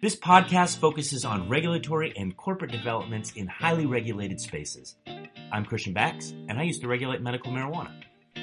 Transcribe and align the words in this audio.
This 0.00 0.14
podcast 0.14 0.78
focuses 0.78 1.24
on 1.24 1.48
regulatory 1.48 2.14
and 2.16 2.36
corporate 2.36 2.70
developments 2.70 3.32
in 3.32 3.48
highly 3.48 3.84
regulated 3.84 4.40
spaces. 4.40 4.94
I'm 5.50 5.64
Christian 5.64 5.92
Bax, 5.92 6.30
and 6.48 6.52
I 6.52 6.62
used 6.62 6.82
to 6.82 6.86
regulate 6.86 7.20
medical 7.20 7.50
marijuana. 7.50 7.90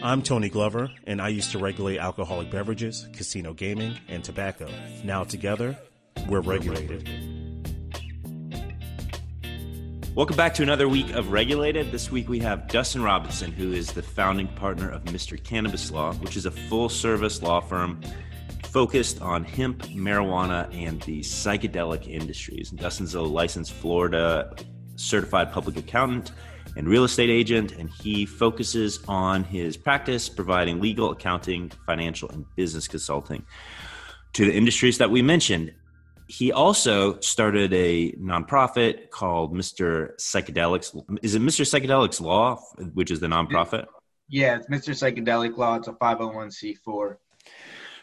I'm 0.04 0.22
Tony 0.22 0.50
Glover, 0.50 0.92
and 1.08 1.22
I 1.22 1.30
used 1.30 1.52
to 1.52 1.58
regulate 1.58 1.98
alcoholic 1.98 2.52
beverages, 2.52 3.08
casino 3.14 3.54
gaming, 3.54 3.98
and 4.10 4.22
tobacco. 4.22 4.68
Now 5.06 5.24
together, 5.24 5.80
we're 6.28 6.42
regulated. 6.42 7.08
Welcome 10.14 10.36
back 10.36 10.54
to 10.56 10.64
another 10.64 10.90
week 10.90 11.12
of 11.12 11.32
Regulated. 11.32 11.92
This 11.92 12.12
week 12.12 12.28
we 12.28 12.40
have 12.40 12.68
Dustin 12.68 13.02
Robinson, 13.02 13.54
who 13.54 13.72
is 13.72 13.94
the 13.94 14.02
founding 14.02 14.48
partner 14.48 14.90
of 14.90 15.04
Mr. 15.06 15.42
Cannabis 15.42 15.90
Law, 15.90 16.14
which 16.16 16.36
is 16.36 16.46
a 16.46 16.52
full 16.52 16.90
service 16.90 17.42
law 17.42 17.62
firm 17.62 18.02
focused 18.76 19.22
on 19.22 19.42
hemp, 19.42 19.84
marijuana, 19.84 20.68
and 20.76 21.02
the 21.04 21.22
psychedelic 21.22 22.10
industries. 22.10 22.72
Dustin's 22.72 23.16
a 23.16 23.22
licensed 23.22 23.72
Florida 23.72 24.54
certified 24.98 25.50
public 25.54 25.78
accountant 25.78 26.34
and 26.76 26.86
real 26.86 27.06
estate 27.06 27.30
agent, 27.30 27.72
and 27.72 27.90
he 27.90 28.26
focuses 28.26 29.00
on 29.08 29.46
his 29.46 29.78
practice 29.78 30.28
providing 30.28 30.82
legal, 30.82 31.12
accounting, 31.12 31.72
financial, 31.86 32.30
and 32.32 32.46
business 32.58 32.86
consulting 32.86 33.46
to 34.34 34.44
the 34.44 34.54
industries 34.54 34.98
that 34.98 35.10
we 35.10 35.22
mentioned. 35.22 35.74
He 36.28 36.52
also 36.52 37.18
started 37.22 37.74
a 37.74 38.12
nonprofit 38.18 39.10
called 39.10 39.54
Mr. 39.54 40.18
Psychedelics. 40.20 41.02
Is 41.24 41.34
it 41.34 41.42
Mr. 41.42 41.62
Psychedelics 41.64 42.20
Law, 42.20 42.62
which 42.94 43.10
is 43.10 43.22
the 43.22 43.28
nonprofit? 43.28 43.86
Yeah, 44.28 44.58
it's 44.58 44.68
Mr. 44.68 44.90
Psychedelic 44.90 45.56
Law. 45.56 45.76
It's 45.76 45.88
a 45.88 45.94
501c4. 45.94 47.16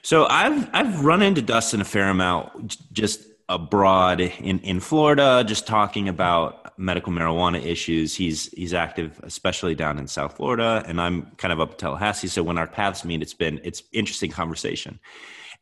So 0.03 0.27
I've 0.29 0.69
I've 0.73 1.05
run 1.05 1.23
into 1.23 1.43
Dustin 1.43 1.81
a 1.81 1.85
fair 1.85 2.09
amount 2.09 2.77
just 2.93 3.25
abroad 3.49 4.21
in 4.21 4.59
in 4.61 4.81
Florida, 4.81 5.45
just 5.47 5.67
talking 5.67 6.09
about 6.09 6.77
medical 6.79 7.13
marijuana 7.13 7.65
issues. 7.65 8.15
He's 8.15 8.47
he's 8.49 8.75
active, 8.75 9.21
especially 9.23 9.75
down 9.75 9.99
in 9.99 10.09
South 10.09 10.37
Florida, 10.37 10.83
and 10.87 11.01
I'm 11.01 11.31
kind 11.37 11.53
of 11.53 11.61
up 11.61 11.73
in 11.73 11.77
Tallahassee. 11.77 12.29
So 12.29 12.43
when 12.43 12.59
our 12.59 12.67
paths 12.67 13.05
meet, 13.05 13.23
it's 13.23 13.35
been 13.35 13.61
it's 13.63 13.83
interesting 13.93 14.31
conversation. 14.31 14.99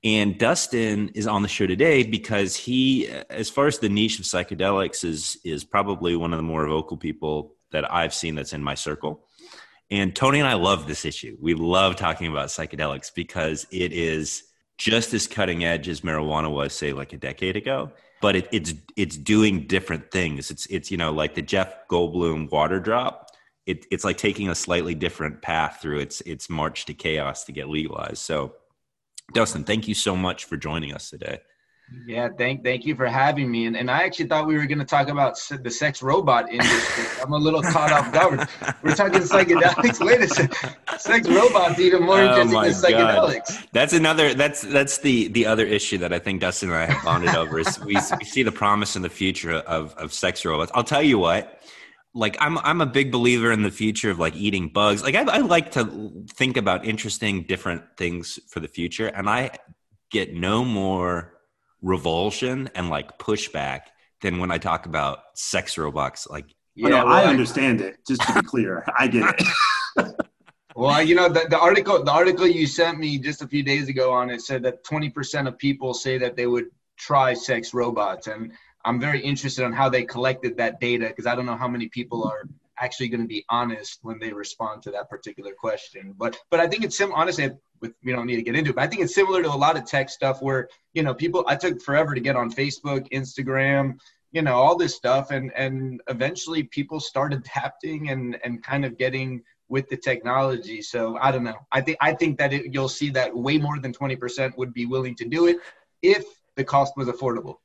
And 0.02 0.38
Dustin 0.38 1.10
is 1.10 1.26
on 1.26 1.42
the 1.42 1.48
show 1.48 1.66
today 1.66 2.02
because 2.04 2.56
he, 2.56 3.06
as 3.28 3.50
far 3.50 3.66
as 3.66 3.80
the 3.80 3.90
niche 3.90 4.18
of 4.18 4.24
psychedelics, 4.24 5.04
is 5.04 5.36
is 5.44 5.64
probably 5.64 6.16
one 6.16 6.32
of 6.32 6.38
the 6.38 6.42
more 6.42 6.66
vocal 6.66 6.96
people 6.96 7.56
that 7.72 7.92
I've 7.92 8.14
seen 8.14 8.34
that's 8.34 8.54
in 8.54 8.62
my 8.62 8.74
circle. 8.74 9.26
And 9.90 10.14
Tony 10.14 10.38
and 10.38 10.48
I 10.48 10.54
love 10.54 10.86
this 10.86 11.04
issue. 11.04 11.36
We 11.40 11.54
love 11.54 11.96
talking 11.96 12.28
about 12.28 12.48
psychedelics 12.48 13.12
because 13.12 13.66
it 13.72 13.92
is 13.92 14.44
just 14.78 15.12
as 15.12 15.26
cutting 15.26 15.64
edge 15.64 15.88
as 15.88 16.02
marijuana 16.02 16.50
was, 16.50 16.72
say, 16.72 16.92
like 16.92 17.12
a 17.12 17.16
decade 17.16 17.56
ago. 17.56 17.90
But 18.22 18.36
it, 18.36 18.48
it's 18.52 18.74
it's 18.96 19.16
doing 19.16 19.66
different 19.66 20.10
things. 20.10 20.50
It's 20.50 20.66
it's 20.66 20.90
you 20.90 20.96
know 20.96 21.10
like 21.10 21.34
the 21.34 21.42
Jeff 21.42 21.88
Goldblum 21.88 22.50
water 22.50 22.78
drop. 22.78 23.30
It, 23.66 23.86
it's 23.90 24.04
like 24.04 24.16
taking 24.16 24.48
a 24.48 24.54
slightly 24.54 24.94
different 24.94 25.42
path 25.42 25.78
through 25.80 26.00
its 26.00 26.20
its 26.22 26.50
march 26.50 26.84
to 26.86 26.94
chaos 26.94 27.44
to 27.44 27.52
get 27.52 27.68
legalized. 27.68 28.18
So, 28.18 28.54
Dustin, 29.32 29.64
thank 29.64 29.88
you 29.88 29.94
so 29.94 30.14
much 30.16 30.44
for 30.44 30.56
joining 30.56 30.92
us 30.94 31.08
today. 31.08 31.40
Yeah, 32.06 32.28
thank 32.36 32.64
thank 32.64 32.86
you 32.86 32.94
for 32.94 33.06
having 33.06 33.50
me. 33.50 33.66
And, 33.66 33.76
and 33.76 33.90
I 33.90 34.02
actually 34.02 34.26
thought 34.26 34.46
we 34.46 34.56
were 34.56 34.66
going 34.66 34.78
to 34.78 34.84
talk 34.84 35.08
about 35.08 35.38
the 35.62 35.70
sex 35.70 36.02
robot 36.02 36.50
industry. 36.50 37.04
I'm 37.22 37.32
a 37.32 37.36
little 37.36 37.62
caught 37.62 37.92
off 37.92 38.12
guard. 38.12 38.48
We're 38.82 38.94
talking 38.94 39.20
psychedelics. 39.20 40.04
Wait 40.04 40.20
a 40.20 40.28
second, 40.28 40.76
sex 40.98 41.28
robots 41.28 41.78
even 41.80 42.02
more 42.04 42.20
oh 42.20 42.40
interesting 42.40 42.62
than 42.62 42.72
psychedelics. 42.72 43.48
God. 43.48 43.68
That's 43.72 43.92
another. 43.92 44.34
That's 44.34 44.62
that's 44.62 44.98
the 44.98 45.28
the 45.28 45.46
other 45.46 45.66
issue 45.66 45.98
that 45.98 46.12
I 46.12 46.18
think 46.18 46.40
Dustin 46.40 46.70
and 46.70 46.78
I 46.78 46.86
have 46.86 47.04
bonded 47.04 47.34
over 47.34 47.58
is 47.58 47.78
we, 47.80 47.94
we 48.18 48.24
see 48.24 48.42
the 48.42 48.52
promise 48.52 48.94
in 48.96 49.02
the 49.02 49.10
future 49.10 49.52
of 49.52 49.94
of 49.96 50.12
sex 50.12 50.44
robots. 50.44 50.70
I'll 50.74 50.84
tell 50.84 51.02
you 51.02 51.18
what. 51.18 51.56
Like 52.12 52.36
I'm, 52.40 52.58
I'm 52.58 52.80
a 52.80 52.86
big 52.86 53.12
believer 53.12 53.52
in 53.52 53.62
the 53.62 53.70
future 53.70 54.10
of 54.10 54.18
like 54.18 54.34
eating 54.34 54.68
bugs. 54.68 55.00
Like 55.00 55.14
I, 55.14 55.22
I 55.22 55.38
like 55.38 55.70
to 55.72 56.24
think 56.34 56.56
about 56.56 56.84
interesting, 56.84 57.44
different 57.44 57.84
things 57.96 58.40
for 58.48 58.58
the 58.58 58.66
future, 58.66 59.06
and 59.06 59.30
I 59.30 59.52
get 60.10 60.34
no 60.34 60.64
more 60.64 61.39
revulsion 61.82 62.68
and 62.74 62.90
like 62.90 63.18
pushback 63.18 63.82
than 64.22 64.38
when 64.38 64.50
I 64.50 64.58
talk 64.58 64.86
about 64.86 65.20
sex 65.34 65.78
robots. 65.78 66.26
Like, 66.28 66.46
yeah, 66.74 66.86
oh, 66.86 66.90
no, 66.90 67.06
well, 67.06 67.14
I 67.14 67.24
understand 67.24 67.80
it. 67.80 67.98
Just 68.06 68.22
to 68.22 68.34
be 68.34 68.42
clear, 68.42 68.84
I 68.98 69.06
get 69.06 69.34
it. 69.38 70.14
well, 70.76 71.02
you 71.02 71.14
know, 71.14 71.28
the, 71.28 71.46
the 71.48 71.58
article 71.58 72.02
the 72.04 72.12
article 72.12 72.46
you 72.46 72.66
sent 72.66 72.98
me 72.98 73.18
just 73.18 73.42
a 73.42 73.48
few 73.48 73.62
days 73.62 73.88
ago 73.88 74.12
on 74.12 74.30
it 74.30 74.42
said 74.42 74.62
that 74.62 74.84
20% 74.84 75.48
of 75.48 75.58
people 75.58 75.94
say 75.94 76.18
that 76.18 76.36
they 76.36 76.46
would 76.46 76.66
try 76.96 77.34
sex 77.34 77.74
robots, 77.74 78.26
and 78.26 78.52
I'm 78.84 79.00
very 79.00 79.20
interested 79.20 79.64
on 79.64 79.72
how 79.72 79.88
they 79.88 80.04
collected 80.04 80.56
that 80.58 80.80
data 80.80 81.08
because 81.08 81.26
I 81.26 81.34
don't 81.34 81.46
know 81.46 81.56
how 81.56 81.68
many 81.68 81.88
people 81.88 82.24
are 82.24 82.48
actually 82.78 83.08
going 83.08 83.20
to 83.20 83.26
be 83.26 83.44
honest 83.50 83.98
when 84.02 84.18
they 84.18 84.32
respond 84.32 84.82
to 84.82 84.90
that 84.90 85.10
particular 85.10 85.52
question. 85.52 86.14
But 86.16 86.38
but 86.50 86.60
I 86.60 86.66
think 86.66 86.84
it's 86.84 86.96
sim 86.96 87.12
honestly 87.12 87.50
with 87.80 87.92
we 88.04 88.12
don't 88.12 88.26
need 88.26 88.36
to 88.36 88.42
get 88.42 88.56
into 88.56 88.70
it, 88.70 88.76
but 88.76 88.82
I 88.82 88.86
think 88.86 89.02
it's 89.02 89.14
similar 89.14 89.42
to 89.42 89.48
a 89.48 89.56
lot 89.56 89.76
of 89.76 89.84
tech 89.84 90.10
stuff 90.10 90.42
where, 90.42 90.68
you 90.92 91.02
know, 91.02 91.14
people 91.14 91.44
I 91.46 91.56
took 91.56 91.80
forever 91.82 92.14
to 92.14 92.20
get 92.20 92.36
on 92.36 92.50
Facebook, 92.50 93.10
Instagram, 93.12 93.98
you 94.32 94.42
know, 94.42 94.54
all 94.54 94.76
this 94.76 94.94
stuff 94.94 95.30
and 95.30 95.52
and 95.54 96.00
eventually 96.08 96.64
people 96.64 97.00
start 97.00 97.32
adapting 97.40 98.10
and 98.10 98.38
and 98.44 98.62
kind 98.62 98.84
of 98.84 98.98
getting 98.98 99.42
with 99.68 99.88
the 99.88 99.96
technology. 99.96 100.82
So 100.82 101.16
I 101.20 101.30
don't 101.30 101.44
know. 101.44 101.58
I 101.72 101.80
think 101.80 101.96
I 102.00 102.12
think 102.12 102.38
that 102.38 102.52
it, 102.52 102.72
you'll 102.74 102.88
see 102.88 103.10
that 103.10 103.34
way 103.34 103.56
more 103.58 103.78
than 103.78 103.92
20% 103.92 104.56
would 104.56 104.74
be 104.74 104.86
willing 104.86 105.14
to 105.16 105.24
do 105.24 105.46
it 105.46 105.58
if 106.02 106.24
the 106.56 106.64
cost 106.64 106.94
was 106.96 107.08
affordable. 107.08 107.56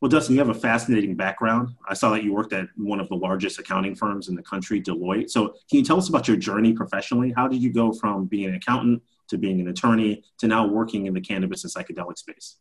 Well, 0.00 0.08
Dustin, 0.08 0.36
you 0.36 0.40
have 0.40 0.48
a 0.48 0.54
fascinating 0.54 1.16
background. 1.16 1.74
I 1.88 1.94
saw 1.94 2.10
that 2.10 2.22
you 2.22 2.32
worked 2.32 2.52
at 2.52 2.68
one 2.76 3.00
of 3.00 3.08
the 3.08 3.16
largest 3.16 3.58
accounting 3.58 3.96
firms 3.96 4.28
in 4.28 4.36
the 4.36 4.42
country, 4.42 4.80
Deloitte. 4.80 5.28
So, 5.28 5.48
can 5.48 5.78
you 5.78 5.84
tell 5.84 5.98
us 5.98 6.08
about 6.08 6.28
your 6.28 6.36
journey 6.36 6.72
professionally? 6.72 7.32
How 7.34 7.48
did 7.48 7.60
you 7.60 7.72
go 7.72 7.92
from 7.92 8.26
being 8.26 8.48
an 8.48 8.54
accountant 8.54 9.02
to 9.28 9.38
being 9.38 9.60
an 9.60 9.68
attorney 9.68 10.22
to 10.38 10.46
now 10.46 10.66
working 10.66 11.06
in 11.06 11.14
the 11.14 11.20
cannabis 11.20 11.64
and 11.64 11.72
psychedelic 11.72 12.18
space? 12.18 12.56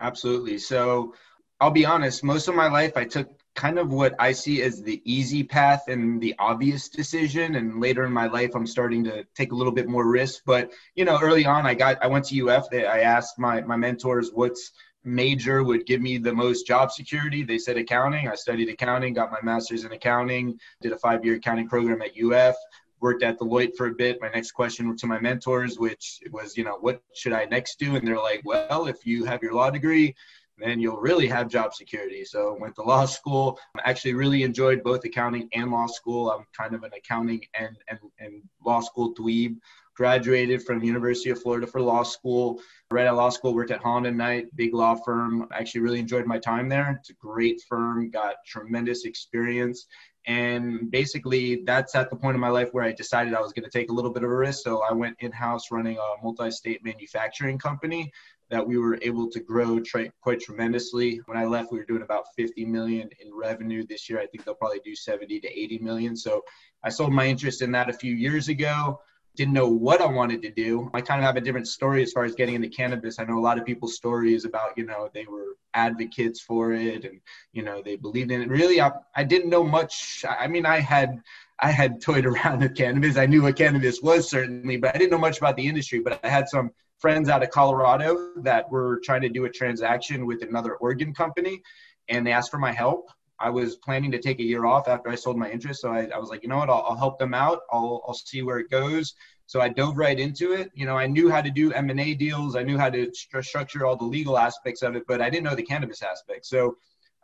Absolutely. 0.00 0.58
So, 0.58 1.14
I'll 1.58 1.70
be 1.70 1.86
honest, 1.86 2.22
most 2.22 2.48
of 2.48 2.54
my 2.54 2.68
life 2.68 2.98
I 2.98 3.04
took 3.04 3.30
kind 3.54 3.78
of 3.78 3.90
what 3.90 4.14
I 4.18 4.32
see 4.32 4.60
as 4.60 4.82
the 4.82 5.00
easy 5.10 5.42
path 5.42 5.84
and 5.88 6.20
the 6.20 6.34
obvious 6.38 6.90
decision. 6.90 7.54
And 7.54 7.80
later 7.80 8.04
in 8.04 8.12
my 8.12 8.26
life, 8.26 8.54
I'm 8.54 8.66
starting 8.66 9.02
to 9.04 9.24
take 9.34 9.52
a 9.52 9.54
little 9.54 9.72
bit 9.72 9.88
more 9.88 10.06
risk. 10.06 10.42
But, 10.44 10.70
you 10.94 11.06
know, 11.06 11.18
early 11.22 11.46
on, 11.46 11.64
I 11.66 11.72
got, 11.72 11.96
I 12.04 12.08
went 12.08 12.26
to 12.26 12.48
UF. 12.50 12.68
They, 12.68 12.84
I 12.84 13.00
asked 13.00 13.38
my, 13.38 13.62
my 13.62 13.76
mentors, 13.76 14.30
what's, 14.34 14.72
major 15.06 15.62
would 15.62 15.86
give 15.86 16.02
me 16.02 16.18
the 16.18 16.34
most 16.34 16.66
job 16.66 16.90
security. 16.90 17.44
They 17.44 17.58
said 17.58 17.78
accounting. 17.78 18.28
I 18.28 18.34
studied 18.34 18.68
accounting, 18.68 19.14
got 19.14 19.30
my 19.30 19.38
master's 19.42 19.84
in 19.84 19.92
accounting, 19.92 20.58
did 20.82 20.92
a 20.92 20.98
five 20.98 21.24
year 21.24 21.36
accounting 21.36 21.68
program 21.68 22.02
at 22.02 22.10
UF, 22.20 22.56
worked 23.06 23.22
at 23.22 23.38
Deloitte 23.38 23.76
for 23.76 23.86
a 23.86 23.94
bit. 23.94 24.20
My 24.20 24.30
next 24.30 24.50
question 24.50 24.96
to 24.96 25.06
my 25.06 25.20
mentors, 25.20 25.78
which 25.78 26.18
was, 26.32 26.56
you 26.56 26.64
know, 26.64 26.76
what 26.80 27.00
should 27.14 27.32
I 27.32 27.44
next 27.44 27.78
do? 27.78 27.94
And 27.94 28.04
they're 28.04 28.18
like, 28.18 28.42
well, 28.44 28.88
if 28.88 29.06
you 29.06 29.24
have 29.26 29.44
your 29.44 29.54
law 29.54 29.70
degree, 29.70 30.12
then 30.58 30.80
you'll 30.80 30.96
really 30.96 31.28
have 31.28 31.48
job 31.48 31.72
security. 31.72 32.24
So 32.24 32.56
went 32.60 32.74
to 32.76 32.82
law 32.82 33.04
school. 33.04 33.60
I 33.76 33.88
actually 33.90 34.14
really 34.14 34.42
enjoyed 34.42 34.82
both 34.82 35.04
accounting 35.04 35.48
and 35.52 35.70
law 35.70 35.86
school. 35.86 36.32
I'm 36.32 36.46
kind 36.52 36.74
of 36.74 36.82
an 36.82 36.90
accounting 36.96 37.42
and, 37.56 37.76
and, 37.86 38.00
and 38.18 38.42
law 38.64 38.80
school 38.80 39.14
dweeb 39.14 39.54
graduated 39.94 40.62
from 40.64 40.82
University 40.82 41.30
of 41.30 41.40
Florida 41.40 41.66
for 41.66 41.80
law 41.80 42.02
school. 42.02 42.60
Right 42.90 43.06
at 43.06 43.14
law 43.14 43.30
school, 43.30 43.54
worked 43.54 43.70
at 43.70 43.80
Holland 43.80 44.06
and 44.06 44.18
Knight, 44.18 44.46
big 44.56 44.74
law 44.74 44.96
firm. 44.96 45.48
Actually 45.52 45.82
really 45.82 46.00
enjoyed 46.00 46.26
my 46.26 46.38
time 46.38 46.68
there. 46.68 46.96
It's 46.98 47.10
a 47.10 47.14
great 47.14 47.62
firm, 47.68 48.10
got 48.10 48.34
tremendous 48.44 49.04
experience. 49.04 49.86
And 50.26 50.90
basically, 50.90 51.62
that's 51.64 51.94
at 51.94 52.10
the 52.10 52.16
point 52.16 52.34
in 52.34 52.40
my 52.40 52.48
life 52.48 52.70
where 52.72 52.82
I 52.82 52.92
decided 52.92 53.32
I 53.32 53.40
was 53.40 53.52
going 53.52 53.64
to 53.64 53.70
take 53.70 53.90
a 53.90 53.92
little 53.92 54.12
bit 54.12 54.24
of 54.24 54.30
a 54.30 54.36
risk. 54.36 54.64
So 54.64 54.82
I 54.82 54.92
went 54.92 55.16
in 55.20 55.30
house 55.30 55.70
running 55.70 55.98
a 55.98 56.22
multi 56.22 56.50
state 56.50 56.84
manufacturing 56.84 57.58
company 57.58 58.12
that 58.50 58.66
we 58.66 58.78
were 58.78 58.98
able 59.02 59.28
to 59.30 59.40
grow 59.40 59.80
tra- 59.80 60.10
quite 60.20 60.40
tremendously. 60.40 61.20
When 61.26 61.36
I 61.36 61.44
left, 61.44 61.70
we 61.70 61.78
were 61.78 61.84
doing 61.84 62.02
about 62.02 62.24
50 62.36 62.64
million 62.64 63.08
in 63.20 63.34
revenue. 63.34 63.86
This 63.86 64.08
year, 64.08 64.20
I 64.20 64.26
think 64.26 64.44
they'll 64.44 64.54
probably 64.54 64.80
do 64.84 64.96
70 64.96 65.40
to 65.40 65.48
80 65.48 65.78
million. 65.78 66.16
So 66.16 66.42
I 66.82 66.90
sold 66.90 67.12
my 67.12 67.26
interest 67.26 67.62
in 67.62 67.72
that 67.72 67.88
a 67.88 67.92
few 67.92 68.14
years 68.14 68.48
ago 68.48 69.00
didn't 69.36 69.54
know 69.54 69.68
what 69.68 70.00
I 70.00 70.06
wanted 70.06 70.42
to 70.42 70.50
do. 70.50 70.90
I 70.94 71.00
kind 71.00 71.20
of 71.20 71.26
have 71.26 71.36
a 71.36 71.40
different 71.40 71.68
story 71.68 72.02
as 72.02 72.12
far 72.12 72.24
as 72.24 72.34
getting 72.34 72.54
into 72.54 72.68
cannabis. 72.68 73.18
I 73.18 73.24
know 73.24 73.38
a 73.38 73.40
lot 73.40 73.58
of 73.58 73.64
people's 73.64 73.94
stories 73.94 74.44
about, 74.44 74.76
you 74.76 74.84
know, 74.84 75.10
they 75.12 75.26
were 75.26 75.56
advocates 75.74 76.40
for 76.40 76.72
it 76.72 77.04
and, 77.04 77.20
you 77.52 77.62
know, 77.62 77.82
they 77.82 77.96
believed 77.96 78.30
in 78.30 78.42
it. 78.42 78.48
Really, 78.48 78.80
I, 78.80 78.92
I 79.14 79.24
didn't 79.24 79.50
know 79.50 79.62
much. 79.62 80.24
I 80.28 80.46
mean, 80.46 80.66
I 80.66 80.80
had, 80.80 81.20
I 81.60 81.70
had 81.70 82.00
toyed 82.08 82.26
around 82.26 82.60
with 82.60 82.74
cannabis. 82.74 83.16
I 83.16 83.26
knew 83.26 83.42
what 83.42 83.56
cannabis 83.56 84.00
was 84.02 84.28
certainly, 84.28 84.78
but 84.78 84.94
I 84.94 84.98
didn't 84.98 85.10
know 85.10 85.18
much 85.18 85.38
about 85.38 85.56
the 85.56 85.66
industry. 85.66 86.00
But 86.00 86.18
I 86.24 86.28
had 86.28 86.48
some 86.48 86.70
friends 86.98 87.28
out 87.28 87.42
of 87.42 87.50
Colorado 87.50 88.32
that 88.38 88.70
were 88.70 89.00
trying 89.04 89.22
to 89.22 89.28
do 89.28 89.44
a 89.44 89.50
transaction 89.50 90.26
with 90.26 90.42
another 90.42 90.74
Oregon 90.76 91.12
company 91.12 91.62
and 92.08 92.26
they 92.26 92.32
asked 92.32 92.50
for 92.50 92.58
my 92.58 92.72
help. 92.72 93.10
I 93.38 93.50
was 93.50 93.76
planning 93.76 94.10
to 94.12 94.18
take 94.18 94.38
a 94.40 94.44
year 94.44 94.64
off 94.64 94.88
after 94.88 95.10
I 95.10 95.14
sold 95.14 95.36
my 95.36 95.50
interest. 95.50 95.82
So 95.82 95.92
I, 95.92 96.08
I 96.14 96.18
was 96.18 96.30
like, 96.30 96.42
you 96.42 96.48
know 96.48 96.58
what, 96.58 96.70
I'll, 96.70 96.84
I'll, 96.88 96.96
help 96.96 97.18
them 97.18 97.34
out. 97.34 97.60
I'll, 97.70 98.02
I'll 98.06 98.14
see 98.14 98.42
where 98.42 98.58
it 98.58 98.70
goes. 98.70 99.14
So 99.46 99.60
I 99.60 99.68
dove 99.68 99.98
right 99.98 100.18
into 100.18 100.52
it. 100.52 100.70
You 100.74 100.86
know, 100.86 100.96
I 100.96 101.06
knew 101.06 101.30
how 101.30 101.42
to 101.42 101.50
do 101.50 101.72
M&A 101.72 102.14
deals. 102.14 102.56
I 102.56 102.62
knew 102.62 102.78
how 102.78 102.90
to 102.90 103.10
st- 103.12 103.44
structure 103.44 103.84
all 103.84 103.96
the 103.96 104.04
legal 104.04 104.38
aspects 104.38 104.82
of 104.82 104.96
it, 104.96 105.04
but 105.06 105.20
I 105.20 105.30
didn't 105.30 105.44
know 105.44 105.54
the 105.54 105.62
cannabis 105.62 106.02
aspect. 106.02 106.46
So 106.46 106.76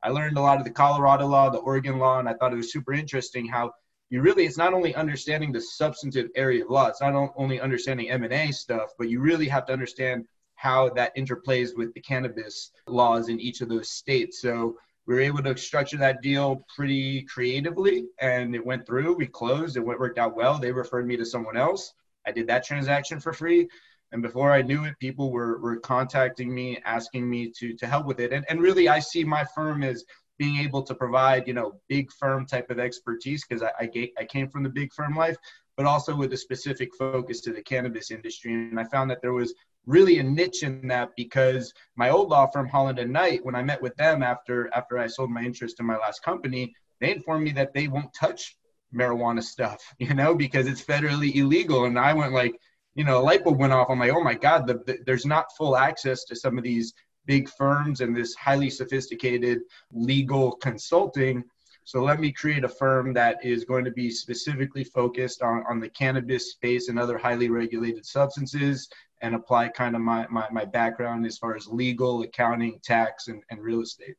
I 0.03 0.11
learned 0.11 0.37
a 0.37 0.41
lot 0.41 0.59
of 0.59 0.65
the 0.65 0.71
Colorado 0.71 1.27
law, 1.27 1.49
the 1.49 1.59
Oregon 1.59 1.99
law, 1.99 2.19
and 2.19 2.29
I 2.29 2.35
thought 2.35 2.53
it 2.53 2.57
was 2.57 2.73
super 2.73 2.93
interesting 2.93 3.47
how 3.47 3.73
you 4.11 4.21
really 4.21 4.45
it's 4.45 4.59
not 4.59 4.75
only 4.75 4.95
understanding 4.95 5.53
the 5.53 5.61
substantive 5.61 6.29
area 6.37 6.63
of 6.63 6.71
law, 6.71 6.89
it's 6.89 7.01
not 7.01 7.33
only 7.35 7.61
understanding 7.61 8.11
M&A 8.11 8.53
stuff, 8.53 8.91
but 8.99 9.09
you 9.09 9.21
really 9.21 9.49
have 9.49 9.65
to 9.67 9.73
understand 9.73 10.27
how 10.57 10.91
that 10.91 11.17
interplays 11.17 11.71
with 11.75 11.95
the 11.95 12.01
cannabis 12.01 12.73
laws 12.87 13.29
in 13.29 13.41
each 13.41 13.63
of 13.63 13.71
those 13.71 13.91
states. 13.91 14.43
So 14.43 14.77
we 15.13 15.19
were 15.19 15.25
able 15.25 15.43
to 15.43 15.55
structure 15.59 15.99
that 15.99 16.23
deal 16.23 16.65
pretty 16.75 17.21
creatively 17.25 18.07
and 18.19 18.55
it 18.55 18.65
went 18.65 18.87
through. 18.87 19.15
We 19.15 19.27
closed, 19.27 19.77
it 19.77 19.85
worked 19.85 20.19
out 20.19 20.35
well. 20.35 20.57
They 20.57 20.73
referred 20.73 21.07
me 21.07 21.19
to 21.19 21.25
someone 21.27 21.55
else. 21.55 21.93
I 22.27 22.33
did 22.33 22.47
that 22.47 22.65
transaction 22.65 23.21
for 23.21 23.35
free. 23.35 23.69
And 24.13 24.23
before 24.23 24.53
I 24.53 24.63
knew 24.63 24.85
it, 24.85 24.99
people 25.01 25.31
were, 25.31 25.59
were 25.59 25.77
contacting 25.81 26.55
me, 26.55 26.79
asking 26.87 27.29
me 27.29 27.53
to, 27.59 27.75
to 27.75 27.87
help 27.87 28.07
with 28.07 28.21
it. 28.21 28.33
And, 28.33 28.47
and 28.49 28.63
really, 28.63 28.89
I 28.89 29.01
see 29.01 29.23
my 29.23 29.45
firm 29.55 29.83
as 29.83 30.03
being 30.39 30.57
able 30.57 30.83
to 30.83 30.95
provide, 30.95 31.47
you 31.47 31.53
know, 31.53 31.79
big 31.91 32.11
firm 32.13 32.47
type 32.47 32.71
of 32.71 32.79
expertise 32.79 33.45
because 33.47 33.63
I, 33.63 33.71
I, 33.81 34.11
I 34.19 34.25
came 34.25 34.49
from 34.49 34.63
the 34.63 34.71
big 34.71 34.95
firm 34.95 35.15
life, 35.15 35.37
but 35.77 35.85
also 35.85 36.17
with 36.17 36.33
a 36.33 36.39
specific 36.39 36.89
focus 36.99 37.43
to 37.43 37.53
the 37.53 37.63
cannabis 37.63 38.11
industry. 38.11 38.55
And 38.55 38.81
I 38.81 38.85
found 38.85 39.11
that 39.11 39.21
there 39.21 39.35
was 39.35 39.53
really 39.87 40.19
a 40.19 40.23
niche 40.23 40.63
in 40.63 40.89
that 40.89 41.11
because 41.17 41.73
my 41.97 42.11
old 42.11 42.29
law 42.29 42.47
firm, 42.47 42.69
Holland 42.69 42.99
and 42.99 43.13
Knight, 43.13 43.45
when 43.45 43.55
I 43.55 43.63
met 43.63 43.83
with 43.83 43.97
them 43.97 44.23
after 44.23 44.71
after 44.75 44.99
I 44.99 45.07
sold 45.07 45.31
my 45.31 45.43
interest 45.43 45.81
in 45.81 45.87
my 45.87 45.97
last 45.97 46.23
company, 46.23 46.75
they 47.01 47.13
informed 47.13 47.45
me 47.45 47.53
that 47.53 47.75
they 47.75 47.89
won't 47.89 48.15
touch 48.15 48.57
marijuana 48.95 49.43
stuff, 49.43 49.83
you 49.99 50.15
know, 50.15 50.35
because 50.35 50.67
it's 50.67 50.85
federally 50.85 51.35
illegal. 51.35 51.85
And 51.85 51.99
I 51.99 52.13
went 52.13 52.33
like, 52.33 52.55
you 52.95 53.05
know, 53.05 53.21
a 53.21 53.23
light 53.23 53.45
bulb 53.45 53.59
went 53.59 53.73
off. 53.73 53.89
I'm 53.91 53.99
like, 53.99 54.13
oh 54.13 54.23
my 54.23 54.35
God, 54.35 54.67
the, 54.67 54.75
the, 54.87 54.99
there's 55.07 55.27
not 55.27 55.57
full 55.57 55.77
access 55.77 56.25
to 56.25 56.37
some 56.37 56.59
of 56.59 56.65
these 56.65 56.93
big 57.27 57.49
firms 57.49 58.01
and 58.01 58.17
this 58.17 58.35
highly 58.35 58.69
sophisticated 58.69 59.61
legal 59.93 60.53
consulting. 60.57 61.45
So 61.85 62.03
let 62.03 62.21
me 62.21 62.31
create 62.31 62.65
a 62.65 62.69
firm 62.69 63.13
that 63.15 63.45
is 63.45 63.65
going 63.65 63.85
to 63.85 63.91
be 63.91 64.09
specifically 64.11 64.85
focused 64.85 65.43
on, 65.43 65.65
on 65.69 65.81
the 65.81 65.89
cannabis 65.89 66.53
space 66.53 66.89
and 66.89 66.99
other 66.99 67.19
highly 67.19 67.51
regulated 67.51 68.07
substances 68.07 68.89
and 69.21 69.35
apply 69.35 69.69
kind 69.69 69.97
of 69.97 70.03
my, 70.03 70.27
my, 70.31 70.47
my 70.51 70.65
background 70.65 71.27
as 71.27 71.39
far 71.39 71.57
as 71.57 71.67
legal, 71.67 72.23
accounting, 72.23 72.79
tax, 72.85 73.29
and, 73.29 73.43
and 73.51 73.61
real 73.61 73.81
estate. 73.81 74.17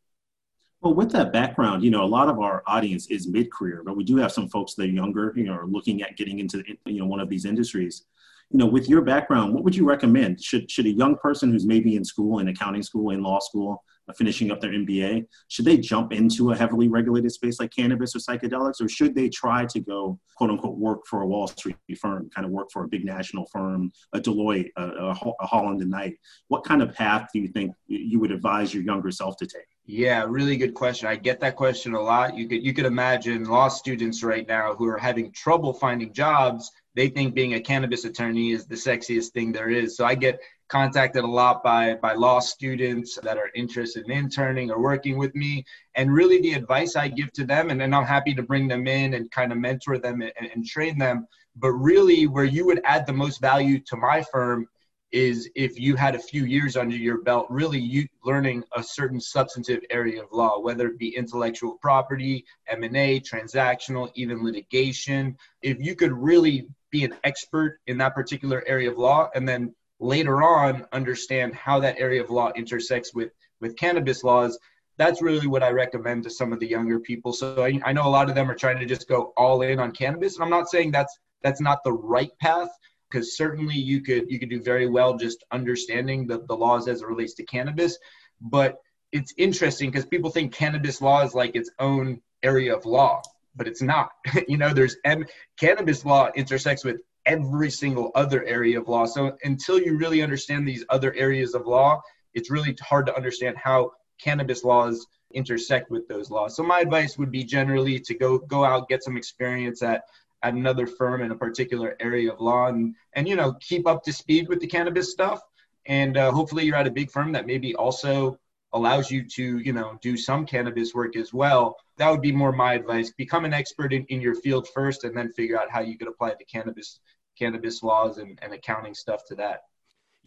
Well, 0.82 0.94
with 0.94 1.12
that 1.12 1.32
background, 1.32 1.84
you 1.84 1.92
know, 1.92 2.04
a 2.04 2.06
lot 2.06 2.28
of 2.28 2.40
our 2.40 2.62
audience 2.68 3.08
is 3.08 3.28
mid-career, 3.28 3.84
but 3.86 3.96
we 3.96 4.04
do 4.04 4.18
have 4.18 4.34
some 4.34 4.50
folks 4.50 4.74
that 4.76 4.84
are 4.84 4.88
younger, 4.88 5.34
you 5.36 5.46
know, 5.46 5.54
are 5.54 5.66
looking 5.66 6.02
at 6.02 6.18
getting 6.18 6.40
into, 6.40 6.62
you 6.86 7.00
know, 7.00 7.06
one 7.06 7.22
of 7.22 7.30
these 7.30 7.46
industries. 7.46 8.04
You 8.50 8.60
know, 8.60 8.66
with 8.66 8.90
your 8.90 9.02
background, 9.02 9.54
what 9.54 9.64
would 9.64 9.76
you 9.76 9.86
recommend? 9.86 10.44
Should 10.44 10.70
should 10.70 10.86
a 10.86 10.92
young 10.92 11.16
person 11.16 11.52
who's 11.52 11.66
maybe 11.66 11.96
in 11.96 12.04
school, 12.04 12.40
in 12.40 12.50
accounting 12.50 12.84
school, 12.84 13.12
in 13.12 13.24
law 13.24 13.40
school, 13.40 13.82
finishing 14.18 14.52
up 14.52 14.60
their 14.60 14.72
MBA, 14.72 15.26
should 15.48 15.66
they 15.66 15.78
jump 15.78 16.12
into 16.12 16.52
a 16.52 16.56
heavily 16.56 16.88
regulated 16.88 17.32
space 17.32 17.60
like 17.60 17.72
cannabis 17.74 18.16
or 18.16 18.20
psychedelics, 18.20 18.82
or 18.82 18.90
should 18.90 19.16
they 19.16 19.30
try 19.30 19.66
to 19.66 19.80
go 19.80 20.20
quote 20.36 20.50
unquote 20.50 20.78
work 20.78 21.06
for 21.08 21.22
a 21.22 21.28
Wall 21.28 21.48
Street 21.48 21.78
firm, 22.00 22.30
kind 22.36 22.46
of 22.46 22.52
work 22.52 22.68
for 22.72 22.84
a 22.84 22.88
big 22.88 23.06
national 23.06 23.46
firm, 23.52 23.92
a 24.14 24.20
Deloitte, 24.20 24.70
a, 24.76 25.16
a 25.40 25.48
Holland 25.48 25.82
and 25.82 25.92
Knight? 25.92 26.18
What 26.48 26.64
kind 26.64 26.82
of 26.82 26.94
path 26.94 27.30
do 27.34 27.40
you 27.40 27.48
think 27.48 27.74
you 27.88 28.20
would 28.20 28.32
advise 28.32 28.74
your 28.74 28.84
younger 28.84 29.12
self 29.12 29.38
to 29.38 29.46
take? 29.46 29.68
Yeah, 29.86 30.26
really 30.28 30.56
good 30.56 30.74
question. 30.74 31.10
I 31.10 31.18
get 31.18 31.42
that 31.42 31.58
question 31.58 31.94
a 31.94 32.02
lot. 32.02 32.38
You 32.38 32.48
could 32.48 32.64
you 32.64 32.74
could 32.74 32.86
imagine 32.86 33.44
law 33.44 33.68
students 33.68 34.24
right 34.24 34.48
now 34.48 34.76
who 34.76 34.88
are 34.88 34.98
having 34.98 35.32
trouble 35.34 35.74
finding 35.74 36.14
jobs. 36.14 36.72
They 36.96 37.10
think 37.10 37.34
being 37.34 37.56
a 37.56 37.60
cannabis 37.60 38.06
attorney 38.06 38.52
is 38.52 38.66
the 38.66 38.76
sexiest 38.76 39.32
thing 39.32 39.52
there 39.52 39.70
is. 39.70 39.98
So 39.98 40.06
I 40.06 40.16
get 40.16 40.40
contacted 40.74 41.24
a 41.24 41.28
lot 41.28 41.64
by 41.64 41.94
by 42.02 42.14
law 42.14 42.40
students 42.40 43.20
that 43.22 43.38
are 43.38 43.52
interested 43.54 44.06
in 44.06 44.12
interning 44.12 44.72
or 44.72 44.82
working 44.82 45.20
with 45.20 45.36
me. 45.36 45.64
And 45.94 46.12
really 46.12 46.42
the 46.42 46.54
advice 46.54 46.96
I 46.96 47.10
give 47.10 47.32
to 47.34 47.46
them, 47.46 47.70
and 47.70 47.80
then 47.80 47.94
I'm 47.94 48.06
happy 48.06 48.34
to 48.34 48.42
bring 48.42 48.68
them 48.68 48.88
in 48.88 49.14
and 49.14 49.30
kind 49.30 49.52
of 49.52 49.60
mentor 49.60 50.00
them 50.00 50.24
and, 50.24 50.34
and 50.52 50.66
train 50.66 50.98
them. 50.98 51.28
But 51.56 51.74
really 51.74 52.26
where 52.26 52.44
you 52.56 52.66
would 52.66 52.82
add 52.86 53.06
the 53.06 53.14
most 53.14 53.40
value 53.40 53.80
to 53.82 53.96
my 53.96 54.24
firm 54.32 54.68
is 55.12 55.48
if 55.54 55.80
you 55.80 55.96
had 55.96 56.16
a 56.16 56.28
few 56.32 56.46
years 56.46 56.76
under 56.76 56.96
your 56.96 57.22
belt 57.22 57.46
really 57.52 57.80
you 57.80 58.08
learning 58.26 58.64
a 58.76 58.82
certain 58.82 59.22
substantive 59.22 59.82
area 59.92 60.24
of 60.24 60.28
law 60.32 60.60
whether 60.60 60.88
it 60.88 60.98
be 60.98 61.16
intellectual 61.16 61.74
property 61.84 62.44
m&a 62.68 63.20
transactional 63.20 64.10
even 64.16 64.44
litigation 64.44 65.38
if 65.62 65.78
you 65.80 65.96
could 65.96 66.12
really 66.12 66.68
be 66.90 67.04
an 67.04 67.14
expert 67.24 67.80
in 67.86 67.96
that 68.00 68.16
particular 68.16 68.64
area 68.66 68.90
of 68.90 68.98
law 68.98 69.30
and 69.36 69.48
then 69.48 69.72
later 70.04 70.44
on 70.44 70.86
understand 70.92 71.56
how 71.56 71.80
that 71.80 71.98
area 71.98 72.22
of 72.22 72.30
law 72.30 72.52
intersects 72.56 73.14
with 73.14 73.32
with 73.62 73.78
cannabis 73.78 74.24
laws 74.24 74.60
that's 74.98 75.22
really 75.22 75.48
what 75.48 75.64
i 75.64 75.70
recommend 75.70 76.24
to 76.24 76.30
some 76.30 76.54
of 76.54 76.60
the 76.60 76.68
younger 76.68 77.00
people. 77.00 77.34
So 77.34 77.64
I, 77.64 77.80
I 77.84 77.94
know 77.94 78.06
a 78.06 78.10
lot 78.10 78.30
of 78.30 78.36
them 78.36 78.52
are 78.52 78.56
trying 78.56 78.80
to 78.80 78.86
just 78.86 79.08
go 79.08 79.34
all 79.38 79.62
in 79.62 79.80
on 79.80 79.92
cannabis 79.92 80.36
and 80.36 80.44
i'm 80.44 80.50
not 80.50 80.70
saying 80.70 80.92
that's 80.92 81.18
that's 81.42 81.62
not 81.62 81.84
the 81.84 81.94
right 81.94 82.32
path 82.40 82.70
because 83.10 83.38
certainly 83.38 83.76
you 83.76 84.02
could 84.02 84.30
you 84.30 84.40
could 84.40 84.50
do 84.50 84.62
very 84.62 84.88
well 84.88 85.16
just 85.16 85.44
understanding 85.52 86.28
the, 86.28 86.44
the 86.48 86.56
laws 86.56 86.88
as 86.88 87.02
it 87.02 87.08
relates 87.08 87.34
to 87.36 87.44
cannabis 87.46 87.98
but 88.42 88.80
it's 89.14 89.34
interesting 89.38 89.90
because 89.90 90.06
people 90.06 90.30
think 90.30 90.54
cannabis 90.54 91.02
law 91.02 91.24
is 91.24 91.34
like 91.34 91.56
its 91.56 91.72
own 91.80 92.22
area 92.44 92.76
of 92.76 92.86
law 92.86 93.22
but 93.56 93.68
it's 93.68 93.82
not. 93.82 94.12
You 94.48 94.58
know 94.58 94.74
there's 94.74 94.98
and 95.06 95.30
cannabis 95.58 96.06
law 96.06 96.30
intersects 96.36 96.84
with 96.84 96.98
every 97.26 97.70
single 97.70 98.12
other 98.16 98.44
area 98.44 98.80
of 98.80 98.88
law. 98.88 99.06
So 99.06 99.38
until 99.44 99.80
you 99.80 99.98
really 99.98 100.22
understand 100.22 100.68
these 100.68 100.86
other 100.90 101.14
areas 101.14 101.54
of 101.54 101.66
law 101.66 102.02
it's 102.34 102.50
really 102.50 102.76
hard 102.82 103.06
to 103.06 103.16
understand 103.16 103.58
how 103.58 103.92
cannabis 104.20 104.64
laws 104.64 105.06
intersect 105.34 105.90
with 105.90 106.08
those 106.08 106.30
laws. 106.30 106.56
So 106.56 106.64
my 106.64 106.80
advice 106.80 107.18
would 107.18 107.32
be 107.32 107.44
generally 107.44 108.00
to 108.00 108.14
go 108.14 108.38
go 108.38 108.64
out 108.64 108.90
get 108.90 109.04
some 109.04 109.18
experience 109.18 109.82
at 109.82 110.04
at 110.42 110.54
another 110.54 110.86
firm 110.86 111.22
in 111.22 111.32
a 111.32 111.36
particular 111.36 111.96
area 112.00 112.32
of 112.32 112.42
law 112.42 112.68
and, 112.68 112.96
and 113.14 113.28
you 113.28 113.36
know 113.36 113.54
keep 113.62 113.88
up 113.88 114.04
to 114.04 114.14
speed 114.14 114.48
with 114.50 114.60
the 114.60 114.68
cannabis 114.68 115.12
stuff. 115.12 115.42
And 115.86 116.18
uh, 116.18 116.32
hopefully 116.32 116.66
you're 116.66 116.76
at 116.76 116.88
a 116.88 116.92
big 116.92 117.12
firm 117.12 117.32
that 117.34 117.46
maybe 117.46 117.76
also 117.76 118.40
allows 118.72 119.12
you 119.12 119.24
to 119.28 119.60
you 119.60 119.74
know 119.74 119.98
do 120.02 120.18
some 120.18 120.46
cannabis 120.46 120.94
work 120.94 121.16
as 121.16 121.34
well. 121.34 121.78
That 121.98 122.10
would 122.10 122.22
be 122.22 122.32
more 122.32 122.52
my 122.52 122.74
advice. 122.74 123.12
Become 123.12 123.46
an 123.46 123.54
expert 123.54 123.94
in, 123.94 124.06
in 124.06 124.22
your 124.22 124.36
field 124.36 124.68
first 124.74 125.04
and 125.04 125.16
then 125.16 125.32
figure 125.34 125.60
out 125.60 125.70
how 125.70 125.82
you 125.82 125.98
could 125.98 126.08
apply 126.08 126.36
the 126.38 126.46
cannabis 126.46 127.00
cannabis 127.38 127.84
laws 127.84 128.18
and, 128.18 128.40
and 128.42 128.54
accounting 128.54 128.94
stuff 128.94 129.26
to 129.26 129.36
that 129.36 129.64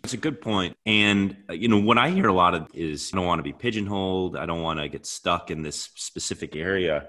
it's 0.04 0.14
a 0.14 0.18
good 0.18 0.40
point. 0.40 0.76
And, 0.86 1.36
uh, 1.50 1.54
you 1.54 1.68
know, 1.68 1.80
what 1.80 1.98
I 1.98 2.10
hear 2.10 2.28
a 2.28 2.32
lot 2.32 2.54
of 2.54 2.68
is 2.72 3.10
I 3.12 3.16
don't 3.16 3.26
want 3.26 3.40
to 3.40 3.42
be 3.42 3.52
pigeonholed. 3.52 4.36
I 4.36 4.46
don't 4.46 4.62
want 4.62 4.78
to 4.78 4.88
get 4.88 5.04
stuck 5.04 5.50
in 5.50 5.62
this 5.62 5.90
specific 5.96 6.54
area. 6.54 7.08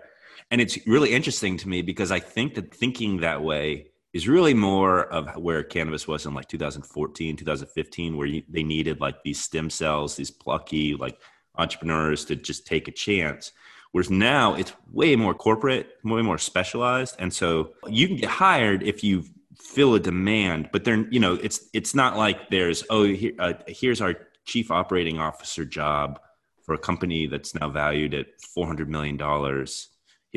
And 0.49 0.59
it's 0.61 0.79
really 0.87 1.11
interesting 1.11 1.57
to 1.57 1.69
me 1.69 1.81
because 1.81 2.11
I 2.11 2.19
think 2.19 2.55
that 2.55 2.73
thinking 2.73 3.17
that 3.17 3.43
way 3.43 3.87
is 4.13 4.27
really 4.27 4.53
more 4.53 5.03
of 5.05 5.35
where 5.35 5.61
cannabis 5.63 6.07
was 6.07 6.25
in 6.25 6.33
like 6.33 6.47
2014, 6.47 7.35
2015, 7.35 8.17
where 8.17 8.27
you, 8.27 8.43
they 8.49 8.63
needed 8.63 8.99
like 8.99 9.21
these 9.21 9.39
stem 9.39 9.69
cells, 9.69 10.15
these 10.15 10.31
plucky 10.31 10.95
like 10.95 11.19
entrepreneurs 11.55 12.25
to 12.25 12.35
just 12.35 12.65
take 12.65 12.87
a 12.87 12.91
chance. 12.91 13.51
Whereas 13.91 14.09
now 14.09 14.55
it's 14.55 14.73
way 14.91 15.15
more 15.15 15.33
corporate, 15.33 15.97
way 16.03 16.21
more 16.21 16.37
specialized, 16.37 17.15
and 17.19 17.33
so 17.33 17.73
you 17.87 18.07
can 18.07 18.17
get 18.17 18.29
hired 18.29 18.83
if 18.83 19.03
you 19.03 19.23
fill 19.59 19.95
a 19.95 19.99
demand. 19.99 20.69
But 20.71 20.83
then 20.83 21.07
you 21.11 21.19
know 21.19 21.35
it's 21.35 21.69
it's 21.73 21.93
not 21.95 22.17
like 22.17 22.49
there's 22.49 22.83
oh 22.89 23.05
here, 23.05 23.33
uh, 23.39 23.53
here's 23.67 24.01
our 24.01 24.15
chief 24.45 24.71
operating 24.71 25.19
officer 25.19 25.65
job 25.65 26.19
for 26.63 26.73
a 26.73 26.77
company 26.77 27.27
that's 27.27 27.55
now 27.55 27.69
valued 27.69 28.13
at 28.13 28.27
400 28.53 28.89
million 28.89 29.17
dollars 29.17 29.89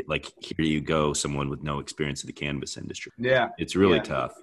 like 0.06 0.32
here 0.40 0.64
you 0.64 0.80
go 0.80 1.12
someone 1.12 1.50
with 1.50 1.62
no 1.62 1.78
experience 1.78 2.22
in 2.22 2.26
the 2.26 2.32
cannabis 2.32 2.76
industry 2.76 3.12
yeah 3.18 3.48
it's 3.58 3.76
really 3.76 3.96
yeah. 3.96 4.02
tough 4.02 4.34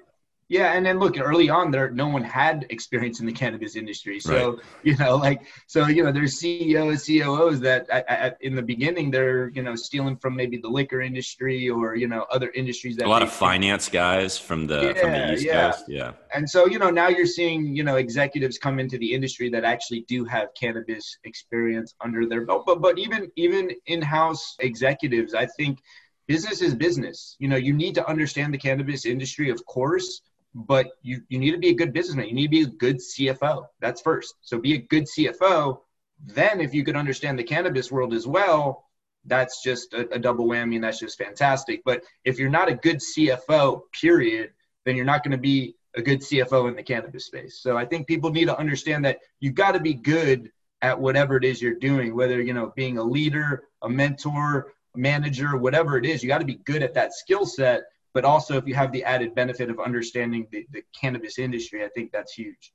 yeah, 0.49 0.73
and 0.73 0.85
then 0.85 0.97
look, 0.97 1.19
early 1.19 1.49
on 1.49 1.71
there, 1.71 1.91
no 1.91 2.07
one 2.07 2.23
had 2.23 2.67
experience 2.69 3.19
in 3.19 3.25
the 3.25 3.33
cannabis 3.33 3.75
industry. 3.75 4.17
So 4.17 4.51
right. 4.51 4.59
you 4.81 4.95
know, 4.95 5.17
like, 5.17 5.41
so 5.65 5.87
you 5.87 6.05
know, 6.05 6.11
there's 6.13 6.39
CEOs, 6.39 7.05
COOs 7.05 7.59
that 7.61 7.89
at, 7.89 8.07
at, 8.07 8.37
in 8.39 8.55
the 8.55 8.61
beginning 8.61 9.11
they're 9.11 9.49
you 9.49 9.61
know 9.61 9.75
stealing 9.75 10.15
from 10.15 10.37
maybe 10.37 10.57
the 10.57 10.69
liquor 10.69 11.01
industry 11.01 11.69
or 11.69 11.95
you 11.95 12.07
know 12.07 12.25
other 12.31 12.49
industries. 12.51 12.95
That 12.95 13.07
a 13.07 13.09
lot 13.09 13.23
of 13.23 13.31
finance 13.31 13.89
guys 13.89 14.37
from 14.37 14.67
the 14.67 14.83
yeah, 14.83 15.01
from 15.01 15.11
the 15.11 15.33
East 15.33 15.45
yeah. 15.45 15.71
Coast, 15.71 15.85
yeah. 15.89 16.11
And 16.33 16.49
so 16.49 16.65
you 16.65 16.79
know 16.79 16.89
now 16.89 17.09
you're 17.09 17.25
seeing 17.25 17.75
you 17.75 17.83
know 17.83 17.97
executives 17.97 18.57
come 18.57 18.79
into 18.79 18.97
the 18.97 19.13
industry 19.13 19.49
that 19.49 19.65
actually 19.65 20.05
do 20.07 20.23
have 20.23 20.53
cannabis 20.57 21.17
experience 21.25 21.93
under 21.99 22.25
their 22.25 22.45
belt. 22.45 22.65
But 22.65 22.81
but 22.81 22.97
even 22.97 23.29
even 23.35 23.71
in-house 23.87 24.55
executives, 24.59 25.33
I 25.33 25.45
think 25.45 25.79
business 26.25 26.61
is 26.61 26.73
business. 26.73 27.35
You 27.37 27.49
know, 27.49 27.57
you 27.57 27.73
need 27.73 27.95
to 27.95 28.09
understand 28.09 28.53
the 28.53 28.57
cannabis 28.57 29.05
industry, 29.05 29.49
of 29.49 29.65
course 29.65 30.21
but 30.57 30.87
you, 31.03 31.21
you 31.29 31.37
need 31.37 31.51
to 31.51 31.59
be 31.59 31.69
a 31.69 31.75
good 31.75 31.93
businessman. 31.93 32.27
You 32.27 32.33
need 32.33 32.47
to 32.47 32.49
be 32.49 32.61
a 32.63 32.65
good 32.67 32.97
CFO. 32.97 33.67
That's 33.79 34.01
first. 34.01 34.33
So 34.41 34.57
be 34.57 34.73
a 34.73 34.79
good 34.79 35.05
CFO. 35.05 35.81
Then, 36.25 36.61
if 36.61 36.73
you 36.73 36.83
could 36.83 36.95
understand 36.95 37.37
the 37.37 37.43
cannabis 37.43 37.91
world 37.91 38.11
as 38.11 38.25
well, 38.25 38.85
that's 39.25 39.61
just 39.61 39.93
a, 39.93 40.09
a 40.15 40.17
double 40.17 40.47
whammy 40.47 40.75
and 40.75 40.83
that's 40.83 40.99
just 40.99 41.19
fantastic. 41.19 41.83
But 41.85 42.03
if 42.25 42.39
you're 42.39 42.49
not 42.49 42.69
a 42.69 42.75
good 42.75 42.97
CFO, 42.97 43.81
period, 43.91 44.51
then 44.83 44.95
you're 44.95 45.05
not 45.05 45.23
going 45.23 45.33
to 45.33 45.37
be 45.37 45.75
a 45.95 46.01
good 46.01 46.21
CFO 46.21 46.67
in 46.69 46.75
the 46.75 46.81
cannabis 46.81 47.25
space. 47.25 47.59
So 47.61 47.77
I 47.77 47.85
think 47.85 48.07
people 48.07 48.31
need 48.31 48.45
to 48.45 48.57
understand 48.57 49.05
that 49.05 49.19
you've 49.39 49.53
got 49.53 49.73
to 49.73 49.79
be 49.79 49.93
good 49.93 50.51
at 50.81 50.99
whatever 50.99 51.37
it 51.37 51.43
is 51.43 51.61
you're 51.61 51.75
doing, 51.75 52.15
whether 52.15 52.41
you 52.41 52.53
know 52.53 52.73
being 52.75 52.97
a 52.97 53.03
leader, 53.03 53.65
a 53.83 53.89
mentor, 53.89 54.73
manager, 54.95 55.55
whatever 55.55 55.97
it 55.97 56.05
is, 56.05 56.23
you 56.23 56.29
got 56.29 56.39
to 56.39 56.45
be 56.45 56.55
good 56.55 56.81
at 56.81 56.95
that 56.95 57.13
skill 57.13 57.45
set. 57.45 57.83
But 58.17 58.25
also, 58.25 58.57
if 58.57 58.65
you 58.65 58.73
have 58.73 58.91
the 58.91 59.03
added 59.03 59.35
benefit 59.35 59.69
of 59.69 59.79
understanding 59.79 60.47
the, 60.51 60.65
the 60.71 60.81
cannabis 60.99 61.37
industry, 61.37 61.85
I 61.85 61.89
think 61.89 62.11
that's 62.11 62.33
huge. 62.33 62.73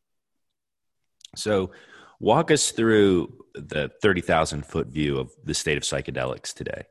So, 1.35 1.73
walk 2.21 2.53
us 2.53 2.71
through 2.71 3.45
the 3.53 3.91
30,000 4.03 4.65
foot 4.65 4.87
view 4.87 5.19
of 5.19 5.33
the 5.43 5.53
state 5.53 5.77
of 5.77 5.83
psychedelics 5.83 6.55
today. 6.55 6.85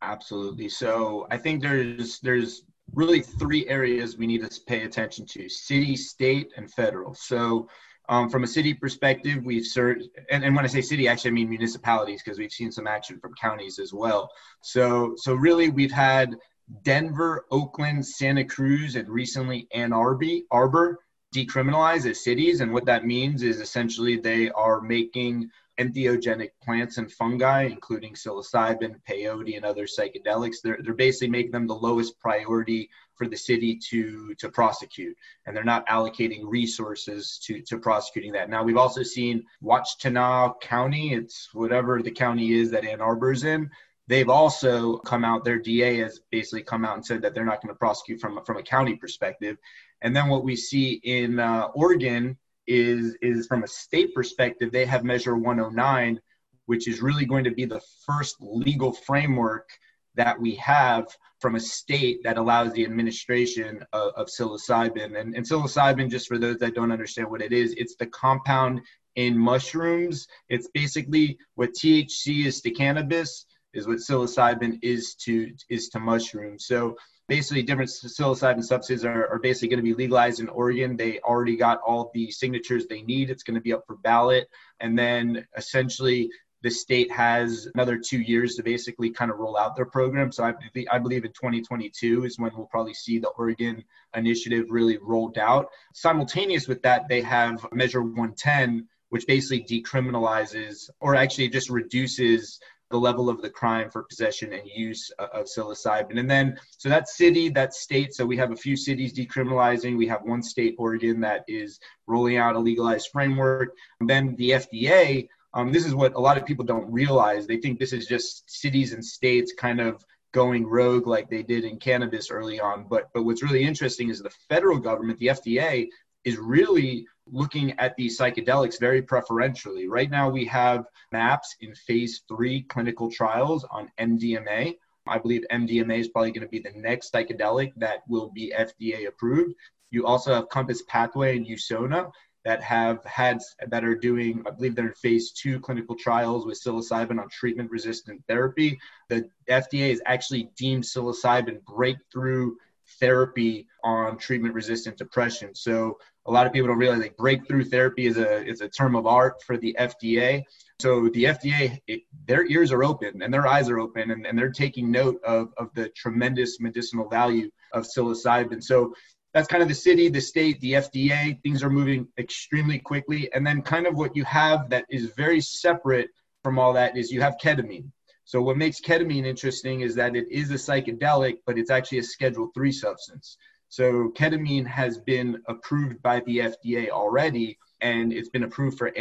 Absolutely. 0.00 0.70
So, 0.70 1.26
I 1.30 1.36
think 1.36 1.60
there's 1.60 2.18
there's 2.20 2.62
really 2.94 3.20
three 3.20 3.68
areas 3.68 4.16
we 4.16 4.26
need 4.26 4.40
to 4.40 4.60
pay 4.66 4.84
attention 4.84 5.26
to: 5.26 5.46
city, 5.50 5.96
state, 5.96 6.54
and 6.56 6.72
federal. 6.72 7.12
So, 7.12 7.68
um, 8.08 8.30
from 8.30 8.42
a 8.42 8.46
city 8.46 8.72
perspective, 8.72 9.44
we've 9.44 9.66
served, 9.66 10.04
and, 10.30 10.42
and 10.44 10.56
when 10.56 10.64
I 10.64 10.68
say 10.68 10.80
city, 10.80 11.08
actually 11.08 11.32
I 11.32 11.34
mean 11.34 11.50
municipalities 11.50 12.22
because 12.22 12.38
we've 12.38 12.50
seen 12.50 12.72
some 12.72 12.86
action 12.86 13.20
from 13.20 13.34
counties 13.34 13.78
as 13.78 13.92
well. 13.92 14.30
So, 14.62 15.12
so 15.18 15.34
really, 15.34 15.68
we've 15.68 15.92
had 15.92 16.34
Denver, 16.82 17.46
Oakland, 17.50 18.06
Santa 18.06 18.44
Cruz, 18.44 18.96
and 18.96 19.08
recently 19.08 19.68
Ann 19.72 19.92
Arbor, 19.92 20.98
decriminalized 21.34 22.10
as 22.10 22.24
cities. 22.24 22.60
And 22.60 22.72
what 22.72 22.86
that 22.86 23.04
means 23.04 23.42
is 23.42 23.60
essentially 23.60 24.16
they 24.16 24.50
are 24.50 24.80
making 24.80 25.50
entheogenic 25.78 26.50
plants 26.62 26.98
and 26.98 27.10
fungi, 27.10 27.62
including 27.62 28.14
psilocybin, 28.14 28.96
peyote, 29.08 29.56
and 29.56 29.64
other 29.64 29.86
psychedelics. 29.86 30.56
They're, 30.62 30.78
they're 30.82 30.94
basically 30.94 31.30
making 31.30 31.52
them 31.52 31.66
the 31.66 31.74
lowest 31.74 32.18
priority 32.20 32.90
for 33.14 33.26
the 33.26 33.36
city 33.36 33.78
to, 33.88 34.34
to 34.34 34.48
prosecute. 34.50 35.16
And 35.46 35.56
they're 35.56 35.64
not 35.64 35.86
allocating 35.86 36.42
resources 36.44 37.38
to, 37.44 37.62
to 37.62 37.78
prosecuting 37.78 38.32
that. 38.32 38.50
Now, 38.50 38.62
we've 38.62 38.76
also 38.76 39.02
seen 39.02 39.44
Washtenaw 39.62 40.60
County, 40.60 41.14
it's 41.14 41.48
whatever 41.52 42.02
the 42.02 42.10
county 42.10 42.52
is 42.52 42.70
that 42.70 42.84
Ann 42.84 43.00
Arbor's 43.00 43.44
in. 43.44 43.70
They've 44.10 44.28
also 44.28 44.96
come 44.96 45.24
out, 45.24 45.44
their 45.44 45.60
DA 45.60 45.98
has 45.98 46.18
basically 46.32 46.64
come 46.64 46.84
out 46.84 46.96
and 46.96 47.06
said 47.06 47.22
that 47.22 47.32
they're 47.32 47.44
not 47.44 47.62
going 47.62 47.72
to 47.72 47.78
prosecute 47.78 48.20
from, 48.20 48.44
from 48.44 48.56
a 48.56 48.62
county 48.62 48.96
perspective. 48.96 49.56
And 50.02 50.16
then 50.16 50.26
what 50.26 50.42
we 50.42 50.56
see 50.56 50.94
in 51.04 51.38
uh, 51.38 51.68
Oregon 51.76 52.36
is 52.66 53.16
is 53.22 53.46
from 53.46 53.62
a 53.62 53.68
state 53.68 54.12
perspective, 54.12 54.72
they 54.72 54.84
have 54.84 55.04
Measure 55.04 55.36
109, 55.36 56.20
which 56.66 56.88
is 56.88 57.00
really 57.00 57.24
going 57.24 57.44
to 57.44 57.52
be 57.52 57.64
the 57.64 57.80
first 58.04 58.34
legal 58.40 58.92
framework 58.92 59.70
that 60.16 60.40
we 60.40 60.56
have 60.56 61.06
from 61.38 61.54
a 61.54 61.60
state 61.60 62.20
that 62.24 62.36
allows 62.36 62.72
the 62.72 62.84
administration 62.84 63.86
of, 63.92 64.12
of 64.16 64.26
psilocybin. 64.26 65.20
And, 65.20 65.36
and 65.36 65.46
psilocybin, 65.46 66.10
just 66.10 66.26
for 66.26 66.36
those 66.36 66.58
that 66.58 66.74
don't 66.74 66.90
understand 66.90 67.30
what 67.30 67.42
it 67.42 67.52
is, 67.52 67.74
it's 67.76 67.94
the 67.94 68.06
compound 68.06 68.80
in 69.14 69.38
mushrooms. 69.38 70.26
It's 70.48 70.68
basically 70.74 71.38
what 71.54 71.74
THC 71.74 72.46
is 72.46 72.60
to 72.62 72.72
cannabis, 72.72 73.46
is 73.72 73.86
what 73.86 73.98
psilocybin 73.98 74.78
is 74.82 75.14
to 75.14 75.52
is 75.68 75.88
to 75.90 76.00
mushrooms. 76.00 76.66
So 76.66 76.96
basically 77.28 77.62
different 77.62 77.90
psilocybin 77.90 78.64
substances 78.64 79.04
are, 79.04 79.28
are 79.28 79.38
basically 79.38 79.68
going 79.68 79.78
to 79.78 79.84
be 79.84 79.94
legalized 79.94 80.40
in 80.40 80.48
Oregon. 80.48 80.96
They 80.96 81.20
already 81.20 81.56
got 81.56 81.80
all 81.86 82.10
the 82.12 82.30
signatures 82.30 82.86
they 82.86 83.02
need. 83.02 83.30
It's 83.30 83.44
going 83.44 83.54
to 83.54 83.60
be 83.60 83.72
up 83.72 83.84
for 83.86 83.96
ballot. 83.98 84.48
And 84.80 84.98
then 84.98 85.46
essentially 85.56 86.28
the 86.62 86.70
state 86.70 87.10
has 87.12 87.68
another 87.74 87.96
two 87.96 88.20
years 88.20 88.56
to 88.56 88.62
basically 88.62 89.10
kind 89.10 89.30
of 89.30 89.38
roll 89.38 89.56
out 89.56 89.76
their 89.76 89.86
program. 89.86 90.30
So 90.32 90.44
I, 90.44 90.54
I 90.90 90.98
believe 90.98 91.24
in 91.24 91.32
2022 91.32 92.24
is 92.24 92.38
when 92.38 92.50
we'll 92.54 92.66
probably 92.66 92.94
see 92.94 93.18
the 93.18 93.28
Oregon 93.28 93.82
initiative 94.14 94.66
really 94.68 94.98
rolled 94.98 95.38
out. 95.38 95.68
Simultaneous 95.94 96.68
with 96.68 96.82
that, 96.82 97.08
they 97.08 97.22
have 97.22 97.64
Measure 97.72 98.02
110, 98.02 98.88
which 99.10 99.26
basically 99.26 99.64
decriminalizes 99.64 100.90
or 101.00 101.14
actually 101.14 101.48
just 101.48 101.70
reduces 101.70 102.60
the 102.90 102.98
level 102.98 103.28
of 103.28 103.40
the 103.40 103.50
crime 103.50 103.88
for 103.90 104.02
possession 104.02 104.52
and 104.52 104.68
use 104.68 105.10
of 105.18 105.46
psilocybin. 105.46 106.18
And 106.18 106.28
then, 106.28 106.58
so 106.76 106.88
that's 106.88 107.16
city, 107.16 107.48
that's 107.48 107.80
state. 107.80 108.14
So 108.14 108.26
we 108.26 108.36
have 108.36 108.50
a 108.50 108.56
few 108.56 108.76
cities 108.76 109.12
decriminalizing. 109.12 109.96
We 109.96 110.08
have 110.08 110.22
one 110.22 110.42
state, 110.42 110.74
Oregon, 110.78 111.20
that 111.20 111.44
is 111.46 111.78
rolling 112.06 112.36
out 112.36 112.56
a 112.56 112.58
legalized 112.58 113.08
framework. 113.12 113.76
And 114.00 114.10
then 114.10 114.34
the 114.36 114.50
FDA, 114.50 115.28
um, 115.54 115.72
this 115.72 115.86
is 115.86 115.94
what 115.94 116.14
a 116.14 116.20
lot 116.20 116.36
of 116.36 116.44
people 116.44 116.64
don't 116.64 116.90
realize. 116.90 117.46
They 117.46 117.58
think 117.58 117.78
this 117.78 117.92
is 117.92 118.06
just 118.06 118.50
cities 118.50 118.92
and 118.92 119.04
states 119.04 119.52
kind 119.56 119.80
of 119.80 120.04
going 120.32 120.66
rogue 120.66 121.06
like 121.06 121.28
they 121.28 121.42
did 121.42 121.64
in 121.64 121.78
cannabis 121.78 122.30
early 122.30 122.60
on. 122.60 122.86
But 122.88 123.10
but 123.14 123.24
what's 123.24 123.42
really 123.42 123.64
interesting 123.64 124.10
is 124.10 124.20
the 124.20 124.30
federal 124.48 124.78
government, 124.78 125.18
the 125.18 125.28
FDA, 125.28 125.88
is 126.24 126.38
really 126.38 127.06
looking 127.32 127.78
at 127.78 127.96
these 127.96 128.18
psychedelics 128.18 128.78
very 128.78 129.02
preferentially. 129.02 129.88
Right 129.88 130.10
now, 130.10 130.28
we 130.28 130.44
have 130.46 130.86
MAPS 131.12 131.56
in 131.60 131.74
phase 131.74 132.22
three 132.28 132.62
clinical 132.62 133.10
trials 133.10 133.64
on 133.70 133.90
MDMA. 133.98 134.76
I 135.06 135.18
believe 135.18 135.44
MDMA 135.50 135.98
is 135.98 136.08
probably 136.08 136.32
going 136.32 136.46
to 136.46 136.48
be 136.48 136.60
the 136.60 136.72
next 136.76 137.12
psychedelic 137.12 137.72
that 137.76 138.02
will 138.08 138.30
be 138.30 138.52
FDA 138.56 139.08
approved. 139.08 139.54
You 139.90 140.06
also 140.06 140.34
have 140.34 140.48
Compass 140.48 140.82
Pathway 140.82 141.36
and 141.36 141.46
Usona 141.46 142.10
that 142.44 142.62
have 142.62 143.04
had 143.04 143.40
that 143.68 143.84
are 143.84 143.94
doing, 143.94 144.42
I 144.46 144.50
believe 144.50 144.74
they're 144.74 144.88
in 144.88 144.94
phase 144.94 145.32
two 145.32 145.60
clinical 145.60 145.94
trials 145.94 146.46
with 146.46 146.60
psilocybin 146.62 147.20
on 147.20 147.28
treatment 147.28 147.70
resistant 147.70 148.22
therapy. 148.28 148.78
The 149.08 149.28
FDA 149.48 149.90
has 149.90 150.00
actually 150.06 150.50
deemed 150.56 150.84
psilocybin 150.84 151.62
breakthrough 151.64 152.54
therapy 152.98 153.66
on 153.84 154.18
treatment 154.18 154.54
resistant 154.54 154.96
depression. 154.96 155.54
So 155.54 155.98
a 156.26 156.30
lot 156.30 156.46
of 156.46 156.52
people 156.52 156.68
don't 156.68 156.78
realize 156.78 157.00
like 157.00 157.16
breakthrough 157.16 157.64
therapy 157.64 158.06
is 158.06 158.16
a 158.16 158.44
is 158.46 158.60
a 158.60 158.68
term 158.68 158.94
of 158.96 159.06
art 159.06 159.42
for 159.42 159.56
the 159.56 159.76
FDA. 159.78 160.42
So 160.80 161.08
the 161.10 161.24
FDA, 161.24 161.78
it, 161.86 162.02
their 162.26 162.46
ears 162.46 162.72
are 162.72 162.84
open 162.84 163.22
and 163.22 163.32
their 163.32 163.46
eyes 163.46 163.68
are 163.68 163.78
open, 163.78 164.10
and, 164.10 164.26
and 164.26 164.38
they're 164.38 164.50
taking 164.50 164.90
note 164.90 165.20
of 165.24 165.52
of 165.56 165.70
the 165.74 165.88
tremendous 165.90 166.60
medicinal 166.60 167.08
value 167.08 167.50
of 167.72 167.84
psilocybin. 167.84 168.62
So 168.62 168.94
that's 169.32 169.48
kind 169.48 169.62
of 169.62 169.68
the 169.68 169.74
city, 169.74 170.08
the 170.08 170.20
state, 170.20 170.60
the 170.60 170.72
FDA. 170.72 171.40
Things 171.42 171.62
are 171.62 171.70
moving 171.70 172.08
extremely 172.18 172.78
quickly, 172.78 173.32
and 173.32 173.46
then 173.46 173.62
kind 173.62 173.86
of 173.86 173.94
what 173.94 174.16
you 174.16 174.24
have 174.24 174.70
that 174.70 174.84
is 174.88 175.06
very 175.16 175.40
separate 175.40 176.08
from 176.42 176.58
all 176.58 176.72
that 176.74 176.96
is 176.96 177.10
you 177.10 177.20
have 177.20 177.36
ketamine. 177.42 177.90
So 178.24 178.40
what 178.42 178.56
makes 178.56 178.80
ketamine 178.80 179.26
interesting 179.26 179.80
is 179.80 179.94
that 179.96 180.14
it 180.14 180.30
is 180.30 180.50
a 180.50 180.54
psychedelic, 180.54 181.38
but 181.46 181.58
it's 181.58 181.70
actually 181.70 181.98
a 181.98 182.04
Schedule 182.04 182.50
Three 182.54 182.72
substance. 182.72 183.36
So 183.68 184.12
ketamine 184.16 184.66
has 184.66 184.98
been 184.98 185.40
approved 185.48 186.02
by 186.02 186.20
the 186.20 186.38
FDA 186.38 186.90
already, 186.90 187.58
and 187.80 188.12
it's 188.12 188.28
been 188.28 188.42
approved 188.42 188.78
for 188.78 188.92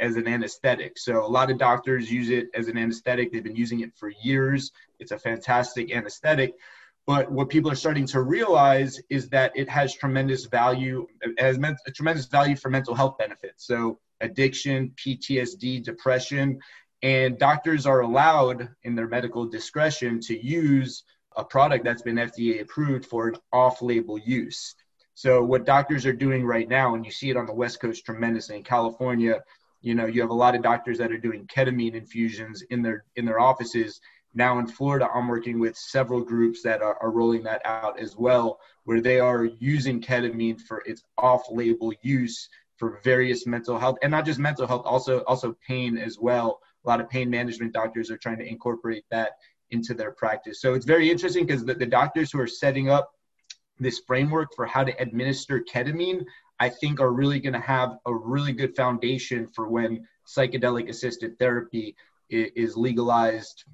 as 0.00 0.16
an 0.16 0.28
anesthetic. 0.28 0.98
So 0.98 1.24
a 1.24 1.26
lot 1.26 1.50
of 1.50 1.58
doctors 1.58 2.10
use 2.10 2.30
it 2.30 2.48
as 2.54 2.68
an 2.68 2.76
anesthetic. 2.76 3.32
They've 3.32 3.44
been 3.44 3.56
using 3.56 3.80
it 3.80 3.92
for 3.96 4.10
years. 4.22 4.72
It's 4.98 5.12
a 5.12 5.18
fantastic 5.18 5.94
anesthetic. 5.94 6.54
But 7.06 7.30
what 7.30 7.50
people 7.50 7.70
are 7.70 7.76
starting 7.76 8.06
to 8.06 8.22
realize 8.22 8.98
is 9.10 9.28
that 9.28 9.52
it 9.54 9.68
has 9.68 9.94
tremendous 9.94 10.46
value, 10.46 11.06
has 11.38 11.58
a 11.58 11.90
tremendous 11.90 12.26
value 12.26 12.56
for 12.56 12.70
mental 12.70 12.94
health 12.94 13.18
benefits. 13.18 13.66
So 13.66 13.98
addiction, 14.20 14.92
PTSD, 14.96 15.82
depression, 15.82 16.58
and 17.04 17.38
doctors 17.38 17.84
are 17.84 18.00
allowed 18.00 18.66
in 18.82 18.94
their 18.94 19.06
medical 19.06 19.44
discretion 19.44 20.20
to 20.20 20.42
use 20.42 21.04
a 21.36 21.44
product 21.44 21.84
that's 21.84 22.00
been 22.00 22.16
FDA 22.16 22.62
approved 22.62 23.04
for 23.04 23.28
an 23.28 23.36
off 23.52 23.82
label 23.82 24.16
use. 24.16 24.74
So, 25.12 25.44
what 25.44 25.66
doctors 25.66 26.06
are 26.06 26.14
doing 26.14 26.46
right 26.46 26.66
now, 26.66 26.94
and 26.94 27.04
you 27.04 27.12
see 27.12 27.28
it 27.28 27.36
on 27.36 27.44
the 27.44 27.52
West 27.52 27.78
Coast 27.78 28.06
tremendously 28.06 28.56
in 28.56 28.62
California, 28.62 29.42
you 29.82 29.94
know, 29.94 30.06
you 30.06 30.22
have 30.22 30.30
a 30.30 30.34
lot 30.34 30.54
of 30.54 30.62
doctors 30.62 30.96
that 30.96 31.12
are 31.12 31.18
doing 31.18 31.46
ketamine 31.46 31.94
infusions 31.94 32.62
in 32.70 32.80
their 32.80 33.04
in 33.16 33.26
their 33.26 33.38
offices. 33.38 34.00
Now 34.32 34.58
in 34.58 34.66
Florida, 34.66 35.06
I'm 35.14 35.28
working 35.28 35.60
with 35.60 35.76
several 35.76 36.22
groups 36.22 36.62
that 36.62 36.80
are, 36.80 36.96
are 37.02 37.10
rolling 37.10 37.42
that 37.42 37.60
out 37.66 38.00
as 38.00 38.16
well, 38.16 38.58
where 38.84 39.02
they 39.02 39.20
are 39.20 39.44
using 39.44 40.00
ketamine 40.00 40.58
for 40.58 40.82
its 40.86 41.02
off-label 41.18 41.92
use 42.00 42.48
for 42.78 42.98
various 43.04 43.46
mental 43.46 43.78
health 43.78 43.98
and 44.02 44.10
not 44.10 44.24
just 44.24 44.38
mental 44.38 44.66
health, 44.66 44.86
also 44.86 45.18
also 45.24 45.54
pain 45.68 45.98
as 45.98 46.18
well. 46.18 46.60
A 46.84 46.88
lot 46.88 47.00
of 47.00 47.08
pain 47.08 47.30
management 47.30 47.72
doctors 47.72 48.10
are 48.10 48.18
trying 48.18 48.38
to 48.38 48.46
incorporate 48.46 49.04
that 49.10 49.32
into 49.70 49.94
their 49.94 50.12
practice. 50.12 50.60
So 50.60 50.74
it's 50.74 50.84
very 50.84 51.10
interesting 51.10 51.46
because 51.46 51.64
the, 51.64 51.74
the 51.74 51.86
doctors 51.86 52.30
who 52.30 52.40
are 52.40 52.46
setting 52.46 52.90
up 52.90 53.10
this 53.78 54.00
framework 54.06 54.54
for 54.54 54.66
how 54.66 54.84
to 54.84 54.92
administer 55.00 55.64
ketamine, 55.72 56.24
I 56.60 56.68
think 56.68 57.00
are 57.00 57.12
really 57.12 57.40
going 57.40 57.54
to 57.54 57.60
have 57.60 57.96
a 58.06 58.14
really 58.14 58.52
good 58.52 58.76
foundation 58.76 59.48
for 59.48 59.68
when 59.68 60.06
psychedelic 60.26 60.88
assisted 60.88 61.38
therapy 61.38 61.96
is 62.30 62.76
legalized 62.76 63.64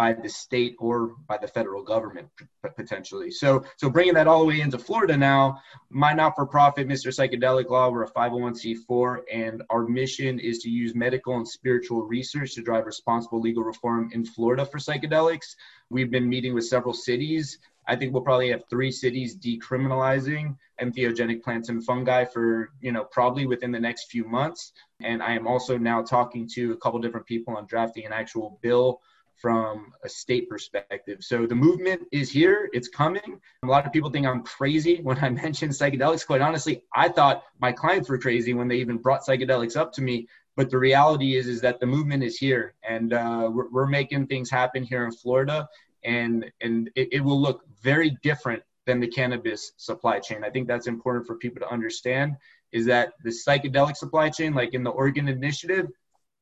by 0.00 0.14
the 0.14 0.30
state 0.30 0.74
or 0.78 1.14
by 1.28 1.36
the 1.36 1.46
federal 1.46 1.82
government 1.82 2.26
potentially. 2.74 3.30
So, 3.30 3.62
so 3.76 3.90
bringing 3.90 4.14
that 4.14 4.26
all 4.26 4.40
the 4.40 4.46
way 4.46 4.62
into 4.62 4.78
Florida 4.78 5.14
now, 5.14 5.60
my 5.90 6.14
not-for-profit, 6.14 6.88
Mr. 6.88 7.08
Psychedelic 7.08 7.68
Law, 7.68 7.90
we're 7.90 8.04
a 8.04 8.10
501c4, 8.10 9.18
and 9.30 9.62
our 9.68 9.84
mission 9.84 10.38
is 10.38 10.60
to 10.60 10.70
use 10.70 10.94
medical 10.94 11.36
and 11.36 11.46
spiritual 11.46 12.00
research 12.06 12.54
to 12.54 12.62
drive 12.62 12.86
responsible 12.86 13.42
legal 13.42 13.62
reform 13.62 14.08
in 14.14 14.24
Florida 14.24 14.64
for 14.64 14.78
psychedelics. 14.78 15.54
We've 15.90 16.10
been 16.10 16.30
meeting 16.30 16.54
with 16.54 16.64
several 16.64 16.94
cities 16.94 17.58
I 17.90 17.96
think 17.96 18.12
we'll 18.12 18.22
probably 18.22 18.50
have 18.50 18.62
three 18.70 18.92
cities 18.92 19.36
decriminalizing 19.36 20.56
entheogenic 20.80 21.42
plants 21.42 21.70
and 21.70 21.84
fungi 21.84 22.24
for, 22.24 22.70
you 22.80 22.92
know, 22.92 23.02
probably 23.02 23.46
within 23.46 23.72
the 23.72 23.80
next 23.80 24.10
few 24.10 24.24
months. 24.24 24.72
And 25.00 25.20
I 25.20 25.32
am 25.32 25.48
also 25.48 25.76
now 25.76 26.00
talking 26.02 26.48
to 26.54 26.72
a 26.72 26.76
couple 26.76 27.00
different 27.00 27.26
people 27.26 27.56
on 27.56 27.66
drafting 27.66 28.06
an 28.06 28.12
actual 28.12 28.60
bill 28.62 29.00
from 29.40 29.92
a 30.04 30.08
state 30.08 30.48
perspective. 30.48 31.18
So 31.24 31.46
the 31.46 31.54
movement 31.54 32.02
is 32.12 32.30
here, 32.30 32.68
it's 32.72 32.88
coming. 32.88 33.40
A 33.62 33.66
lot 33.66 33.86
of 33.86 33.92
people 33.92 34.10
think 34.10 34.26
I'm 34.26 34.42
crazy 34.42 35.00
when 35.02 35.18
I 35.18 35.28
mention 35.44 35.70
psychedelics. 35.70 36.26
Quite 36.26 36.42
honestly, 36.42 36.82
I 36.94 37.08
thought 37.08 37.44
my 37.60 37.72
clients 37.72 38.08
were 38.08 38.18
crazy 38.18 38.52
when 38.52 38.68
they 38.68 38.76
even 38.76 38.98
brought 38.98 39.24
psychedelics 39.26 39.76
up 39.76 39.92
to 39.94 40.02
me. 40.02 40.28
But 40.56 40.70
the 40.70 40.78
reality 40.78 41.36
is, 41.36 41.46
is 41.46 41.60
that 41.62 41.80
the 41.80 41.86
movement 41.86 42.22
is 42.22 42.36
here, 42.36 42.74
and 42.86 43.12
uh, 43.14 43.48
we're, 43.50 43.70
we're, 43.70 43.86
making 43.86 44.26
things 44.26 44.50
happen 44.50 44.82
here 44.82 45.04
in 45.06 45.12
Florida, 45.12 45.66
and 46.04 46.44
and 46.60 46.90
it, 46.96 47.08
it 47.12 47.20
will 47.20 47.40
look 47.40 47.62
very 47.82 48.18
different 48.22 48.62
than 48.84 49.00
the 49.00 49.06
cannabis 49.06 49.72
supply 49.76 50.18
chain. 50.18 50.44
I 50.44 50.50
think 50.50 50.66
that's 50.66 50.86
important 50.86 51.26
for 51.26 51.36
people 51.36 51.60
to 51.60 51.72
understand. 51.72 52.36
Is 52.72 52.84
that 52.86 53.12
the 53.24 53.30
psychedelic 53.30 53.96
supply 53.96 54.28
chain, 54.28 54.52
like 54.52 54.74
in 54.74 54.82
the 54.82 54.90
Oregon 54.90 55.28
Initiative, 55.28 55.86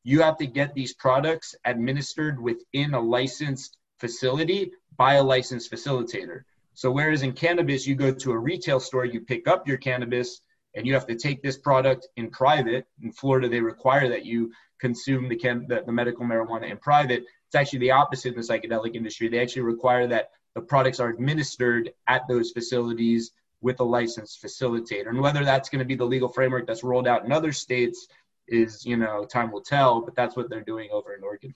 you 0.08 0.22
have 0.22 0.38
to 0.38 0.46
get 0.46 0.72
these 0.72 0.94
products 0.94 1.54
administered 1.66 2.40
within 2.40 2.94
a 2.94 3.00
licensed 3.00 3.76
facility 3.98 4.72
by 4.96 5.14
a 5.14 5.22
licensed 5.22 5.70
facilitator. 5.70 6.44
So 6.72 6.90
whereas 6.90 7.22
in 7.22 7.32
cannabis, 7.32 7.86
you 7.86 7.94
go 7.94 8.10
to 8.12 8.32
a 8.32 8.38
retail 8.38 8.80
store, 8.80 9.04
you 9.04 9.20
pick 9.20 9.46
up 9.46 9.68
your 9.68 9.76
cannabis, 9.76 10.40
and 10.74 10.86
you 10.86 10.94
have 10.94 11.06
to 11.08 11.14
take 11.14 11.42
this 11.42 11.58
product 11.58 12.08
in 12.16 12.30
private. 12.30 12.86
In 13.02 13.12
Florida, 13.12 13.50
they 13.50 13.60
require 13.60 14.08
that 14.08 14.24
you 14.24 14.50
consume 14.80 15.28
the, 15.28 15.36
can- 15.36 15.66
the, 15.68 15.82
the 15.84 15.92
medical 15.92 16.24
marijuana 16.24 16.70
in 16.70 16.78
private. 16.78 17.24
It's 17.48 17.54
actually 17.54 17.80
the 17.80 17.90
opposite 17.90 18.34
in 18.34 18.40
the 18.40 18.46
psychedelic 18.46 18.94
industry. 18.94 19.28
They 19.28 19.40
actually 19.40 19.62
require 19.74 20.06
that 20.06 20.30
the 20.54 20.62
products 20.62 21.00
are 21.00 21.10
administered 21.10 21.90
at 22.06 22.26
those 22.28 22.52
facilities 22.52 23.32
with 23.60 23.78
a 23.80 23.84
licensed 23.84 24.42
facilitator. 24.42 25.08
And 25.08 25.20
whether 25.20 25.44
that's 25.44 25.68
going 25.68 25.80
to 25.80 25.84
be 25.84 25.96
the 25.96 26.06
legal 26.06 26.30
framework 26.30 26.66
that's 26.66 26.82
rolled 26.82 27.08
out 27.08 27.26
in 27.26 27.32
other 27.32 27.52
states 27.52 28.08
is, 28.49 28.85
you 28.85 28.97
know, 28.97 29.25
time 29.25 29.50
will 29.50 29.62
tell, 29.62 30.00
but 30.00 30.14
that's 30.14 30.37
what 30.37 30.50
they're 30.50 30.62
doing 30.62 30.88
over 30.93 31.14
in 31.14 31.23
Oregon. 31.23 31.55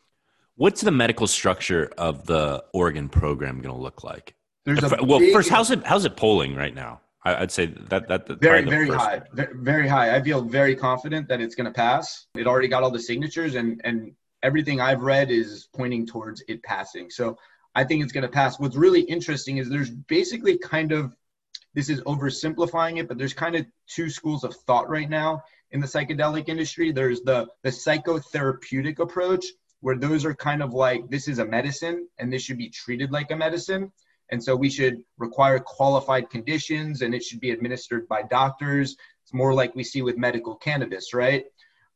What's 0.57 0.83
the 0.83 0.91
medical 0.91 1.27
structure 1.27 1.91
of 1.97 2.27
the 2.27 2.65
Oregon 2.73 3.09
program 3.09 3.61
going 3.61 3.75
to 3.75 3.81
look 3.81 4.05
like? 4.05 4.35
There's 4.65 4.83
a 4.83 5.03
well, 5.03 5.19
big, 5.19 5.33
first, 5.33 5.49
how's 5.49 5.71
it 5.71 5.85
how's 5.85 6.05
it 6.05 6.17
polling 6.17 6.55
right 6.55 6.75
now? 6.75 7.01
I'd 7.25 7.51
say 7.53 7.67
that 7.67 8.09
that, 8.09 8.27
that 8.27 8.41
very 8.41 8.63
very 8.65 8.89
high, 8.89 9.23
very 9.33 9.89
high. 9.89 10.15
I 10.15 10.23
feel 10.23 10.43
very 10.43 10.75
confident 10.75 11.29
that 11.29 11.41
it's 11.41 11.55
going 11.55 11.67
to 11.67 11.73
pass. 11.73 12.27
It 12.37 12.47
already 12.47 12.69
got 12.69 12.83
all 12.83 12.91
the 12.91 13.01
signatures, 13.01 13.55
and 13.55 13.81
and 13.85 14.13
everything 14.43 14.81
I've 14.81 15.03
read 15.03 15.31
is 15.31 15.69
pointing 15.75 16.07
towards 16.07 16.43
it 16.49 16.63
passing. 16.63 17.11
So 17.11 17.39
I 17.75 17.85
think 17.85 18.03
it's 18.03 18.13
going 18.13 18.23
to 18.23 18.29
pass. 18.29 18.59
What's 18.59 18.77
really 18.77 19.03
interesting 19.03 19.59
is 19.59 19.69
there's 19.69 19.91
basically 19.91 20.59
kind 20.59 20.93
of 20.93 21.17
this 21.75 21.89
is 21.89 22.01
oversimplifying 22.03 22.99
it, 22.99 23.09
but 23.09 23.19
there's 23.19 23.35
kind 23.35 23.57
of 23.57 23.67
two 23.87 24.11
schools 24.11 24.45
of 24.45 24.55
thought 24.55 24.89
right 24.91 25.09
now 25.09 25.43
in 25.73 25.81
the 25.81 25.87
psychedelic 25.87 26.49
industry. 26.49 26.93
There's 26.93 27.23
the 27.23 27.49
the 27.63 27.71
psychotherapeutic 27.71 28.99
approach, 28.99 29.47
where 29.83 29.97
those 29.97 30.25
are 30.25 30.35
kind 30.35 30.63
of 30.63 30.73
like 30.73 31.11
this 31.11 31.29
is 31.29 31.39
a 31.39 31.45
medicine 31.45 32.09
and 32.19 32.33
this 32.33 32.43
should 32.43 32.59
be 32.59 32.71
treated 32.71 33.11
like 33.11 33.31
a 33.31 33.37
medicine. 33.37 33.93
And 34.31 34.43
so 34.43 34.57
we 34.57 34.71
should 34.71 35.03
require 35.19 35.59
qualified 35.59 36.31
conditions 36.31 37.03
and 37.03 37.15
it 37.15 37.23
should 37.23 37.41
be 37.41 37.51
administered 37.51 38.09
by 38.09 38.23
doctors. 38.23 38.97
It's 39.23 39.35
more 39.35 39.53
like 39.53 39.75
we 39.75 39.85
see 39.85 40.01
with 40.01 40.17
medical 40.17 40.55
cannabis, 40.57 41.13
right? 41.13 41.45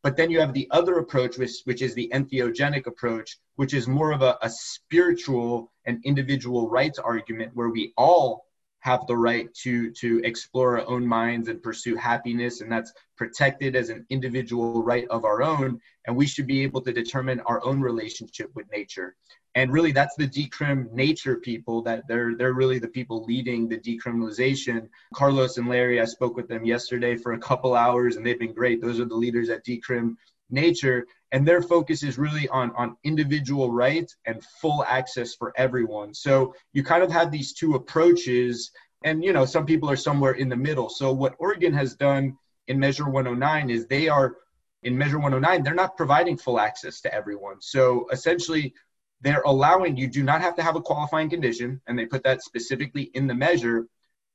But 0.03 0.17
then 0.17 0.31
you 0.31 0.41
have 0.41 0.53
the 0.53 0.69
other 0.71 0.99
approach, 0.99 1.39
which, 1.39 1.63
which 1.65 1.81
is 1.81 1.95
the 1.95 2.11
entheogenic 2.13 2.87
approach, 2.87 3.39
which 3.55 3.73
is 3.73 3.89
more 3.89 4.13
of 4.13 4.21
a, 4.21 4.37
a 4.43 4.51
spiritual 4.51 5.73
and 5.87 6.05
individual 6.05 6.69
rights 6.69 6.99
argument 6.99 7.53
where 7.55 7.71
we 7.71 7.93
all 7.97 8.46
have 8.87 9.05
the 9.09 9.17
right 9.17 9.53
to 9.53 9.91
to 9.91 10.21
explore 10.23 10.79
our 10.79 10.87
own 10.87 11.05
minds 11.05 11.49
and 11.49 11.61
pursue 11.61 11.97
happiness 11.97 12.61
and 12.61 12.71
that's 12.71 12.93
protected 13.17 13.75
as 13.75 13.89
an 13.89 14.07
individual 14.11 14.81
right 14.85 15.09
of 15.11 15.25
our 15.25 15.43
own 15.43 15.81
and 16.07 16.17
we 16.17 16.25
should 16.25 16.47
be 16.47 16.63
able 16.63 16.81
to 16.81 16.93
determine 16.93 17.41
our 17.41 17.61
own 17.65 17.81
relationship 17.81 18.49
with 18.55 18.71
nature. 18.71 19.17
And 19.57 19.73
really 19.73 19.91
that's 19.91 20.15
the 20.15 20.29
decrim 20.29 20.93
nature 20.93 21.35
people 21.35 21.83
that 21.83 22.07
they're 22.07 22.37
they're 22.37 22.53
really 22.63 22.79
the 22.79 22.95
people 22.99 23.25
leading 23.25 23.69
the 23.69 23.79
decriminalization. 23.79 24.89
Carlos 25.15 25.59
and 25.59 25.69
larry 25.69 26.01
i 26.01 26.05
spoke 26.05 26.37
with 26.37 26.47
them 26.47 26.65
yesterday 26.65 27.17
for 27.17 27.33
a 27.33 27.45
couple 27.49 27.75
hours 27.75 28.15
and 28.15 28.25
they've 28.25 28.39
been 28.39 28.55
great. 28.55 28.81
Those 28.81 29.01
are 29.01 29.11
the 29.13 29.23
leaders 29.25 29.49
at 29.51 29.67
decrim 29.67 30.15
nature 30.49 31.07
and 31.33 31.47
their 31.47 31.61
focus 31.61 32.03
is 32.03 32.19
really 32.19 32.49
on 32.49 32.71
on 32.77 32.97
individual 33.05 33.71
rights 33.71 34.17
and 34.27 34.45
full 34.61 34.85
access 34.89 35.35
for 35.35 35.53
everyone. 35.57 36.15
So 36.15 36.55
you 36.73 36.83
kind 36.85 37.03
of 37.03 37.11
have 37.11 37.31
these 37.31 37.53
two 37.53 37.75
approaches 37.75 38.71
and 39.05 39.25
you 39.25 39.33
know 39.33 39.45
some 39.45 39.67
people 39.67 39.91
are 39.91 39.97
somewhere 39.97 40.33
in 40.33 40.49
the 40.49 40.57
middle. 40.57 40.89
So 40.89 41.13
what 41.13 41.35
oregon 41.39 41.73
has 41.75 41.95
done 41.95 42.37
in 42.69 42.79
measure 42.79 43.05
109 43.05 43.71
is 43.71 43.87
they 43.87 44.09
are 44.09 44.37
in 44.83 44.97
measure 44.97 45.19
109 45.19 45.63
they're 45.63 45.75
not 45.75 45.97
providing 45.97 46.37
full 46.37 46.59
access 46.59 47.01
to 47.03 47.15
everyone. 47.15 47.61
So 47.61 48.07
essentially 48.11 48.75
they're 49.21 49.43
allowing 49.47 49.97
you 49.97 50.09
do 50.09 50.23
not 50.23 50.41
have 50.43 50.57
to 50.57 50.63
have 50.63 50.77
a 50.77 50.83
qualifying 50.83 51.31
condition 51.31 51.81
and 51.87 51.99
they 51.99 52.07
put 52.07 52.25
that 52.25 52.43
specifically 52.43 53.05
in 53.15 53.27
the 53.27 53.35
measure 53.35 53.87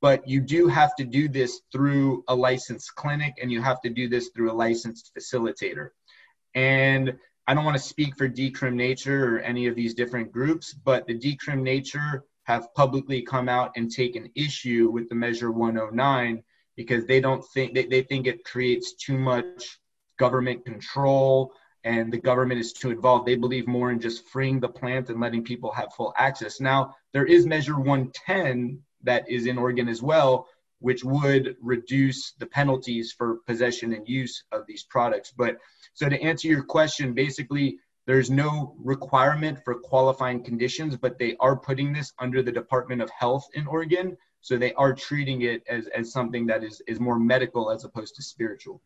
but 0.01 0.27
you 0.27 0.41
do 0.41 0.67
have 0.67 0.95
to 0.95 1.05
do 1.05 1.29
this 1.29 1.61
through 1.71 2.23
a 2.27 2.35
licensed 2.35 2.95
clinic 2.95 3.35
and 3.41 3.51
you 3.51 3.61
have 3.61 3.79
to 3.81 3.89
do 3.89 4.09
this 4.09 4.29
through 4.29 4.51
a 4.51 4.53
licensed 4.53 5.11
facilitator. 5.17 5.89
And 6.55 7.17
I 7.47 7.53
don't 7.53 7.65
want 7.65 7.77
to 7.77 7.83
speak 7.83 8.17
for 8.17 8.27
Decrim 8.27 8.73
Nature 8.73 9.35
or 9.35 9.39
any 9.39 9.67
of 9.67 9.75
these 9.75 9.93
different 9.93 10.31
groups, 10.31 10.73
but 10.73 11.05
the 11.05 11.17
Decrim 11.17 11.61
Nature 11.61 12.23
have 12.51 12.73
publicly 12.75 13.21
come 13.21 13.47
out 13.47 13.71
and 13.77 13.89
taken 13.89 14.29
issue 14.35 14.89
with 14.91 15.07
the 15.07 15.15
Measure 15.15 15.51
109 15.51 16.43
because 16.75 17.05
they 17.05 17.21
don't 17.21 17.45
think 17.53 17.73
they, 17.73 17.85
they 17.85 18.01
think 18.01 18.27
it 18.27 18.43
creates 18.43 18.93
too 18.93 19.17
much 19.17 19.79
government 20.17 20.65
control 20.65 21.53
and 21.83 22.11
the 22.11 22.19
government 22.19 22.59
is 22.59 22.73
too 22.73 22.91
involved. 22.91 23.25
They 23.25 23.35
believe 23.35 23.67
more 23.67 23.91
in 23.91 23.99
just 23.99 24.27
freeing 24.27 24.59
the 24.59 24.67
plant 24.67 25.09
and 25.09 25.19
letting 25.19 25.43
people 25.43 25.71
have 25.71 25.93
full 25.93 26.13
access. 26.17 26.59
Now, 26.59 26.95
there 27.13 27.25
is 27.25 27.45
Measure 27.45 27.79
110 27.79 28.79
that 29.03 29.27
is 29.29 29.47
in 29.47 29.57
Oregon 29.57 29.87
as 29.87 30.01
well, 30.01 30.47
which 30.79 31.03
would 31.05 31.55
reduce 31.61 32.33
the 32.33 32.45
penalties 32.45 33.13
for 33.13 33.37
possession 33.47 33.93
and 33.93 34.07
use 34.07 34.43
of 34.51 34.67
these 34.67 34.83
products. 34.83 35.33
But 35.35 35.57
so 35.93 36.09
to 36.09 36.21
answer 36.21 36.49
your 36.49 36.63
question, 36.63 37.13
basically, 37.13 37.79
there's 38.11 38.29
no 38.29 38.75
requirement 38.83 39.63
for 39.63 39.73
qualifying 39.73 40.43
conditions, 40.43 40.97
but 40.97 41.17
they 41.17 41.33
are 41.39 41.55
putting 41.55 41.93
this 41.93 42.11
under 42.19 42.43
the 42.43 42.51
Department 42.51 43.01
of 43.01 43.09
Health 43.09 43.47
in 43.53 43.65
Oregon. 43.67 44.17
So 44.41 44.57
they 44.57 44.73
are 44.73 44.93
treating 44.93 45.43
it 45.43 45.63
as, 45.69 45.87
as 45.95 46.11
something 46.11 46.45
that 46.47 46.61
is, 46.61 46.81
is 46.87 46.99
more 46.99 47.17
medical 47.17 47.71
as 47.71 47.85
opposed 47.85 48.17
to 48.17 48.21
spiritual. 48.21 48.81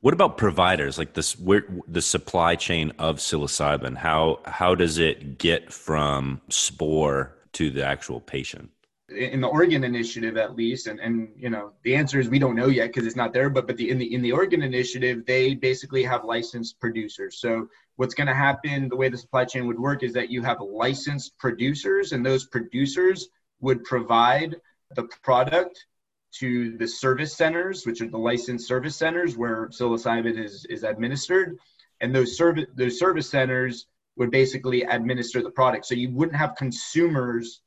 What 0.00 0.14
about 0.14 0.38
providers 0.38 0.96
like 0.96 1.12
this? 1.12 1.38
Where 1.38 1.66
the 1.86 2.00
supply 2.00 2.54
chain 2.56 2.92
of 2.98 3.16
psilocybin? 3.16 3.98
How 3.98 4.40
how 4.46 4.74
does 4.74 4.96
it 4.96 5.36
get 5.36 5.70
from 5.70 6.40
spore 6.48 7.36
to 7.52 7.68
the 7.70 7.84
actual 7.84 8.20
patient? 8.20 8.70
In 9.10 9.40
the 9.40 9.48
Oregon 9.48 9.84
initiative 9.84 10.36
at 10.36 10.56
least, 10.56 10.86
and, 10.86 11.00
and 11.00 11.32
you 11.36 11.50
know 11.50 11.72
the 11.82 11.94
answer 11.94 12.20
is 12.20 12.28
we 12.28 12.38
don't 12.38 12.56
know 12.56 12.68
yet 12.68 12.88
because 12.88 13.06
it's 13.06 13.16
not 13.16 13.32
there. 13.32 13.50
But 13.50 13.66
but 13.66 13.76
the 13.76 13.90
in 13.90 13.98
the 13.98 14.14
in 14.14 14.22
the 14.22 14.32
Oregon 14.32 14.62
initiative, 14.62 15.26
they 15.26 15.54
basically 15.54 16.02
have 16.04 16.24
licensed 16.24 16.80
producers. 16.80 17.38
So 17.38 17.68
what's 17.96 18.14
going 18.14 18.28
to 18.28 18.34
happen, 18.34 18.88
the 18.88 18.96
way 18.96 19.08
the 19.08 19.18
supply 19.18 19.44
chain 19.44 19.66
would 19.66 19.78
work, 19.78 20.02
is 20.02 20.12
that 20.14 20.30
you 20.30 20.42
have 20.42 20.60
licensed 20.60 21.36
producers, 21.38 22.12
and 22.12 22.24
those 22.24 22.46
producers 22.46 23.28
would 23.60 23.84
provide 23.84 24.56
the 24.94 25.04
product 25.22 25.86
to 26.32 26.76
the 26.78 26.86
service 26.86 27.36
centers, 27.36 27.84
which 27.84 28.00
are 28.00 28.08
the 28.08 28.18
licensed 28.18 28.66
service 28.66 28.96
centers 28.96 29.36
where 29.36 29.68
psilocybin 29.68 30.38
is 30.38 30.64
is 30.66 30.84
administered, 30.84 31.58
and 32.00 32.14
those 32.14 32.36
service 32.36 32.66
those 32.74 32.98
service 32.98 33.28
centers 33.28 33.86
would 34.16 34.30
basically 34.30 34.82
administer 34.82 35.42
the 35.42 35.50
product. 35.50 35.86
So 35.86 35.94
you 35.94 36.10
wouldn't 36.10 36.36
have 36.36 36.54
consumers 36.56 37.62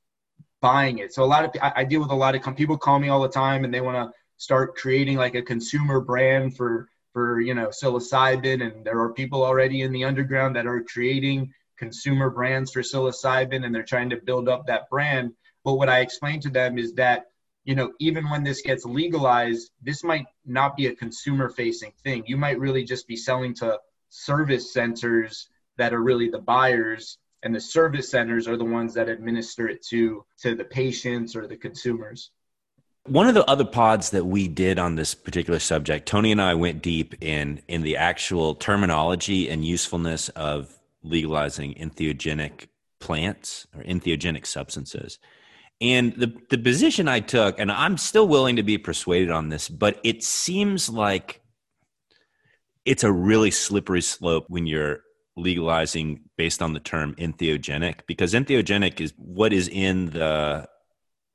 buying 0.63 0.99
it. 0.99 1.13
So 1.13 1.23
a 1.23 1.26
lot 1.26 1.43
of 1.43 1.52
I, 1.62 1.73
I 1.82 1.84
deal 1.84 1.99
with 1.99 2.10
a 2.10 2.15
lot 2.15 2.34
of 2.34 2.56
people 2.56 2.78
call 2.78 2.97
me 2.97 3.10
all 3.10 3.21
the 3.21 3.28
time 3.28 3.65
and 3.65 3.73
they 3.73 3.82
want 3.82 3.97
to 3.97 4.17
start 4.38 4.76
creating 4.76 5.17
like 5.17 5.36
a 5.36 5.41
consumer 5.41 5.99
brand 5.99 6.56
for 6.56 6.89
for 7.12 7.41
you 7.41 7.54
know 7.54 7.67
psilocybin 7.67 8.65
and 8.65 8.86
there 8.86 8.99
are 8.99 9.13
people 9.13 9.43
already 9.43 9.82
in 9.82 9.91
the 9.91 10.06
underground 10.06 10.56
that 10.56 10.65
are 10.65 10.82
creating 10.82 11.54
consumer 11.78 12.30
brands 12.30 12.71
for 12.71 12.82
psilocybin 12.82 13.65
and 13.65 13.76
they're 13.76 13.84
trying 13.84 14.10
to 14.10 14.17
build 14.26 14.47
up 14.47 14.65
that 14.65 14.89
brand. 14.89 15.34
But 15.65 15.76
what 15.76 15.89
i 15.89 15.99
explain 15.99 16.39
to 16.41 16.49
them 16.49 16.80
is 16.80 16.93
that 16.93 17.26
you 17.65 17.76
know 17.76 17.91
even 17.99 18.30
when 18.30 18.43
this 18.43 18.62
gets 18.62 18.86
legalized 18.86 19.69
this 19.82 20.02
might 20.02 20.26
not 20.45 20.78
be 20.78 20.88
a 20.88 20.95
consumer 20.95 21.49
facing 21.49 21.91
thing. 22.06 22.23
You 22.26 22.38
might 22.38 22.58
really 22.58 22.86
just 22.86 23.06
be 23.06 23.17
selling 23.17 23.54
to 23.56 23.80
service 24.10 24.71
centers 24.71 25.49
that 25.78 25.93
are 25.93 26.02
really 26.02 26.30
the 26.30 26.39
buyers 26.54 27.17
and 27.44 27.54
the 27.54 27.60
service 27.60 28.10
centers 28.10 28.48
are 28.48 28.58
the 28.58 28.66
ones 28.66 28.94
that 28.94 29.10
administer 29.10 29.68
it 29.68 29.86
to 29.88 30.26
to 30.42 30.56
the 30.56 30.64
patients 30.64 31.36
or 31.36 31.48
the 31.48 31.58
consumers. 31.58 32.32
One 33.06 33.28
of 33.28 33.34
the 33.34 33.46
other 33.46 33.66
pods 33.66 34.12
that 34.12 34.26
we 34.26 34.48
did 34.48 34.80
on 34.80 34.96
this 34.96 35.14
particular 35.14 35.60
subject 35.60 36.08
tony 36.08 36.32
and 36.32 36.42
i 36.42 36.54
went 36.54 36.82
deep 36.82 37.16
in 37.22 37.62
in 37.68 37.82
the 37.82 37.98
actual 37.98 38.56
terminology 38.56 39.50
and 39.50 39.66
usefulness 39.66 40.30
of 40.30 40.80
legalizing 41.04 41.74
entheogenic 41.76 42.68
plants 43.00 43.68
or 43.76 43.84
entheogenic 43.84 44.46
substances. 44.46 45.20
And 45.82 46.14
the, 46.16 46.34
the 46.50 46.58
position 46.58 47.10
I 47.10 47.20
took, 47.20 47.60
and 47.60 47.70
I'm 47.70 47.98
still 47.98 48.28
willing 48.28 48.56
to 48.56 48.64
be 48.64 48.78
persuaded 48.78 49.30
on 49.30 49.50
this, 49.50 49.68
but 49.68 50.00
it 50.04 50.24
seems 50.24 50.88
like 50.88 51.42
it's 52.86 53.04
a 53.04 53.12
really 53.12 53.52
slippery 53.52 54.02
slope 54.02 54.46
when 54.48 54.66
you're 54.66 55.02
legalizing 55.36 56.22
based 56.38 56.62
on 56.62 56.74
the 56.74 56.80
term 56.80 57.15
entheogenic 57.15 58.02
because 58.08 58.34
entheogenic 58.34 59.02
is 59.02 59.13
what 59.17 59.52
is 59.52 59.67
in 59.67 60.08
the 60.12 60.67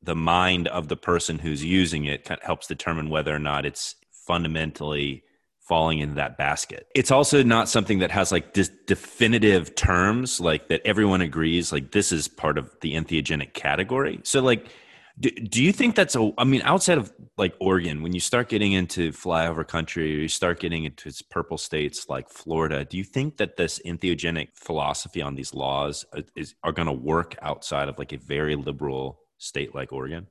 the 0.02 0.14
mind 0.14 0.68
of 0.68 0.87
the 0.87 0.96
person 0.96 1.38
who's 1.38 1.64
using 1.64 2.04
it 2.04 2.28
helps 2.42 2.68
determine 2.68 3.11
whether 3.11 3.34
or 3.34 3.40
not 3.40 3.66
it's 3.66 3.96
fundamentally 4.26 5.24
falling 5.68 5.98
into 5.98 6.14
that 6.14 6.38
basket. 6.38 6.87
It's 6.94 7.11
also 7.11 7.42
not 7.42 7.68
something 7.68 7.98
that 7.98 8.11
has 8.11 8.32
like 8.32 8.54
dis- 8.54 8.70
definitive 8.87 9.74
terms 9.74 10.40
like 10.40 10.68
that 10.68 10.80
everyone 10.84 11.20
agrees 11.20 11.72
like 11.72 11.92
this 11.92 12.11
is 12.11 12.26
part 12.26 12.56
of 12.56 12.74
the 12.80 12.94
entheogenic 12.94 13.52
category. 13.52 14.20
So 14.22 14.40
like 14.40 14.66
do, 15.20 15.31
do 15.31 15.62
you 15.62 15.72
think 15.72 15.94
that's 15.94 16.14
a 16.14 16.31
i 16.38 16.44
mean 16.44 16.62
outside 16.64 16.98
of 16.98 17.12
like 17.37 17.54
oregon 17.61 18.02
when 18.02 18.12
you 18.12 18.20
start 18.20 18.48
getting 18.48 18.72
into 18.72 19.11
flyover 19.12 19.66
country 19.66 20.11
you 20.11 20.28
start 20.28 20.61
getting 20.61 20.85
into 20.85 21.09
its 21.09 21.22
purple 21.22 21.59
states 21.59 22.09
like 22.09 22.28
florida 22.28 22.85
do 22.85 22.96
you 22.96 23.04
think 23.04 23.37
that 23.37 23.57
this 23.57 23.81
entheogenic 23.85 24.48
philosophy 24.54 25.22
on 25.22 25.35
these 25.35 25.54
laws 25.54 26.04
uh, 26.16 26.22
is, 26.37 26.54
are 26.62 26.72
going 26.72 26.87
to 26.87 26.92
work 26.92 27.37
outside 27.42 27.88
of 27.88 27.98
like 27.98 28.12
a 28.12 28.18
very 28.18 28.57
liberal 28.57 29.20
state 29.38 29.74
like 29.74 29.92
oregon? 29.92 30.26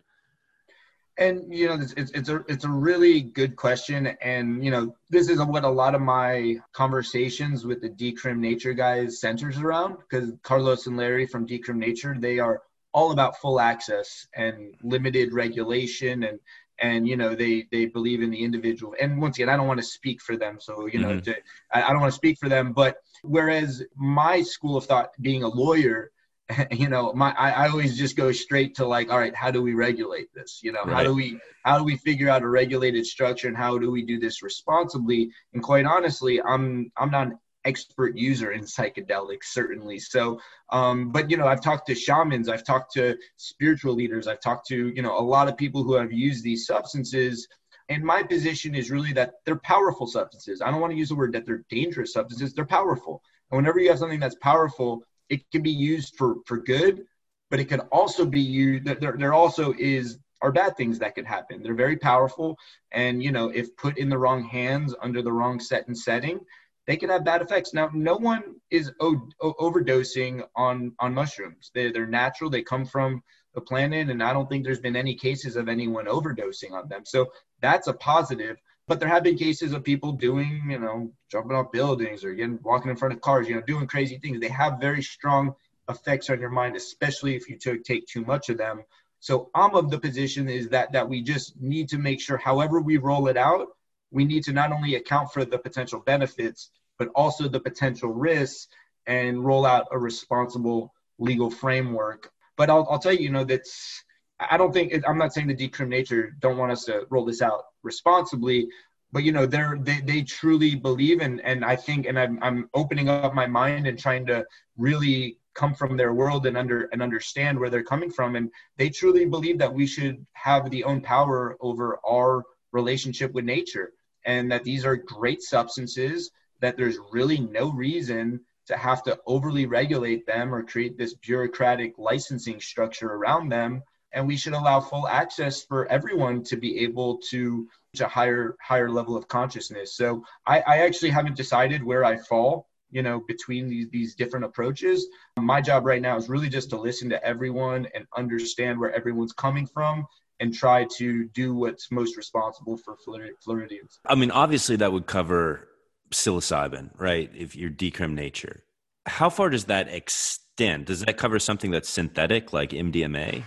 And 1.19 1.51
you 1.51 1.67
know 1.67 1.75
it's, 1.81 1.93
it's, 1.93 2.11
it's 2.11 2.29
a 2.29 2.43
it's 2.47 2.63
a 2.63 2.69
really 2.69 3.21
good 3.21 3.55
question. 3.55 4.05
And 4.21 4.63
you 4.63 4.69
know 4.69 4.95
this 5.09 5.29
is 5.29 5.41
what 5.41 5.63
a 5.63 5.69
lot 5.69 5.95
of 5.95 6.01
my 6.01 6.57
conversations 6.73 7.65
with 7.65 7.81
the 7.81 7.89
decrim 7.89 8.37
nature 8.37 8.73
guys 8.73 9.19
centers 9.19 9.57
around 9.57 9.97
because 9.97 10.31
carlos 10.43 10.85
and 10.85 10.95
larry 10.95 11.25
from 11.25 11.47
decrim 11.47 11.77
nature 11.77 12.15
they 12.19 12.37
are 12.37 12.61
all 12.93 13.11
about 13.11 13.37
full 13.37 13.59
access 13.59 14.27
and 14.35 14.73
limited 14.81 15.33
regulation 15.33 16.23
and 16.23 16.39
and 16.79 17.07
you 17.07 17.17
know 17.17 17.35
they 17.35 17.67
they 17.71 17.85
believe 17.85 18.21
in 18.21 18.29
the 18.29 18.43
individual 18.43 18.95
and 18.99 19.19
once 19.19 19.37
again 19.37 19.49
i 19.49 19.57
don't 19.57 19.67
want 19.67 19.79
to 19.79 19.85
speak 19.85 20.21
for 20.21 20.37
them 20.37 20.57
so 20.59 20.85
you 20.87 20.99
know 20.99 21.09
mm-hmm. 21.09 21.31
to, 21.31 21.35
I, 21.71 21.89
don't 21.89 22.01
want 22.01 22.11
to 22.11 22.17
speak 22.17 22.37
for 22.39 22.49
them 22.49 22.73
but 22.73 22.97
whereas 23.23 23.83
my 23.95 24.41
school 24.41 24.77
of 24.77 24.85
thought 24.85 25.11
being 25.21 25.43
a 25.43 25.47
lawyer 25.47 26.11
you 26.71 26.87
know 26.87 27.13
my 27.13 27.31
I, 27.31 27.51
I, 27.51 27.69
always 27.69 27.97
just 27.97 28.15
go 28.15 28.31
straight 28.31 28.75
to 28.75 28.85
like 28.85 29.11
all 29.11 29.19
right 29.19 29.35
how 29.35 29.51
do 29.51 29.61
we 29.61 29.73
regulate 29.73 30.33
this 30.33 30.61
you 30.63 30.71
know 30.71 30.83
right. 30.83 30.95
how 30.95 31.03
do 31.03 31.13
we 31.13 31.39
how 31.63 31.77
do 31.77 31.83
we 31.83 31.97
figure 31.97 32.29
out 32.29 32.43
a 32.43 32.47
regulated 32.47 33.05
structure 33.05 33.47
and 33.47 33.57
how 33.57 33.77
do 33.77 33.91
we 33.91 34.03
do 34.03 34.19
this 34.19 34.41
responsibly 34.43 35.29
and 35.53 35.63
quite 35.63 35.85
honestly 35.85 36.41
i'm 36.41 36.91
i'm 36.97 37.11
not 37.11 37.29
expert 37.67 38.17
user 38.17 38.51
in 38.53 38.61
psychedelics 38.61 39.45
certainly. 39.45 39.99
So 39.99 40.39
um, 40.69 41.11
but 41.11 41.29
you 41.29 41.37
know 41.37 41.47
i've 41.47 41.61
talked 41.61 41.87
to 41.87 41.95
shamans 41.95 42.49
i've 42.49 42.65
talked 42.65 42.93
to 42.93 43.15
spiritual 43.35 43.93
leaders 43.93 44.27
i've 44.27 44.41
talked 44.41 44.67
to 44.67 44.89
you 44.95 45.01
know 45.01 45.17
a 45.17 45.27
lot 45.35 45.47
of 45.47 45.55
people 45.57 45.83
who 45.83 45.93
have 45.93 46.11
used 46.11 46.43
these 46.43 46.65
substances. 46.65 47.47
And 47.89 48.03
my 48.03 48.21
position 48.21 48.75
is 48.75 48.91
really 48.91 49.13
that 49.13 49.35
they're 49.45 49.63
powerful 49.75 50.07
substances. 50.07 50.61
I 50.61 50.69
don't 50.71 50.81
want 50.81 50.91
to 50.91 50.97
use 50.97 51.07
the 51.07 51.15
word 51.15 51.31
that 51.31 51.45
they're 51.45 51.63
dangerous 51.69 52.11
substances 52.11 52.53
they're 52.53 52.65
powerful. 52.65 53.21
And 53.49 53.57
whenever 53.57 53.79
you 53.79 53.89
have 53.89 53.99
something 53.99 54.19
that's 54.19 54.35
powerful 54.35 55.03
it 55.29 55.49
can 55.51 55.61
be 55.61 55.71
used 55.71 56.15
for 56.15 56.35
for 56.45 56.57
good 56.57 57.05
but 57.49 57.59
it 57.61 57.65
can 57.65 57.81
also 57.99 58.25
be 58.25 58.41
used 58.41 58.85
there, 58.85 59.15
there 59.17 59.33
also 59.33 59.73
is 59.77 60.19
are 60.41 60.51
bad 60.51 60.77
things 60.77 60.99
that 60.99 61.15
could 61.15 61.25
happen. 61.25 61.63
They're 61.63 61.73
very 61.73 61.97
powerful 61.97 62.57
and 62.91 63.23
you 63.23 63.31
know 63.31 63.49
if 63.49 63.75
put 63.77 63.97
in 63.97 64.09
the 64.09 64.17
wrong 64.17 64.43
hands 64.43 64.93
under 65.01 65.21
the 65.21 65.31
wrong 65.31 65.59
set 65.59 65.87
and 65.87 65.97
setting 65.97 66.39
they 66.87 66.97
can 66.97 67.09
have 67.09 67.25
bad 67.25 67.41
effects. 67.41 67.73
Now, 67.73 67.91
no 67.93 68.15
one 68.15 68.55
is 68.71 68.91
o- 68.99 69.29
overdosing 69.41 70.47
on 70.55 70.93
on 70.99 71.13
mushrooms. 71.13 71.69
They, 71.73 71.91
they're 71.91 72.07
natural. 72.07 72.49
They 72.49 72.63
come 72.63 72.85
from 72.85 73.21
the 73.53 73.61
planet, 73.61 74.09
and 74.09 74.23
I 74.23 74.33
don't 74.33 74.49
think 74.49 74.63
there's 74.63 74.79
been 74.79 74.95
any 74.95 75.15
cases 75.15 75.55
of 75.55 75.67
anyone 75.67 76.05
overdosing 76.05 76.71
on 76.71 76.87
them. 76.87 77.03
So 77.05 77.31
that's 77.61 77.87
a 77.87 77.93
positive. 77.93 78.57
But 78.87 79.01
there 79.01 79.09
have 79.09 79.23
been 79.23 79.37
cases 79.37 79.73
of 79.73 79.83
people 79.83 80.13
doing, 80.13 80.69
you 80.69 80.79
know, 80.79 81.11
jumping 81.29 81.57
off 81.57 81.73
buildings 81.73 82.23
or 82.23 82.33
getting 82.33 82.59
walking 82.63 82.89
in 82.89 82.95
front 82.95 83.13
of 83.13 83.21
cars, 83.21 83.49
you 83.49 83.55
know, 83.55 83.61
doing 83.61 83.85
crazy 83.85 84.17
things. 84.17 84.39
They 84.39 84.47
have 84.47 84.79
very 84.79 85.03
strong 85.03 85.55
effects 85.89 86.29
on 86.29 86.39
your 86.39 86.49
mind, 86.49 86.77
especially 86.77 87.35
if 87.35 87.49
you 87.49 87.57
to 87.57 87.79
take 87.79 88.07
too 88.07 88.23
much 88.23 88.47
of 88.49 88.57
them. 88.57 88.83
So 89.19 89.49
I'm 89.53 89.75
of 89.75 89.89
the 89.89 89.99
position 89.99 90.47
is 90.47 90.69
that 90.69 90.93
that 90.93 91.09
we 91.09 91.21
just 91.21 91.59
need 91.59 91.89
to 91.89 91.97
make 91.97 92.21
sure, 92.21 92.37
however 92.37 92.79
we 92.79 92.95
roll 92.97 93.27
it 93.27 93.35
out, 93.35 93.67
we 94.11 94.23
need 94.23 94.43
to 94.43 94.53
not 94.53 94.71
only 94.71 94.95
account 94.95 95.33
for 95.33 95.43
the 95.43 95.57
potential 95.57 95.99
benefits, 95.99 96.69
but 96.97 97.09
also 97.15 97.47
the 97.47 97.59
potential 97.59 98.11
risks 98.11 98.67
and 99.05 99.43
roll 99.43 99.65
out 99.65 99.87
a 99.91 99.97
responsible 99.97 100.93
legal 101.19 101.49
framework. 101.49 102.31
But 102.55 102.69
I'll, 102.69 102.87
I'll 102.89 102.99
tell 102.99 103.13
you, 103.13 103.21
you 103.21 103.29
know, 103.29 103.43
that's, 103.43 104.03
I 104.39 104.57
don't 104.57 104.73
think, 104.73 104.93
I'm 105.07 105.17
not 105.17 105.33
saying 105.33 105.47
the 105.47 105.55
decrim 105.55 105.87
nature 105.87 106.35
don't 106.39 106.57
want 106.57 106.71
us 106.71 106.85
to 106.85 107.05
roll 107.09 107.25
this 107.25 107.41
out 107.41 107.63
responsibly, 107.83 108.67
but 109.11 109.23
you 109.23 109.31
know, 109.31 109.45
they're, 109.45 109.77
they, 109.79 110.01
they 110.01 110.21
truly 110.23 110.75
believe 110.75 111.21
and, 111.21 111.41
and 111.41 111.63
I 111.63 111.75
think, 111.75 112.05
and 112.05 112.19
I'm, 112.19 112.39
I'm 112.41 112.69
opening 112.73 113.09
up 113.09 113.33
my 113.33 113.47
mind 113.47 113.87
and 113.87 113.97
trying 113.97 114.25
to 114.27 114.45
really 114.77 115.37
come 115.57 115.73
from 115.73 115.97
their 115.97 116.13
world 116.13 116.45
and 116.45 116.55
under 116.55 116.87
and 116.91 117.01
understand 117.01 117.59
where 117.59 117.69
they're 117.69 117.83
coming 117.83 118.11
from 118.11 118.35
and 118.35 118.51
they 118.77 118.89
truly 118.89 119.25
believe 119.25 119.57
that 119.57 119.73
we 119.73 119.87
should 119.87 120.23
have 120.33 120.69
the 120.69 120.83
own 120.83 121.01
power 121.01 121.57
over 121.61 121.99
our 122.07 122.43
relationship 122.71 123.33
with 123.33 123.43
nature 123.43 123.91
and 124.25 124.51
that 124.51 124.63
these 124.63 124.85
are 124.85 124.95
great 124.95 125.41
substances 125.41 126.29
that 126.61 126.77
there's 126.77 126.97
really 127.11 127.39
no 127.39 127.71
reason 127.71 128.41
to 128.67 128.77
have 128.77 129.01
to 129.03 129.17
overly 129.25 129.65
regulate 129.65 130.25
them 130.25 130.53
or 130.53 130.63
create 130.63 130.97
this 130.97 131.13
bureaucratic 131.15 131.97
licensing 131.97 132.59
structure 132.59 133.13
around 133.13 133.49
them. 133.49 133.81
And 134.13 134.27
we 134.27 134.37
should 134.37 134.53
allow 134.53 134.79
full 134.79 135.07
access 135.07 135.63
for 135.63 135.85
everyone 135.87 136.43
to 136.43 136.57
be 136.57 136.79
able 136.79 137.17
to 137.29 137.67
to 137.95 138.07
higher 138.07 138.55
higher 138.61 138.89
level 138.89 139.15
of 139.17 139.27
consciousness. 139.27 139.95
So 139.95 140.23
I, 140.45 140.59
I 140.61 140.77
actually 140.79 141.09
haven't 141.09 141.35
decided 141.35 141.83
where 141.83 142.05
i 142.05 142.15
fall 142.15 142.67
you 142.89 143.01
know 143.01 143.21
between 143.27 143.67
these 143.67 143.89
these 143.89 144.15
different 144.15 144.45
approaches. 144.45 145.07
My 145.37 145.61
job 145.61 145.85
right 145.85 146.01
now 146.01 146.17
is 146.17 146.29
really 146.29 146.49
just 146.49 146.69
to 146.71 146.77
listen 146.79 147.09
to 147.09 147.23
everyone 147.23 147.87
and 147.93 148.05
understand 148.15 148.79
where 148.79 148.93
everyone's 148.93 149.33
coming 149.33 149.67
from 149.67 150.05
and 150.39 150.53
try 150.53 150.85
to 150.97 151.25
do 151.29 151.55
what's 151.55 151.91
most 151.91 152.15
responsible 152.15 152.77
for 152.77 152.95
Floridians. 153.43 153.99
I 154.05 154.15
mean, 154.15 154.31
obviously, 154.31 154.75
that 154.77 154.91
would 154.91 155.07
cover 155.07 155.67
psilocybin, 156.11 156.91
right? 156.97 157.31
If 157.35 157.55
you're 157.55 157.69
decrim 157.69 158.13
nature, 158.13 158.63
how 159.05 159.29
far 159.29 159.49
does 159.49 159.65
that 159.65 159.87
extend? 159.87 160.85
Does 160.85 161.01
that 161.05 161.17
cover 161.17 161.39
something 161.39 161.71
that's 161.71 161.89
synthetic, 161.89 162.53
like 162.53 162.71
MDMA? 162.71 163.43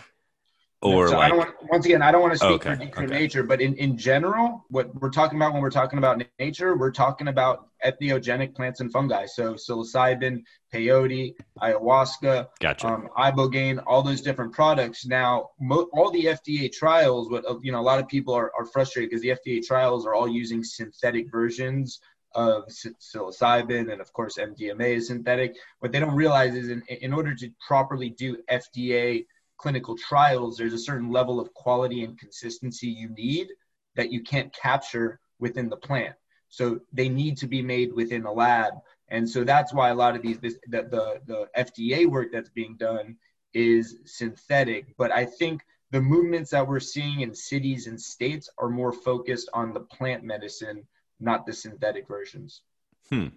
Or 0.83 1.09
so 1.09 1.19
like, 1.19 1.25
I 1.25 1.29
don't 1.29 1.39
want, 1.39 1.55
once 1.71 1.85
again, 1.85 2.01
I 2.01 2.11
don't 2.11 2.23
want 2.23 2.33
to 2.33 2.39
speak 2.39 2.67
okay, 2.67 2.75
for 2.75 2.77
decrim 2.77 3.05
okay. 3.05 3.19
nature, 3.19 3.43
but 3.43 3.61
in, 3.61 3.75
in 3.75 3.99
general, 3.99 4.65
what 4.71 4.95
we're 4.95 5.11
talking 5.11 5.39
about 5.39 5.53
when 5.53 5.61
we're 5.61 5.69
talking 5.69 5.99
about 5.99 6.23
nature, 6.39 6.75
we're 6.75 6.91
talking 6.91 7.29
about 7.29 7.69
entheogenic 7.85 8.55
plants 8.55 8.81
and 8.81 8.91
fungi. 8.91 9.27
So 9.27 9.55
psilocybin, 9.55 10.43
peyote, 10.73 11.35
ayahuasca, 11.61 12.47
gotcha. 12.61 12.87
um, 12.87 13.09
ibogaine, 13.19 13.83
all 13.87 14.03
those 14.03 14.23
different 14.23 14.55
products. 14.55 15.05
Now, 15.05 15.51
mo- 15.61 15.91
all 15.93 16.11
the 16.11 16.25
FDA 16.25 16.73
trials, 16.73 17.31
what 17.31 17.45
you 17.63 17.73
know, 17.73 17.81
a 17.81 17.83
lot 17.83 17.99
of 17.99 18.09
people 18.09 18.33
are, 18.33 18.51
are 18.59 18.65
frustrated 18.65 19.11
because 19.11 19.21
the 19.21 19.37
FDA 19.37 19.63
trials 19.63 20.07
are 20.07 20.15
all 20.15 20.29
using 20.29 20.65
synthetic 20.65 21.31
versions 21.31 22.01
of 22.35 22.65
psilocybin 22.69 23.93
and 23.93 24.01
of 24.01 24.13
course 24.13 24.39
MDMA 24.39 24.97
is 24.97 25.09
synthetic. 25.09 25.57
What 25.81 25.93
they 25.93 26.01
don't 26.01 26.15
realize 26.15 26.55
is 26.55 26.69
in, 26.69 26.83
in 26.89 27.13
order 27.13 27.35
to 27.35 27.51
properly 27.67 28.11
do 28.11 28.39
FDA 28.51 29.27
clinical 29.59 29.97
trials, 29.97 30.57
there's 30.57 30.73
a 30.73 30.79
certain 30.79 31.11
level 31.11 31.39
of 31.39 31.53
quality 31.55 32.05
and 32.05 32.19
consistency 32.19 32.89
you 32.89 33.11
need 33.11 33.49
that 33.97 34.11
you 34.11 34.23
can't 34.23 34.53
capture 34.55 35.21
within 35.39 35.69
the 35.69 35.77
plant. 35.77 36.15
So 36.49 36.81
they 36.93 37.09
need 37.09 37.37
to 37.39 37.47
be 37.47 37.63
made 37.63 37.93
within 37.93 38.25
a 38.25 38.33
lab. 38.33 38.75
And 39.09 39.29
so 39.29 39.45
that's 39.45 39.75
why 39.75 39.91
a 39.91 39.95
lot 39.95 40.17
of 40.17 40.23
these, 40.23 40.39
the, 40.39 40.57
the, 40.69 41.21
the 41.27 41.49
FDA 41.57 42.07
work 42.07 42.29
that's 42.33 42.49
being 42.49 42.77
done 42.77 43.17
is 43.53 43.97
synthetic. 44.05 44.95
But 44.97 45.13
I 45.13 45.27
think 45.27 45.63
the 45.91 46.01
movements 46.01 46.51
that 46.51 46.67
we're 46.67 46.81
seeing 46.81 47.21
in 47.21 47.35
cities 47.35 47.87
and 47.87 48.01
states 48.01 48.49
are 48.59 48.69
more 48.69 48.93
focused 48.93 49.49
on 49.53 49.73
the 49.73 49.81
plant 49.81 50.23
medicine, 50.23 50.87
not 51.21 51.47
the 51.47 51.53
synthetic 51.53 52.09
versions. 52.09 52.63
Hmm. 53.11 53.29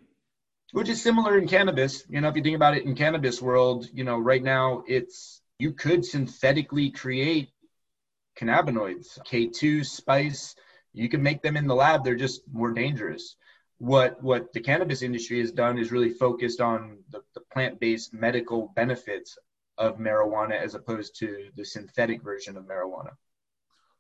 Which 0.72 0.90
is 0.90 1.02
similar 1.02 1.38
in 1.38 1.48
cannabis. 1.48 2.04
You 2.10 2.22
know, 2.22 2.30
if 2.30 2.36
you 2.36 2.44
think 2.44 2.56
about 2.56 2.76
it 2.76 2.86
in 2.86 2.96
cannabis 2.96 3.42
world, 3.42 3.88
you 3.94 4.04
know, 4.04 4.18
right 4.18 4.42
now 4.42 4.84
it's 4.88 5.42
you 5.60 5.74
could 5.74 6.04
synthetically 6.04 6.90
create 6.90 7.50
cannabinoids, 8.40 9.20
K2, 9.20 9.86
spice. 9.86 10.56
You 10.94 11.10
can 11.10 11.22
make 11.22 11.42
them 11.42 11.58
in 11.58 11.68
the 11.68 11.76
lab. 11.76 12.04
They're 12.04 12.16
just 12.16 12.42
more 12.52 12.72
dangerous. 12.72 13.36
What 13.78 14.22
what 14.24 14.54
the 14.54 14.62
cannabis 14.62 15.02
industry 15.02 15.40
has 15.40 15.52
done 15.52 15.78
is 15.78 15.92
really 15.92 16.12
focused 16.12 16.62
on 16.62 17.00
the, 17.10 17.22
the 17.36 17.42
plant-based 17.52 18.14
medical 18.14 18.72
benefits 18.76 19.38
of 19.78 19.98
marijuana 19.98 20.60
as 20.60 20.76
opposed 20.76 21.18
to 21.20 21.50
the 21.56 21.66
synthetic 21.66 22.24
version 22.24 22.58
of 22.58 22.66
marijuana. 22.66 23.12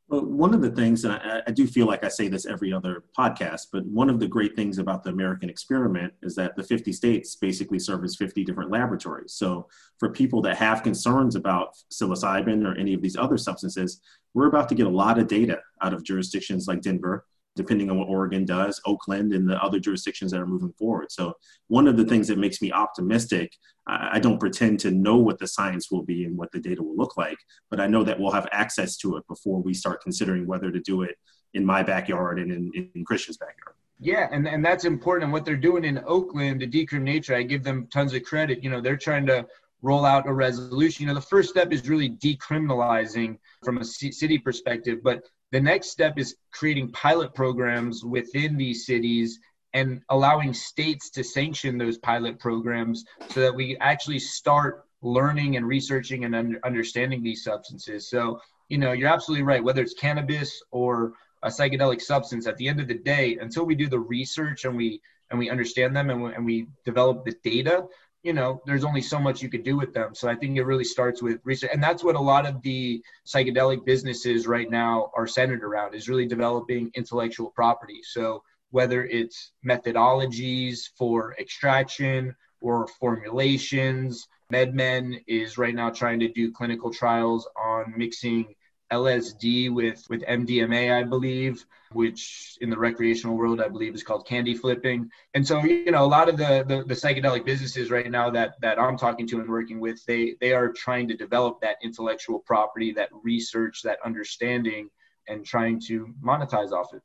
Well, 0.09 0.25
one 0.25 0.53
of 0.53 0.61
the 0.61 0.69
things, 0.69 1.05
and 1.05 1.13
I, 1.13 1.41
I, 1.47 1.51
do 1.51 1.65
feel 1.65 1.87
like 1.87 2.03
I 2.03 2.09
say 2.09 2.27
this 2.27 2.45
every 2.45 2.73
other 2.73 3.05
podcast, 3.17 3.67
but 3.71 3.85
one 3.85 4.09
of 4.09 4.19
the 4.19 4.27
great 4.27 4.53
things 4.53 4.77
about 4.77 5.03
the 5.03 5.09
American 5.09 5.49
experiment 5.49 6.13
is 6.21 6.35
that 6.35 6.55
the 6.57 6.63
50 6.63 6.91
states 6.91 7.35
basically 7.35 7.79
serve 7.79 8.03
as 8.03 8.17
50 8.17 8.43
different 8.43 8.69
laboratories. 8.69 9.33
So 9.33 9.67
for 9.99 10.09
people 10.09 10.41
that 10.41 10.57
have 10.57 10.83
concerns 10.83 11.35
about 11.35 11.77
psilocybin 11.91 12.65
or 12.65 12.77
any 12.77 12.93
of 12.93 13.01
these 13.01 13.15
other 13.15 13.37
substances, 13.37 14.01
we're 14.33 14.47
about 14.47 14.67
to 14.69 14.75
get 14.75 14.87
a 14.87 14.89
lot 14.89 15.19
of 15.19 15.27
data 15.27 15.59
out 15.81 15.93
of 15.93 16.03
jurisdictions 16.03 16.67
like 16.67 16.81
Denver, 16.81 17.25
depending 17.55 17.89
on 17.89 17.97
what 17.97 18.07
Oregon 18.07 18.45
does, 18.45 18.81
Oakland, 18.85 19.33
and 19.33 19.47
the 19.47 19.61
other 19.63 19.79
jurisdictions 19.79 20.31
that 20.31 20.41
are 20.41 20.47
moving 20.47 20.73
forward. 20.73 21.11
So, 21.11 21.33
one 21.67 21.87
of 21.87 21.97
the 21.97 22.05
things 22.05 22.27
that 22.27 22.37
makes 22.37 22.61
me 22.61 22.71
optimistic, 22.71 23.53
I 23.87 24.19
don't 24.19 24.39
pretend 24.39 24.79
to 24.81 24.91
know 24.91 25.17
what 25.17 25.39
the 25.39 25.47
science 25.47 25.91
will 25.91 26.03
be 26.03 26.25
and 26.25 26.37
what 26.37 26.51
the 26.51 26.59
data 26.59 26.81
will 26.81 26.95
look 26.95 27.17
like, 27.17 27.37
but 27.69 27.79
I 27.79 27.87
know 27.87 28.03
that 28.03 28.19
we'll 28.19 28.31
have 28.31 28.47
access 28.51 28.97
to 28.97 29.17
it 29.17 29.27
before 29.27 29.61
we 29.61 29.73
start 29.73 30.01
considering 30.01 30.47
whether 30.47 30.71
to 30.71 30.79
do 30.79 31.03
it 31.03 31.15
in 31.53 31.65
my 31.65 31.83
backyard 31.83 32.39
and 32.39 32.51
in, 32.51 32.89
in 32.95 33.05
Christian's 33.05 33.37
backyard. 33.37 33.75
Yeah, 33.99 34.27
and, 34.31 34.47
and 34.47 34.65
that's 34.65 34.85
important. 34.85 35.25
And 35.25 35.33
what 35.33 35.45
they're 35.45 35.55
doing 35.55 35.85
in 35.85 36.01
Oakland, 36.05 36.61
the 36.61 36.67
Decrim 36.67 37.03
Nature, 37.03 37.35
I 37.35 37.43
give 37.43 37.63
them 37.63 37.87
tons 37.91 38.13
of 38.13 38.23
credit. 38.23 38.63
You 38.63 38.69
know, 38.69 38.81
they're 38.81 38.97
trying 38.97 39.25
to 39.27 39.45
roll 39.81 40.05
out 40.05 40.27
a 40.27 40.33
resolution. 40.33 41.03
You 41.03 41.07
know, 41.09 41.13
the 41.13 41.21
first 41.21 41.49
step 41.49 41.71
is 41.71 41.87
really 41.87 42.09
decriminalizing 42.09 43.37
from 43.63 43.77
a 43.77 43.85
city 43.85 44.39
perspective, 44.39 44.99
but 45.03 45.23
the 45.53 45.61
next 45.61 45.91
step 45.91 46.17
is 46.17 46.35
creating 46.51 46.91
pilot 46.91 47.31
programs 47.35 48.03
within 48.03 48.57
these 48.57 48.87
cities 48.87 49.39
and 49.73 50.01
allowing 50.09 50.51
states 50.51 51.11
to 51.11 51.23
sanction 51.23 51.77
those 51.77 51.99
pilot 51.99 52.39
programs 52.39 53.05
so 53.29 53.39
that 53.39 53.53
we 53.53 53.77
actually 53.77 54.17
start 54.17 54.85
learning 55.03 55.55
and 55.55 55.67
researching 55.67 56.25
and 56.25 56.33
under, 56.35 56.59
understanding 56.65 57.21
these 57.21 57.43
substances. 57.43 58.09
So, 58.09 58.41
you 58.69 58.79
know, 58.79 58.93
you're 58.93 59.13
absolutely 59.13 59.43
right. 59.43 59.63
Whether 59.63 59.83
it's 59.83 59.93
cannabis 59.93 60.59
or 60.71 61.13
a 61.43 61.49
psychedelic 61.49 62.01
substance, 62.01 62.47
at 62.47 62.57
the 62.57 62.67
end 62.67 62.79
of 62.79 62.87
the 62.87 62.95
day, 62.95 63.37
until 63.39 63.63
we 63.63 63.75
do 63.75 63.87
the 63.87 63.99
research 63.99 64.65
and 64.65 64.75
we 64.75 65.01
and 65.29 65.37
we 65.39 65.49
understand 65.51 65.95
them 65.95 66.09
and 66.09 66.21
we, 66.21 66.33
and 66.33 66.45
we 66.45 66.67
develop 66.83 67.25
the 67.25 67.35
data, 67.43 67.85
you 68.23 68.31
know, 68.31 68.61
there's 68.65 68.85
only 68.85 69.01
so 69.01 69.19
much 69.19 69.41
you 69.41 69.49
could 69.49 69.63
do 69.63 69.75
with 69.75 69.93
them. 69.93 70.15
So 70.15 70.29
I 70.29 70.35
think 70.35 70.57
it 70.57 70.63
really 70.63 70.85
starts 70.85 71.21
with 71.21 71.41
research. 71.43 71.71
And 71.73 71.83
that's 71.83 72.03
what 72.03 72.15
a 72.15 72.19
lot 72.19 72.45
of 72.45 72.61
the 72.61 73.03
psychedelic 73.27 73.85
businesses 73.85 74.47
right 74.47 74.69
now 74.69 75.11
are 75.15 75.27
centered 75.27 75.63
around 75.63 75.93
is 75.93 76.07
really 76.07 76.25
developing 76.25 76.89
intellectual 76.95 77.51
property. 77.51 77.99
So 78.01 78.41
whether 78.71 79.03
it's 79.05 79.51
methodologies 79.67 80.89
for 80.97 81.35
extraction 81.37 82.33
or 82.61 82.87
formulations, 82.87 84.27
MindMed 84.51 85.23
is 85.27 85.57
right 85.57 85.75
now 85.75 85.89
trying 85.89 86.19
to 86.21 86.31
do 86.31 86.51
clinical 86.51 86.93
trials 86.93 87.47
on 87.57 87.93
mixing 87.97 88.55
LSD 88.93 89.73
with 89.73 90.05
with 90.09 90.21
MDMA, 90.21 90.93
I 90.93 91.03
believe, 91.03 91.65
which 91.91 92.57
in 92.61 92.69
the 92.69 92.77
recreational 92.77 93.35
world 93.37 93.61
I 93.61 93.67
believe 93.67 93.95
is 93.95 94.03
called 94.03 94.27
candy 94.27 94.55
flipping. 94.55 95.09
And 95.33 95.45
so 95.45 95.63
you 95.63 95.91
know 95.91 96.03
a 96.03 96.13
lot 96.17 96.29
of 96.29 96.37
the, 96.37 96.63
the 96.67 96.83
the, 96.83 96.93
psychedelic 96.93 97.45
businesses 97.45 97.89
right 97.91 98.09
now 98.09 98.29
that 98.29 98.55
that 98.61 98.79
I'm 98.79 98.97
talking 98.97 99.27
to 99.27 99.39
and 99.39 99.49
working 99.49 99.79
with, 99.79 100.03
they 100.05 100.35
they 100.39 100.53
are 100.53 100.71
trying 100.71 101.07
to 101.09 101.15
develop 101.15 101.61
that 101.61 101.77
intellectual 101.83 102.39
property, 102.39 102.91
that 102.93 103.09
research, 103.23 103.81
that 103.83 103.99
understanding, 104.05 104.89
and 105.27 105.45
trying 105.45 105.79
to 105.87 106.13
monetize 106.23 106.71
off 106.71 106.93
it. 106.93 107.01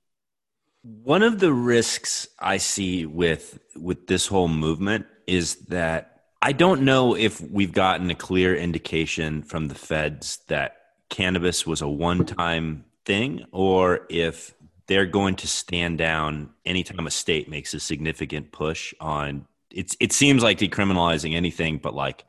One 0.82 1.22
of 1.22 1.40
the 1.40 1.52
risks 1.52 2.28
I 2.38 2.58
see 2.58 3.06
with 3.06 3.58
with 3.76 4.06
this 4.06 4.26
whole 4.26 4.48
movement 4.48 5.06
is 5.26 5.56
that 5.66 6.18
I 6.40 6.52
don't 6.52 6.82
know 6.82 7.16
if 7.16 7.40
we've 7.40 7.72
gotten 7.72 8.10
a 8.10 8.14
clear 8.14 8.54
indication 8.54 9.42
from 9.42 9.66
the 9.66 9.74
feds 9.74 10.38
that 10.46 10.77
cannabis 11.08 11.66
was 11.66 11.82
a 11.82 11.88
one 11.88 12.24
time 12.24 12.84
thing 13.04 13.44
or 13.52 14.06
if 14.08 14.54
they're 14.86 15.06
going 15.06 15.36
to 15.36 15.46
stand 15.46 15.98
down 15.98 16.50
anytime 16.64 17.06
a 17.06 17.10
state 17.10 17.48
makes 17.48 17.74
a 17.74 17.80
significant 17.80 18.52
push 18.52 18.94
on 19.00 19.46
it's 19.70 19.96
it 20.00 20.12
seems 20.12 20.42
like 20.42 20.58
decriminalizing 20.58 21.34
anything 21.34 21.78
but 21.78 21.94
like 21.94 22.24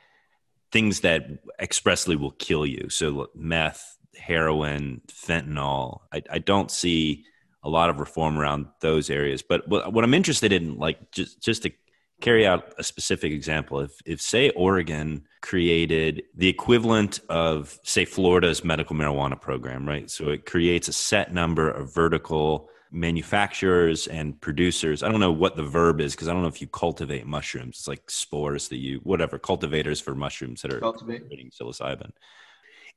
things 0.71 1.01
that 1.01 1.25
expressly 1.59 2.15
will 2.15 2.31
kill 2.31 2.65
you. 2.65 2.89
So 2.89 3.29
meth 3.33 3.97
heroin 4.17 5.01
fentanyl 5.07 6.01
i, 6.11 6.21
I 6.29 6.39
don't 6.39 6.69
see 6.69 7.23
a 7.63 7.69
lot 7.69 7.89
of 7.89 7.99
reform 7.99 8.37
around 8.37 8.67
those 8.81 9.09
areas. 9.09 9.41
But 9.41 9.67
what, 9.67 9.93
what 9.93 10.03
i'm 10.03 10.13
interested 10.13 10.51
in 10.51 10.77
like 10.77 11.11
just 11.11 11.41
just 11.41 11.63
to 11.63 11.71
carry 12.21 12.45
out 12.45 12.73
a 12.77 12.84
specific 12.84 13.32
example. 13.32 13.79
If 13.82 13.99
if 14.05 14.21
say 14.21 14.49
oregon 14.51 15.25
created 15.41 16.23
the 16.36 16.49
equivalent 16.49 17.21
of 17.29 17.79
say 17.84 18.03
florida's 18.03 18.63
medical 18.63 18.95
marijuana 18.95 19.39
program 19.39 19.88
right? 19.88 20.10
So 20.10 20.29
it 20.29 20.45
creates 20.45 20.88
a 20.88 20.93
set 20.93 21.34
number 21.34 21.69
of 21.69 21.93
vertical 21.93 22.69
manufacturers 22.91 24.08
and 24.08 24.39
producers. 24.41 25.03
I 25.03 25.10
don't 25.10 25.19
know 25.19 25.32
what 25.32 25.55
the 25.55 25.63
verb 25.63 26.01
is 26.01 26.15
because 26.15 26.27
i 26.27 26.34
don't 26.34 26.41
know 26.41 26.47
if 26.47 26.62
you 26.62 26.67
cultivate 26.67 27.25
mushrooms. 27.25 27.77
It's 27.77 27.88
like 27.88 28.10
spores 28.10 28.67
that 28.69 28.77
you 28.77 28.99
whatever 29.03 29.38
cultivators 29.38 30.01
for 30.01 30.15
mushrooms 30.15 30.62
that 30.62 30.73
are 30.73 30.79
cultivating 30.79 31.51
psilocybin. 31.51 32.12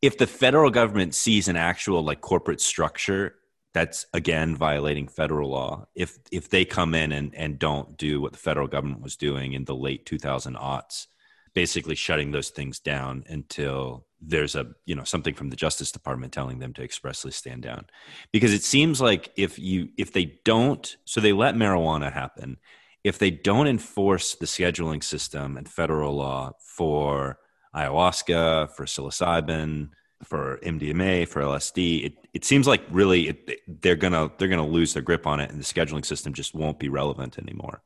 If 0.00 0.18
the 0.18 0.26
federal 0.26 0.70
government 0.70 1.14
sees 1.14 1.46
an 1.46 1.56
actual 1.56 2.02
like 2.02 2.20
corporate 2.20 2.60
structure 2.60 3.36
that's 3.74 4.06
again 4.12 4.54
violating 4.54 5.08
federal 5.08 5.50
law. 5.50 5.86
If 5.94 6.18
if 6.30 6.50
they 6.50 6.64
come 6.64 6.94
in 6.94 7.12
and 7.12 7.34
and 7.34 7.58
don't 7.58 7.96
do 7.96 8.20
what 8.20 8.32
the 8.32 8.38
federal 8.38 8.68
government 8.68 9.02
was 9.02 9.16
doing 9.16 9.52
in 9.54 9.64
the 9.64 9.74
late 9.74 10.06
2000 10.06 10.56
aughts 10.56 11.06
basically 11.54 11.94
shutting 11.94 12.30
those 12.30 12.50
things 12.50 12.78
down 12.80 13.24
until 13.28 14.06
there's 14.20 14.54
a 14.54 14.66
you 14.86 14.94
know 14.94 15.04
something 15.04 15.34
from 15.34 15.50
the 15.50 15.56
justice 15.56 15.92
department 15.92 16.32
telling 16.32 16.58
them 16.58 16.72
to 16.72 16.82
expressly 16.82 17.30
stand 17.30 17.62
down. 17.62 17.84
Because 18.32 18.52
it 18.52 18.62
seems 18.62 19.00
like 19.00 19.30
if 19.36 19.58
you 19.58 19.88
if 19.98 20.12
they 20.12 20.38
don't 20.44 20.96
so 21.04 21.20
they 21.20 21.32
let 21.32 21.54
marijuana 21.54 22.12
happen. 22.12 22.58
If 23.04 23.18
they 23.18 23.32
don't 23.32 23.66
enforce 23.66 24.36
the 24.36 24.46
scheduling 24.46 25.02
system 25.02 25.56
and 25.56 25.68
federal 25.68 26.14
law 26.14 26.52
for 26.60 27.38
ayahuasca 27.74 28.70
for 28.70 28.84
psilocybin 28.84 29.88
for 30.24 30.58
MDMA, 30.62 31.28
for 31.28 31.42
LSD, 31.42 32.06
it, 32.06 32.28
it 32.32 32.44
seems 32.44 32.66
like 32.66 32.82
really 32.90 33.28
it, 33.28 33.60
they're 33.82 33.96
gonna 33.96 34.30
they're 34.38 34.48
gonna 34.48 34.66
lose 34.66 34.94
their 34.94 35.02
grip 35.02 35.26
on 35.26 35.40
it, 35.40 35.50
and 35.50 35.60
the 35.60 35.64
scheduling 35.64 36.04
system 36.04 36.32
just 36.32 36.54
won't 36.54 36.78
be 36.78 36.88
relevant 36.88 37.38
anymore. 37.38 37.82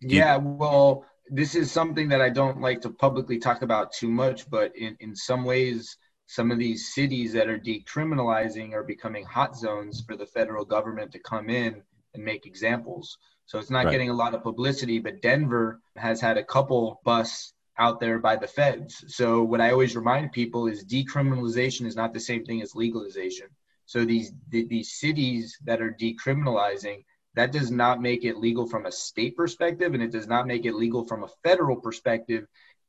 yeah, 0.00 0.36
well, 0.36 1.04
this 1.28 1.54
is 1.54 1.70
something 1.70 2.08
that 2.08 2.20
I 2.20 2.28
don't 2.28 2.60
like 2.60 2.80
to 2.82 2.90
publicly 2.90 3.38
talk 3.38 3.62
about 3.62 3.92
too 3.92 4.08
much, 4.08 4.48
but 4.50 4.76
in 4.76 4.96
in 5.00 5.14
some 5.14 5.44
ways, 5.44 5.96
some 6.26 6.50
of 6.50 6.58
these 6.58 6.94
cities 6.94 7.32
that 7.32 7.48
are 7.48 7.58
decriminalizing 7.58 8.72
are 8.72 8.84
becoming 8.84 9.24
hot 9.24 9.56
zones 9.56 10.02
for 10.06 10.16
the 10.16 10.26
federal 10.26 10.64
government 10.64 11.12
to 11.12 11.18
come 11.18 11.50
in 11.50 11.82
and 12.14 12.24
make 12.24 12.46
examples. 12.46 13.18
So 13.46 13.58
it's 13.58 13.70
not 13.70 13.84
right. 13.84 13.92
getting 13.92 14.10
a 14.10 14.14
lot 14.14 14.34
of 14.34 14.42
publicity, 14.42 14.98
but 14.98 15.20
Denver 15.20 15.80
has 15.96 16.20
had 16.20 16.38
a 16.38 16.44
couple 16.44 17.00
busts 17.04 17.54
out 17.78 18.00
there 18.00 18.18
by 18.18 18.36
the 18.36 18.46
feds. 18.46 19.04
So 19.08 19.42
what 19.42 19.60
I 19.60 19.70
always 19.70 19.96
remind 19.96 20.32
people 20.32 20.66
is 20.66 20.84
decriminalization 20.84 21.86
is 21.86 21.96
not 21.96 22.12
the 22.12 22.20
same 22.20 22.44
thing 22.44 22.62
as 22.62 22.74
legalization. 22.74 23.48
So 23.86 24.04
these 24.04 24.32
these 24.48 24.92
cities 24.92 25.58
that 25.64 25.82
are 25.82 25.92
decriminalizing, 26.00 27.04
that 27.34 27.52
does 27.52 27.70
not 27.70 28.00
make 28.00 28.24
it 28.24 28.36
legal 28.36 28.66
from 28.66 28.86
a 28.86 28.92
state 28.92 29.36
perspective, 29.36 29.94
and 29.94 30.02
it 30.02 30.12
does 30.12 30.26
not 30.26 30.46
make 30.46 30.64
it 30.64 30.74
legal 30.74 31.04
from 31.04 31.24
a 31.24 31.32
federal 31.42 31.76
perspective. 31.76 32.46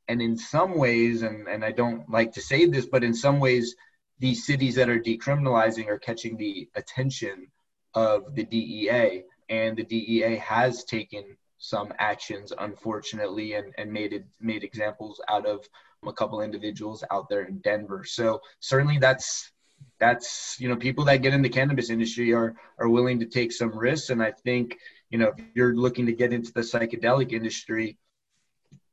And 0.08 0.20
in 0.20 0.36
some 0.36 0.76
ways, 0.76 1.22
and, 1.22 1.48
and 1.48 1.64
I 1.64 1.72
don't 1.72 2.08
like 2.10 2.32
to 2.32 2.42
say 2.42 2.66
this, 2.66 2.86
but 2.86 3.02
in 3.02 3.14
some 3.14 3.40
ways, 3.40 3.74
these 4.18 4.46
cities 4.46 4.74
that 4.76 4.90
are 4.90 5.00
decriminalizing 5.00 5.88
are 5.88 5.98
catching 5.98 6.36
the 6.36 6.68
attention 6.74 7.48
of 7.94 8.34
the 8.34 8.44
DEA, 8.44 9.24
and 9.48 9.76
the 9.76 9.84
DEA 9.84 10.36
has 10.36 10.84
taken 10.84 11.36
some 11.64 11.94
actions, 11.98 12.52
unfortunately, 12.58 13.54
and, 13.54 13.72
and 13.78 13.90
made 13.90 14.12
it, 14.12 14.26
made 14.38 14.62
examples 14.62 15.18
out 15.28 15.46
of 15.46 15.66
a 16.06 16.12
couple 16.12 16.42
individuals 16.42 17.02
out 17.10 17.26
there 17.30 17.44
in 17.44 17.58
Denver. 17.60 18.04
So 18.04 18.40
certainly 18.60 18.98
that's 18.98 19.50
that's 19.98 20.56
you 20.60 20.68
know 20.68 20.76
people 20.76 21.04
that 21.06 21.22
get 21.22 21.32
in 21.32 21.40
the 21.40 21.48
cannabis 21.48 21.88
industry 21.88 22.34
are 22.34 22.54
are 22.78 22.88
willing 22.88 23.18
to 23.20 23.26
take 23.26 23.50
some 23.50 23.76
risks, 23.76 24.10
and 24.10 24.22
I 24.22 24.32
think 24.32 24.76
you 25.08 25.18
know 25.18 25.32
if 25.36 25.44
you're 25.54 25.74
looking 25.74 26.04
to 26.06 26.12
get 26.12 26.34
into 26.34 26.52
the 26.52 26.60
psychedelic 26.60 27.32
industry, 27.32 27.96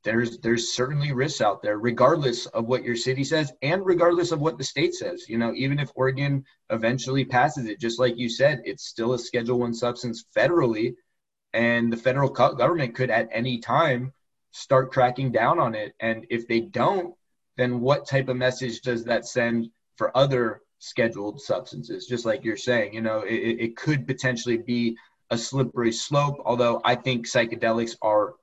there's 0.05 0.37
there's 0.37 0.73
certainly 0.73 1.11
risks 1.11 1.41
out 1.41 1.61
there, 1.61 1.77
regardless 1.77 2.45
of 2.45 2.67
what 2.67 2.85
your 2.85 2.95
city 2.95 3.25
says 3.25 3.51
and 3.61 3.85
regardless 3.85 4.31
of 4.31 4.39
what 4.39 4.57
the 4.57 4.63
state 4.63 4.93
says. 4.93 5.27
You 5.27 5.37
know, 5.37 5.53
even 5.55 5.77
if 5.77 5.91
Oregon 5.95 6.45
eventually 6.69 7.25
passes 7.25 7.65
it, 7.65 7.81
just 7.81 7.99
like 7.99 8.17
you 8.17 8.29
said, 8.29 8.61
it's 8.63 8.85
still 8.85 9.11
a 9.13 9.19
Schedule 9.19 9.59
One 9.59 9.73
substance 9.73 10.23
federally 10.33 10.95
and 11.53 11.91
the 11.91 11.97
federal 11.97 12.29
government 12.29 12.95
could 12.95 13.09
at 13.09 13.29
any 13.31 13.57
time 13.59 14.13
start 14.51 14.91
cracking 14.91 15.31
down 15.31 15.59
on 15.59 15.75
it 15.75 15.93
and 15.99 16.25
if 16.29 16.47
they 16.47 16.59
don't 16.59 17.15
then 17.57 17.79
what 17.79 18.07
type 18.07 18.29
of 18.29 18.37
message 18.37 18.81
does 18.81 19.03
that 19.03 19.25
send 19.25 19.69
for 19.95 20.15
other 20.15 20.61
scheduled 20.79 21.39
substances 21.39 22.07
just 22.07 22.25
like 22.25 22.43
you're 22.43 22.57
saying 22.57 22.93
you 22.93 23.01
know 23.01 23.21
it, 23.21 23.33
it 23.33 23.77
could 23.77 24.07
potentially 24.07 24.57
be 24.57 24.95
a 25.29 25.37
slippery 25.37 25.91
slope 25.91 26.41
although 26.45 26.81
i 26.83 26.95
think 26.95 27.25
psychedelics 27.25 27.95
are 28.01 28.33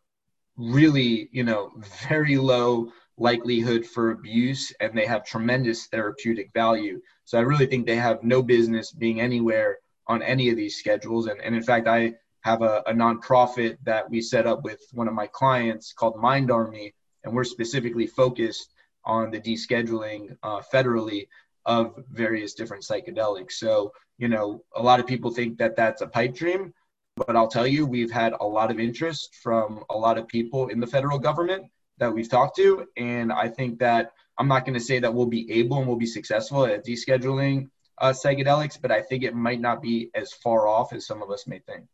really 0.56 1.28
you 1.32 1.44
know 1.44 1.72
very 2.08 2.36
low 2.36 2.90
likelihood 3.18 3.84
for 3.84 4.10
abuse 4.10 4.72
and 4.80 4.96
they 4.96 5.06
have 5.06 5.24
tremendous 5.24 5.86
therapeutic 5.86 6.50
value. 6.52 7.00
So 7.24 7.38
I 7.38 7.42
really 7.42 7.66
think 7.66 7.86
they 7.86 7.96
have 7.96 8.22
no 8.22 8.42
business 8.42 8.92
being 8.92 9.20
anywhere 9.20 9.78
on 10.06 10.22
any 10.22 10.48
of 10.48 10.56
these 10.56 10.76
schedules. 10.76 11.26
And, 11.26 11.40
and 11.40 11.54
in 11.54 11.62
fact, 11.62 11.86
I 11.86 12.14
have 12.42 12.62
a, 12.62 12.82
a 12.86 12.92
nonprofit 12.92 13.78
that 13.84 14.08
we 14.10 14.20
set 14.20 14.46
up 14.46 14.62
with 14.62 14.80
one 14.92 15.08
of 15.08 15.14
my 15.14 15.26
clients 15.26 15.92
called 15.92 16.16
Mind 16.16 16.50
Army, 16.50 16.94
and 17.24 17.34
we're 17.34 17.44
specifically 17.44 18.06
focused 18.06 18.72
on 19.04 19.30
the 19.30 19.40
descheduling 19.40 20.36
uh, 20.42 20.60
federally 20.72 21.28
of 21.66 21.94
various 22.10 22.54
different 22.54 22.84
psychedelics. 22.84 23.52
So, 23.52 23.92
you 24.18 24.28
know, 24.28 24.62
a 24.74 24.82
lot 24.82 25.00
of 25.00 25.06
people 25.06 25.30
think 25.30 25.58
that 25.58 25.76
that's 25.76 26.00
a 26.00 26.06
pipe 26.06 26.34
dream, 26.34 26.72
but 27.16 27.36
I'll 27.36 27.48
tell 27.48 27.66
you, 27.66 27.86
we've 27.86 28.10
had 28.10 28.34
a 28.38 28.46
lot 28.46 28.70
of 28.70 28.78
interest 28.78 29.34
from 29.42 29.84
a 29.90 29.96
lot 29.96 30.18
of 30.18 30.28
people 30.28 30.68
in 30.68 30.80
the 30.80 30.86
federal 30.86 31.18
government 31.18 31.66
that 31.98 32.14
we've 32.14 32.28
talked 32.28 32.56
to. 32.56 32.86
And 32.96 33.32
I 33.32 33.48
think 33.48 33.80
that 33.80 34.12
I'm 34.38 34.48
not 34.48 34.64
going 34.64 34.78
to 34.78 34.84
say 34.84 35.00
that 35.00 35.12
we'll 35.12 35.26
be 35.26 35.50
able 35.52 35.78
and 35.78 35.88
we'll 35.88 35.96
be 35.96 36.06
successful 36.06 36.64
at 36.64 36.86
descheduling 36.86 37.70
uh, 38.00 38.10
psychedelics, 38.12 38.80
but 38.80 38.92
I 38.92 39.02
think 39.02 39.24
it 39.24 39.34
might 39.34 39.60
not 39.60 39.82
be 39.82 40.10
as 40.14 40.32
far 40.32 40.68
off 40.68 40.92
as 40.92 41.06
some 41.06 41.22
of 41.22 41.30
us 41.30 41.46
may 41.46 41.58
think. 41.58 41.86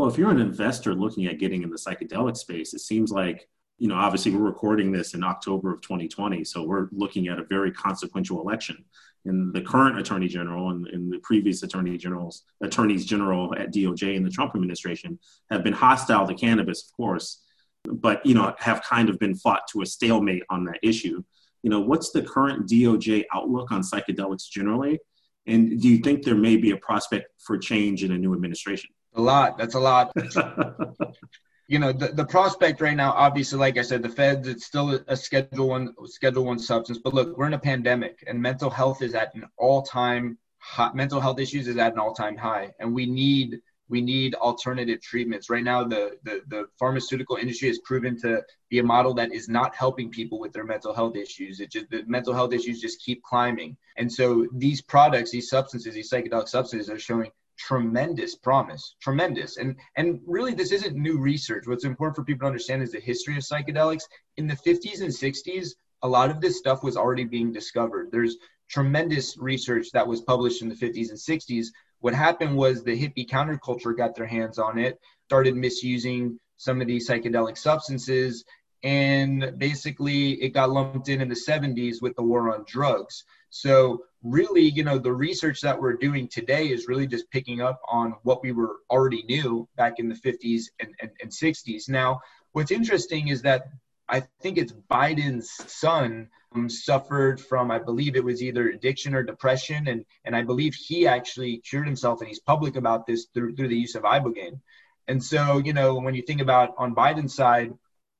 Well, 0.00 0.08
if 0.08 0.16
you're 0.16 0.30
an 0.30 0.40
investor 0.40 0.94
looking 0.94 1.26
at 1.26 1.38
getting 1.38 1.62
in 1.62 1.68
the 1.68 1.76
psychedelic 1.76 2.34
space, 2.38 2.72
it 2.72 2.80
seems 2.80 3.12
like, 3.12 3.46
you 3.76 3.86
know, 3.86 3.96
obviously 3.96 4.32
we're 4.32 4.46
recording 4.46 4.90
this 4.90 5.12
in 5.12 5.22
October 5.22 5.74
of 5.74 5.82
2020. 5.82 6.42
So 6.42 6.62
we're 6.62 6.88
looking 6.90 7.28
at 7.28 7.38
a 7.38 7.44
very 7.44 7.70
consequential 7.70 8.40
election. 8.40 8.82
And 9.26 9.52
the 9.52 9.60
current 9.60 9.98
attorney 9.98 10.26
general 10.26 10.70
and, 10.70 10.86
and 10.86 11.12
the 11.12 11.18
previous 11.18 11.62
attorney 11.64 11.98
generals, 11.98 12.44
attorneys 12.62 13.04
general 13.04 13.54
at 13.54 13.74
DOJ 13.74 14.16
and 14.16 14.24
the 14.24 14.30
Trump 14.30 14.54
administration 14.54 15.18
have 15.50 15.62
been 15.62 15.74
hostile 15.74 16.26
to 16.26 16.34
cannabis, 16.34 16.88
of 16.88 16.96
course 16.96 17.42
but 17.84 18.24
you 18.24 18.34
know 18.34 18.54
have 18.58 18.82
kind 18.82 19.08
of 19.08 19.18
been 19.18 19.34
fought 19.34 19.62
to 19.66 19.80
a 19.82 19.86
stalemate 19.86 20.42
on 20.50 20.64
that 20.64 20.78
issue 20.82 21.22
you 21.62 21.70
know 21.70 21.80
what's 21.80 22.10
the 22.10 22.20
current 22.22 22.68
doj 22.68 23.24
outlook 23.34 23.72
on 23.72 23.80
psychedelics 23.80 24.50
generally 24.50 24.98
and 25.46 25.80
do 25.80 25.88
you 25.88 25.98
think 25.98 26.22
there 26.22 26.34
may 26.34 26.58
be 26.58 26.72
a 26.72 26.76
prospect 26.76 27.28
for 27.38 27.56
change 27.56 28.04
in 28.04 28.12
a 28.12 28.18
new 28.18 28.34
administration 28.34 28.90
a 29.14 29.20
lot 29.20 29.58
that's 29.58 29.74
a 29.74 29.80
lot 29.80 30.12
you 31.68 31.78
know 31.78 31.92
the, 31.92 32.08
the 32.08 32.24
prospect 32.24 32.80
right 32.80 32.96
now 32.96 33.12
obviously 33.12 33.58
like 33.58 33.78
i 33.78 33.82
said 33.82 34.02
the 34.02 34.08
feds 34.08 34.46
it's 34.48 34.66
still 34.66 35.00
a, 35.08 35.16
schedule 35.16 35.68
one 35.68 35.94
schedule 36.06 36.44
one 36.44 36.58
substance 36.58 36.98
but 37.02 37.14
look 37.14 37.36
we're 37.36 37.46
in 37.46 37.54
a 37.54 37.58
pandemic 37.58 38.22
and 38.26 38.40
mental 38.40 38.70
health 38.70 39.02
is 39.02 39.14
at 39.14 39.34
an 39.34 39.44
all-time 39.56 40.38
high 40.58 40.90
mental 40.94 41.20
health 41.20 41.38
issues 41.40 41.66
is 41.68 41.76
at 41.76 41.92
an 41.92 41.98
all-time 41.98 42.36
high 42.36 42.70
and 42.78 42.94
we 42.94 43.06
need 43.06 43.60
we 43.90 44.00
need 44.00 44.34
alternative 44.36 45.02
treatments. 45.02 45.50
Right 45.50 45.64
now, 45.64 45.82
the, 45.82 46.12
the, 46.22 46.42
the, 46.46 46.66
pharmaceutical 46.78 47.36
industry 47.36 47.66
has 47.68 47.80
proven 47.80 48.16
to 48.20 48.42
be 48.70 48.78
a 48.78 48.84
model 48.84 49.12
that 49.14 49.32
is 49.32 49.48
not 49.48 49.74
helping 49.74 50.10
people 50.10 50.38
with 50.38 50.52
their 50.52 50.64
mental 50.64 50.94
health 50.94 51.16
issues. 51.16 51.58
It 51.58 51.72
just 51.72 51.90
the 51.90 52.04
mental 52.06 52.32
health 52.32 52.52
issues 52.52 52.80
just 52.80 53.02
keep 53.02 53.20
climbing. 53.24 53.76
And 53.96 54.10
so 54.10 54.46
these 54.54 54.80
products, 54.80 55.32
these 55.32 55.50
substances, 55.50 55.92
these 55.92 56.10
psychedelic 56.10 56.48
substances 56.48 56.88
are 56.88 57.00
showing 57.00 57.32
tremendous 57.60 58.34
promise, 58.36 58.96
tremendous. 59.00 59.56
And 59.56 59.76
and 59.96 60.20
really 60.26 60.54
this 60.54 60.72
isn't 60.72 60.96
new 60.96 61.18
research. 61.18 61.66
What's 61.66 61.84
important 61.84 62.16
for 62.16 62.24
people 62.24 62.40
to 62.40 62.46
understand 62.46 62.82
is 62.82 62.92
the 62.92 63.00
history 63.00 63.36
of 63.36 63.42
psychedelics. 63.42 64.04
In 64.36 64.46
the 64.46 64.56
50s 64.56 65.02
and 65.02 65.10
60s, 65.10 65.70
a 66.02 66.08
lot 66.08 66.30
of 66.30 66.40
this 66.40 66.58
stuff 66.58 66.82
was 66.82 66.96
already 66.96 67.24
being 67.24 67.52
discovered. 67.52 68.08
There's 68.10 68.36
tremendous 68.68 69.36
research 69.38 69.88
that 69.92 70.06
was 70.06 70.20
published 70.22 70.62
in 70.62 70.68
the 70.68 70.74
50s 70.74 71.10
and 71.10 71.18
60s 71.18 71.66
what 72.00 72.14
happened 72.14 72.56
was 72.56 72.82
the 72.82 72.98
hippie 72.98 73.28
counterculture 73.28 73.96
got 73.96 74.14
their 74.14 74.26
hands 74.26 74.58
on 74.58 74.78
it, 74.78 74.98
started 75.26 75.54
misusing 75.54 76.38
some 76.56 76.80
of 76.80 76.86
these 76.86 77.08
psychedelic 77.08 77.56
substances, 77.56 78.44
and 78.82 79.52
basically 79.58 80.32
it 80.42 80.50
got 80.50 80.70
lumped 80.70 81.08
in 81.08 81.20
in 81.20 81.28
the 81.28 81.34
70s 81.34 82.00
with 82.00 82.16
the 82.16 82.22
war 82.22 82.54
on 82.54 82.64
drugs. 82.66 83.24
So 83.50 84.04
really, 84.22 84.62
you 84.62 84.84
know, 84.84 84.98
the 84.98 85.12
research 85.12 85.60
that 85.62 85.80
we're 85.80 85.96
doing 85.96 86.28
today 86.28 86.68
is 86.68 86.88
really 86.88 87.06
just 87.06 87.30
picking 87.30 87.60
up 87.60 87.80
on 87.88 88.14
what 88.22 88.42
we 88.42 88.52
were 88.52 88.76
already 88.90 89.22
knew 89.24 89.68
back 89.76 89.94
in 89.98 90.08
the 90.08 90.14
50s 90.14 90.64
and, 90.80 90.94
and, 91.00 91.10
and 91.22 91.30
60s. 91.30 91.88
Now, 91.88 92.20
what's 92.52 92.70
interesting 92.70 93.28
is 93.28 93.42
that 93.42 93.68
I 94.08 94.20
think 94.42 94.58
it's 94.58 94.72
Biden's 94.90 95.50
son 95.72 96.28
um, 96.54 96.68
suffered 96.68 97.40
from, 97.40 97.70
I 97.70 97.78
believe 97.78 98.16
it 98.16 98.24
was 98.24 98.42
either 98.42 98.68
addiction 98.68 99.14
or 99.14 99.22
depression, 99.22 99.86
and 99.86 100.04
and 100.24 100.34
I 100.34 100.42
believe 100.42 100.74
he 100.74 101.06
actually 101.06 101.58
cured 101.58 101.86
himself, 101.86 102.20
and 102.20 102.28
he's 102.28 102.40
public 102.40 102.74
about 102.74 103.06
this 103.06 103.26
through 103.32 103.54
through 103.54 103.68
the 103.68 103.76
use 103.76 103.94
of 103.94 104.02
ibogaine. 104.02 104.58
And 105.06 105.22
so, 105.22 105.58
you 105.58 105.72
know, 105.72 105.94
when 105.94 106.14
you 106.14 106.22
think 106.22 106.40
about 106.40 106.74
on 106.76 106.94
Biden's 106.94 107.34
side, 107.34 107.72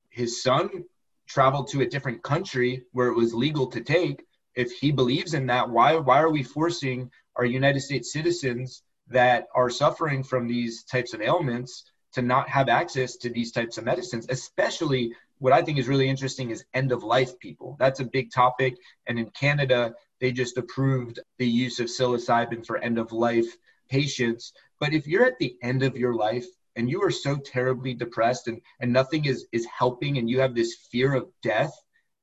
his 0.09 0.41
son 0.41 0.85
traveled 1.27 1.69
to 1.69 1.81
a 1.81 1.85
different 1.85 2.23
country 2.23 2.83
where 2.91 3.07
it 3.07 3.15
was 3.15 3.33
legal 3.33 3.67
to 3.67 3.81
take. 3.81 4.25
If 4.55 4.71
he 4.71 4.91
believes 4.91 5.33
in 5.33 5.47
that, 5.47 5.69
why 5.69 5.95
why 5.95 6.21
are 6.21 6.31
we 6.31 6.43
forcing 6.43 7.09
our 7.35 7.45
United 7.45 7.81
States 7.81 8.11
citizens 8.11 8.83
that 9.07 9.47
are 9.55 9.69
suffering 9.69 10.23
from 10.23 10.47
these 10.47 10.83
types 10.83 11.13
of 11.13 11.21
ailments 11.21 11.83
to 12.13 12.21
not 12.21 12.49
have 12.49 12.69
access 12.69 13.15
to 13.17 13.29
these 13.29 13.51
types 13.51 13.77
of 13.77 13.85
medicines, 13.85 14.25
especially 14.29 15.13
what 15.39 15.53
I 15.53 15.61
think 15.61 15.79
is 15.79 15.87
really 15.87 16.09
interesting 16.09 16.51
is 16.51 16.65
end 16.73 16.91
of 16.91 17.03
life 17.03 17.39
people. 17.39 17.75
That's 17.79 17.99
a 17.99 18.05
big 18.05 18.31
topic. 18.31 18.75
And 19.07 19.17
in 19.17 19.29
Canada, 19.31 19.93
they 20.19 20.31
just 20.31 20.57
approved 20.57 21.19
the 21.39 21.47
use 21.47 21.79
of 21.79 21.87
psilocybin 21.87 22.65
for 22.65 22.77
end 22.77 22.99
of 22.99 23.11
life 23.11 23.57
patients. 23.89 24.53
But 24.79 24.93
if 24.93 25.07
you're 25.07 25.25
at 25.25 25.39
the 25.39 25.55
end 25.63 25.83
of 25.83 25.97
your 25.97 26.13
life 26.13 26.45
and 26.75 26.89
you 26.89 27.01
are 27.03 27.11
so 27.11 27.37
terribly 27.37 27.93
depressed 27.93 28.47
and, 28.47 28.61
and 28.79 28.93
nothing 28.93 29.25
is, 29.25 29.47
is 29.51 29.65
helping 29.65 30.17
and 30.17 30.29
you 30.29 30.39
have 30.39 30.53
this 30.53 30.75
fear 30.91 31.15
of 31.15 31.27
death, 31.41 31.73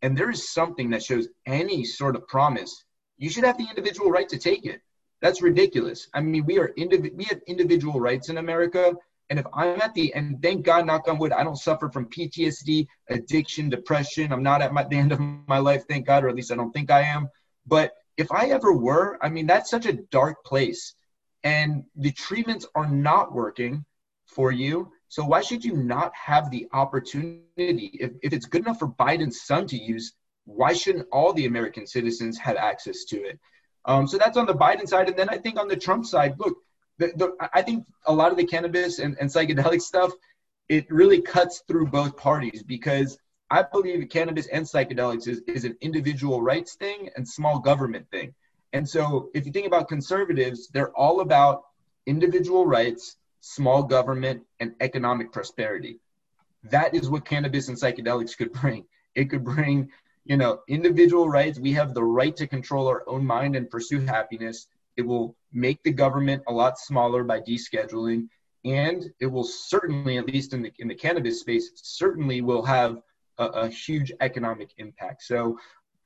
and 0.02 0.16
there 0.16 0.30
is 0.30 0.50
something 0.50 0.90
that 0.90 1.02
shows 1.02 1.28
any 1.46 1.84
sort 1.84 2.16
of 2.16 2.26
promise, 2.28 2.84
you 3.16 3.28
should 3.28 3.44
have 3.44 3.58
the 3.58 3.68
individual 3.68 4.10
right 4.10 4.28
to 4.28 4.38
take 4.38 4.64
it. 4.64 4.80
That's 5.20 5.42
ridiculous. 5.42 6.08
I 6.14 6.20
mean, 6.20 6.44
we 6.46 6.58
are 6.58 6.72
indiv- 6.78 7.14
we 7.14 7.24
have 7.24 7.40
individual 7.46 8.00
rights 8.00 8.28
in 8.28 8.38
America, 8.38 8.94
and 9.30 9.38
if 9.38 9.46
I'm 9.52 9.80
at 9.80 9.94
the 9.94 10.14
end, 10.14 10.40
thank 10.42 10.64
God, 10.64 10.86
knock 10.86 11.08
on 11.08 11.18
wood, 11.18 11.32
I 11.32 11.44
don't 11.44 11.56
suffer 11.56 11.90
from 11.90 12.06
PTSD, 12.06 12.86
addiction, 13.10 13.68
depression. 13.68 14.32
I'm 14.32 14.42
not 14.42 14.62
at 14.62 14.72
my, 14.72 14.84
the 14.84 14.96
end 14.96 15.12
of 15.12 15.20
my 15.46 15.58
life, 15.58 15.84
thank 15.88 16.06
God, 16.06 16.24
or 16.24 16.28
at 16.28 16.36
least 16.36 16.52
I 16.52 16.56
don't 16.56 16.72
think 16.72 16.90
I 16.90 17.02
am. 17.02 17.28
But 17.66 17.92
if 18.16 18.32
I 18.32 18.46
ever 18.46 18.72
were, 18.72 19.18
I 19.20 19.28
mean, 19.28 19.46
that's 19.46 19.70
such 19.70 19.86
a 19.86 19.92
dark 19.92 20.44
place. 20.44 20.94
And 21.44 21.84
the 21.94 22.12
treatments 22.12 22.66
are 22.74 22.88
not 22.88 23.32
working 23.34 23.84
for 24.26 24.50
you. 24.50 24.92
So 25.08 25.24
why 25.24 25.40
should 25.40 25.64
you 25.64 25.76
not 25.76 26.12
have 26.14 26.50
the 26.50 26.68
opportunity? 26.72 27.90
If, 28.00 28.12
if 28.22 28.32
it's 28.32 28.46
good 28.46 28.62
enough 28.62 28.78
for 28.78 28.88
Biden's 28.88 29.42
son 29.42 29.66
to 29.68 29.76
use, 29.76 30.12
why 30.44 30.72
shouldn't 30.72 31.08
all 31.12 31.32
the 31.32 31.46
American 31.46 31.86
citizens 31.86 32.38
have 32.38 32.56
access 32.56 33.04
to 33.06 33.16
it? 33.16 33.38
Um, 33.84 34.06
so 34.06 34.18
that's 34.18 34.36
on 34.36 34.46
the 34.46 34.54
Biden 34.54 34.86
side. 34.86 35.08
And 35.08 35.16
then 35.16 35.28
I 35.28 35.38
think 35.38 35.58
on 35.58 35.68
the 35.68 35.76
Trump 35.76 36.04
side, 36.04 36.34
look, 36.38 36.58
the, 36.98 37.12
the, 37.16 37.48
I 37.54 37.62
think 37.62 37.86
a 38.06 38.12
lot 38.12 38.32
of 38.32 38.36
the 38.36 38.44
cannabis 38.44 38.98
and, 38.98 39.16
and 39.20 39.30
psychedelic 39.30 39.80
stuff, 39.80 40.12
it 40.68 40.90
really 40.90 41.22
cuts 41.22 41.62
through 41.66 41.86
both 41.86 42.16
parties 42.16 42.62
because 42.62 43.18
I 43.50 43.62
believe 43.62 44.06
cannabis 44.10 44.46
and 44.48 44.66
psychedelics 44.66 45.26
is, 45.26 45.40
is 45.46 45.64
an 45.64 45.76
individual 45.80 46.42
rights 46.42 46.74
thing 46.74 47.08
and 47.16 47.26
small 47.26 47.60
government 47.60 48.10
thing. 48.10 48.34
And 48.74 48.86
so 48.86 49.30
if 49.32 49.46
you 49.46 49.52
think 49.52 49.66
about 49.66 49.88
conservatives, 49.88 50.68
they're 50.68 50.92
all 50.92 51.20
about 51.20 51.62
individual 52.06 52.66
rights, 52.66 53.16
small 53.40 53.82
government, 53.82 54.42
and 54.60 54.74
economic 54.80 55.32
prosperity. 55.32 55.98
That 56.64 56.94
is 56.94 57.08
what 57.08 57.24
cannabis 57.24 57.68
and 57.68 57.78
psychedelics 57.78 58.36
could 58.36 58.52
bring. 58.52 58.84
It 59.14 59.30
could 59.30 59.44
bring, 59.44 59.90
you 60.24 60.36
know, 60.36 60.60
individual 60.68 61.28
rights. 61.28 61.58
We 61.58 61.72
have 61.72 61.94
the 61.94 62.04
right 62.04 62.36
to 62.36 62.46
control 62.46 62.88
our 62.88 63.04
own 63.08 63.24
mind 63.24 63.56
and 63.56 63.70
pursue 63.70 64.00
happiness. 64.00 64.66
It 64.96 65.02
will 65.02 65.36
make 65.52 65.82
the 65.82 65.92
government 65.92 66.42
a 66.48 66.52
lot 66.52 66.78
smaller 66.78 67.24
by 67.24 67.40
descheduling, 67.40 68.28
and 68.64 69.10
it 69.20 69.26
will 69.26 69.44
certainly, 69.44 70.18
at 70.18 70.26
least 70.26 70.52
in 70.52 70.62
the 70.62 70.72
in 70.78 70.88
the 70.88 70.94
cannabis 70.94 71.40
space, 71.40 71.70
certainly 71.76 72.40
will 72.40 72.64
have 72.64 73.00
a, 73.38 73.44
a 73.46 73.68
huge 73.68 74.12
economic 74.20 74.70
impact. 74.78 75.22
So 75.22 75.58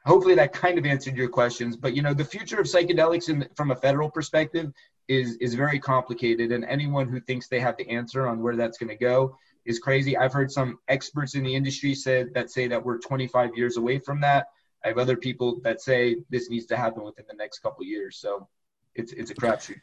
hopefully 0.05 0.35
that 0.35 0.53
kind 0.53 0.79
of 0.79 0.87
answered 0.87 1.17
your 1.17 1.29
questions. 1.29 1.77
But 1.77 1.95
you 1.95 2.03
know, 2.03 2.15
the 2.15 2.25
future 2.25 2.61
of 2.61 2.67
psychedelics 2.67 3.29
in, 3.29 3.47
from 3.57 3.71
a 3.71 3.77
federal 3.77 4.11
perspective 4.11 4.73
is 5.09 5.37
is 5.37 5.55
very 5.55 5.79
complicated, 5.79 6.53
and 6.53 6.65
anyone 6.65 7.09
who 7.09 7.21
thinks 7.21 7.49
they 7.49 7.61
have 7.61 7.77
the 7.77 7.89
answer 7.89 8.27
on 8.27 8.41
where 8.43 8.57
that's 8.57 8.79
going 8.79 8.91
to 8.91 8.97
go 8.97 9.37
is 9.65 9.79
crazy. 9.79 10.17
I've 10.17 10.33
heard 10.33 10.51
some 10.51 10.79
experts 10.89 11.35
in 11.35 11.45
the 11.45 11.55
industry 11.55 11.95
said 11.95 12.35
that 12.35 12.51
say 12.51 12.67
that 12.69 12.85
we're 12.85 12.99
25 12.99 13.57
years 13.57 13.77
away 13.77 13.99
from 13.99 14.21
that. 14.23 14.49
I 14.85 14.89
have 14.89 14.99
other 14.99 15.17
people 15.17 15.61
that 15.63 15.81
say 15.81 16.17
this 16.31 16.51
needs 16.51 16.67
to 16.67 16.77
happen 16.77 17.05
within 17.05 17.25
the 17.29 17.37
next 17.37 17.61
couple 17.61 17.85
years. 17.85 18.19
So 18.19 18.49
it's 18.95 19.13
it's 19.13 19.31
a 19.31 19.35
crapshoot. 19.35 19.81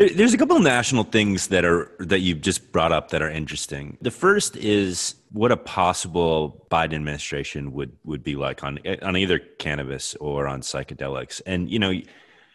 There's 0.00 0.32
a 0.32 0.38
couple 0.38 0.56
of 0.56 0.62
national 0.62 1.04
things 1.04 1.48
that 1.48 1.62
are 1.62 1.92
that 1.98 2.20
you've 2.20 2.40
just 2.40 2.72
brought 2.72 2.90
up 2.90 3.10
that 3.10 3.20
are 3.20 3.28
interesting. 3.28 3.98
The 4.00 4.10
first 4.10 4.56
is 4.56 5.14
what 5.30 5.52
a 5.52 5.58
possible 5.58 6.66
Biden 6.70 6.94
administration 6.94 7.72
would 7.72 7.92
would 8.04 8.22
be 8.22 8.34
like 8.34 8.64
on 8.64 8.78
on 9.02 9.14
either 9.14 9.38
cannabis 9.38 10.14
or 10.14 10.48
on 10.48 10.62
psychedelics. 10.62 11.42
And 11.44 11.70
you 11.70 11.78
know, 11.78 11.92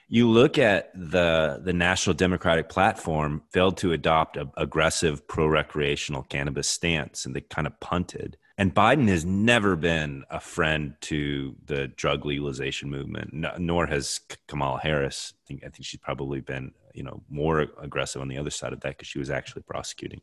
you 0.08 0.28
look 0.28 0.58
at 0.58 0.92
the 0.96 1.62
the 1.64 1.72
National 1.72 2.16
Democratic 2.16 2.68
platform 2.68 3.44
failed 3.52 3.78
to 3.78 3.92
adopt 3.92 4.38
a 4.38 4.50
aggressive 4.58 5.28
pro 5.28 5.46
recreational 5.46 6.24
cannabis 6.24 6.68
stance, 6.68 7.28
and 7.28 7.36
they 7.36 7.42
kind 7.42 7.68
of 7.68 7.80
punted. 7.80 8.38
And 8.58 8.74
Biden 8.74 9.08
has 9.10 9.24
never 9.24 9.76
been 9.76 10.24
a 10.32 10.40
friend 10.40 10.96
to 11.02 11.56
the 11.66 11.90
drug 11.90 12.26
legalization 12.26 12.90
movement, 12.90 13.34
nor 13.60 13.86
has 13.86 14.22
Kamala 14.48 14.80
Harris. 14.80 15.34
I 15.36 15.48
think, 15.48 15.64
I 15.64 15.70
think 15.70 15.86
she's 15.86 16.00
probably 16.00 16.40
been, 16.40 16.72
you 16.96 17.04
know, 17.04 17.22
more 17.30 17.68
aggressive 17.82 18.22
on 18.22 18.28
the 18.28 18.38
other 18.38 18.50
side 18.50 18.74
of 18.74 18.80
that 18.82 18.98
because 18.98 19.08
she 19.08 19.20
was 19.20 19.30
actually 19.30 19.62
prosecuting. 19.64 20.22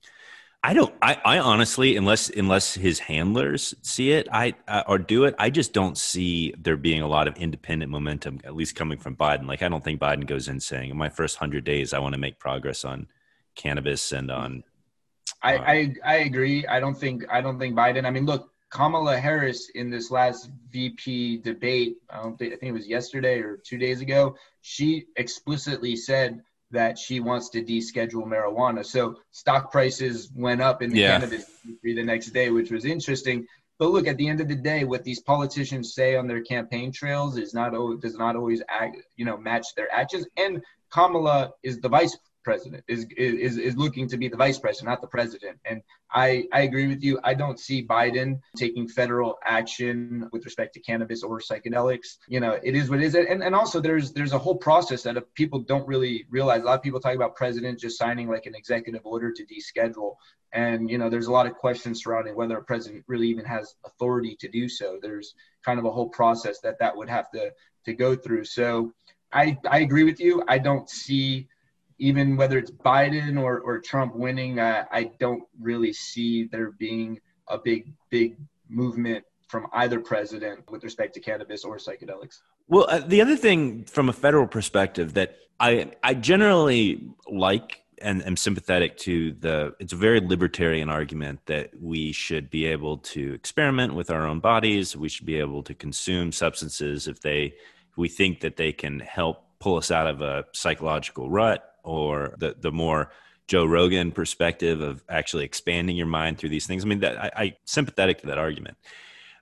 I 0.64 0.75
don't. 0.75 0.95
I, 1.03 1.20
I 1.25 1.39
honestly, 1.41 1.97
unless 1.97 2.31
unless 2.31 2.75
his 2.75 3.01
handlers 3.01 3.75
see 3.83 4.12
it, 4.12 4.29
I 4.31 4.55
uh, 4.68 4.85
or 4.87 4.97
do 4.97 5.25
it, 5.25 5.35
I 5.37 5.51
just 5.51 5.73
don't 5.73 5.99
see 5.99 6.55
there 6.57 6.77
being 6.77 7.03
a 7.03 7.09
lot 7.09 7.27
of 7.27 7.37
independent 7.37 7.91
momentum, 7.91 8.41
at 8.45 8.55
least 8.55 8.77
coming 8.77 8.99
from 8.99 9.16
Biden. 9.16 9.49
Like 9.49 9.62
I 9.62 9.68
don't 9.68 9.83
think 9.83 10.01
Biden 10.01 10.25
goes 10.25 10.47
in 10.47 10.61
saying, 10.61 10.91
"In 10.91 10.97
my 10.97 11.09
first 11.09 11.37
hundred 11.37 11.64
days, 11.64 11.93
I 11.93 11.99
want 11.99 12.14
to 12.14 12.20
make 12.20 12.39
progress 12.39 12.85
on 12.85 13.09
cannabis 13.57 14.12
and 14.12 14.31
on." 14.31 14.62
I, 15.43 15.57
uh, 15.57 15.64
I 15.66 15.95
I 16.05 16.14
agree. 16.18 16.64
I 16.68 16.79
don't 16.79 16.97
think 16.97 17.25
I 17.29 17.41
don't 17.41 17.59
think 17.59 17.75
Biden. 17.75 18.07
I 18.07 18.11
mean, 18.11 18.25
look, 18.25 18.53
Kamala 18.70 19.18
Harris 19.18 19.68
in 19.70 19.91
this 19.91 20.12
last 20.12 20.49
VP 20.70 21.39
debate. 21.39 21.97
I 22.09 22.23
don't 22.23 22.39
think 22.39 22.55
I 22.55 22.57
think 22.57 22.70
it 22.70 22.73
was 22.73 22.87
yesterday 22.87 23.41
or 23.41 23.57
two 23.57 23.79
days 23.79 24.01
ago. 24.01 24.37
She 24.61 25.07
explicitly 25.16 25.97
said 25.97 26.41
that 26.73 26.99
she 26.99 27.20
wants 27.20 27.51
to 27.51 27.62
deschedule 27.62 28.27
marijuana. 28.27 28.85
So 28.85 29.16
stock 29.31 29.70
prices 29.70 30.31
went 30.35 30.61
up 30.61 30.83
in 30.83 30.91
the 30.91 31.01
yeah. 31.01 31.18
cannabis 31.18 31.45
industry 31.64 31.95
the 31.95 32.03
next 32.03 32.31
day, 32.31 32.51
which 32.51 32.70
was 32.70 32.85
interesting. 32.85 33.47
But 33.79 33.91
look, 33.91 34.07
at 34.07 34.16
the 34.16 34.29
end 34.29 34.41
of 34.41 34.49
the 34.49 34.57
day, 34.57 34.85
what 34.85 35.05
these 35.05 35.20
politicians 35.20 35.95
say 35.95 36.16
on 36.16 36.27
their 36.27 36.43
campaign 36.43 36.93
trails 36.93 37.37
is 37.37 37.55
not 37.55 37.73
does 38.01 38.16
not 38.16 38.37
always 38.37 38.62
act, 38.68 38.97
you 39.16 39.25
know, 39.25 39.37
match 39.37 39.66
their 39.77 39.93
actions. 39.93 40.27
And 40.37 40.62
Kamala 40.91 41.53
is 41.62 41.81
the 41.81 41.89
vice 41.89 42.16
president 42.43 42.84
is 42.88 43.07
is 43.16 43.59
is 43.59 43.76
looking 43.76 44.09
to 44.09 44.16
be 44.16 44.28
the 44.28 44.36
vice 44.36 44.59
president, 44.59 44.88
not 44.90 45.01
the 45.01 45.09
president. 45.09 45.59
And 45.64 45.82
I 46.12 46.45
I 46.53 46.62
agree 46.62 46.88
with 46.88 47.03
you. 47.03 47.18
I 47.24 47.34
don't 47.34 47.59
see 47.59 47.86
Biden 47.86 48.40
taking 48.57 48.88
federal 48.88 49.38
action 49.45 50.28
with 50.32 50.45
respect 50.45 50.74
to 50.74 50.80
cannabis 50.80 51.22
or 51.22 51.40
psychedelics. 51.40 52.18
You 52.28 52.40
know, 52.40 52.59
it 52.62 52.74
is 52.74 52.90
what 52.90 53.01
it 53.01 53.05
is. 53.05 53.14
And 53.14 53.43
and 53.43 53.55
also 53.55 53.80
there's 53.80 54.12
there's 54.12 54.32
a 54.32 54.38
whole 54.38 54.57
process 54.57 55.03
that 55.03 55.16
people 55.34 55.61
don't 55.61 55.86
really 55.86 56.26
realize. 56.30 56.62
A 56.62 56.64
lot 56.64 56.76
of 56.76 56.82
people 56.82 57.01
talk 57.01 57.14
about 57.14 57.36
president 57.36 57.78
just 57.78 57.99
signing 57.99 58.28
like 58.28 58.47
an 58.47 58.55
executive 58.55 59.03
order 59.05 59.32
to 59.32 59.45
deschedule. 59.45 60.16
And 60.53 60.90
you 60.90 60.99
know, 60.99 61.09
there's 61.09 61.28
a 61.28 61.32
lot 61.32 61.47
of 61.47 61.55
questions 61.55 62.03
surrounding 62.03 62.36
whether 62.36 62.59
a 62.59 62.64
president 62.64 63.05
really 63.09 63.28
even 63.28 63.45
has 63.45 63.74
authority 63.84 64.36
to 64.40 64.49
do 64.49 64.68
so. 64.68 64.99
There's 65.01 65.34
kind 65.64 65.78
of 65.78 65.84
a 65.84 65.90
whole 65.90 66.09
process 66.09 66.61
that 66.61 66.78
that 66.80 66.97
would 66.97 67.09
have 67.09 67.30
to 67.32 67.53
to 67.84 67.95
go 67.95 68.14
through. 68.14 68.45
So 68.45 68.93
I, 69.32 69.59
I 69.68 69.80
agree 69.80 70.05
with 70.05 70.20
you. 70.20 70.43
I 70.47 70.59
don't 70.59 70.88
see 70.88 71.49
even 72.03 72.36
whether 72.36 72.59
it's 72.59 72.72
Biden 72.72 73.40
or, 73.40 73.61
or 73.61 73.78
Trump 73.78 74.16
winning, 74.16 74.59
I, 74.59 74.84
I 74.90 75.12
don't 75.20 75.44
really 75.61 75.92
see 75.92 76.48
there 76.50 76.72
being 76.72 77.20
a 77.46 77.57
big, 77.57 77.92
big 78.11 78.36
movement 78.68 79.24
from 79.46 79.68
either 79.72 80.00
president 80.00 80.68
with 80.68 80.82
respect 80.82 81.14
to 81.14 81.20
cannabis 81.20 81.62
or 81.62 81.76
psychedelics. 81.76 82.40
Well, 82.66 82.86
uh, 82.88 82.98
the 83.07 83.20
other 83.20 83.36
thing 83.36 83.84
from 83.84 84.09
a 84.09 84.12
federal 84.12 84.48
perspective 84.48 85.14
that 85.14 85.36
I 85.61 85.92
I 86.03 86.14
generally 86.14 87.07
like 87.28 87.82
and 88.00 88.26
am 88.26 88.36
sympathetic 88.36 88.96
to 88.98 89.34
the 89.34 89.76
it's 89.78 89.92
a 89.92 89.96
very 89.96 90.18
libertarian 90.18 90.88
argument 90.88 91.46
that 91.46 91.70
we 91.80 92.11
should 92.11 92.50
be 92.50 92.64
able 92.64 92.98
to 92.98 93.32
experiment 93.32 93.94
with 93.94 94.11
our 94.11 94.26
own 94.26 94.40
bodies, 94.40 94.96
we 94.96 95.09
should 95.09 95.26
be 95.26 95.38
able 95.38 95.62
to 95.62 95.74
consume 95.74 96.32
substances 96.32 97.07
if 97.07 97.20
they 97.20 97.55
if 97.90 97.96
we 97.96 98.09
think 98.09 98.40
that 98.40 98.57
they 98.57 98.72
can 98.72 98.98
help 98.98 99.44
pull 99.61 99.76
us 99.76 99.92
out 99.92 100.09
of 100.09 100.20
a 100.20 100.44
psychological 100.53 101.30
rut 101.30 101.72
or 101.83 102.35
the 102.39 102.57
the 102.59 102.72
more 102.72 103.11
Joe 103.47 103.64
Rogan 103.64 104.12
perspective 104.12 104.80
of 104.80 105.05
actually 105.09 105.45
expanding 105.45 105.97
your 105.97 106.07
mind 106.07 106.39
through 106.39 106.49
these 106.49 106.66
things. 106.66 106.85
I 106.85 106.89
mean, 106.89 107.01
that 107.01 107.18
I, 107.18 107.30
I 107.37 107.57
sympathetic 107.64 108.20
to 108.20 108.26
that 108.28 108.39
argument. 108.39 108.76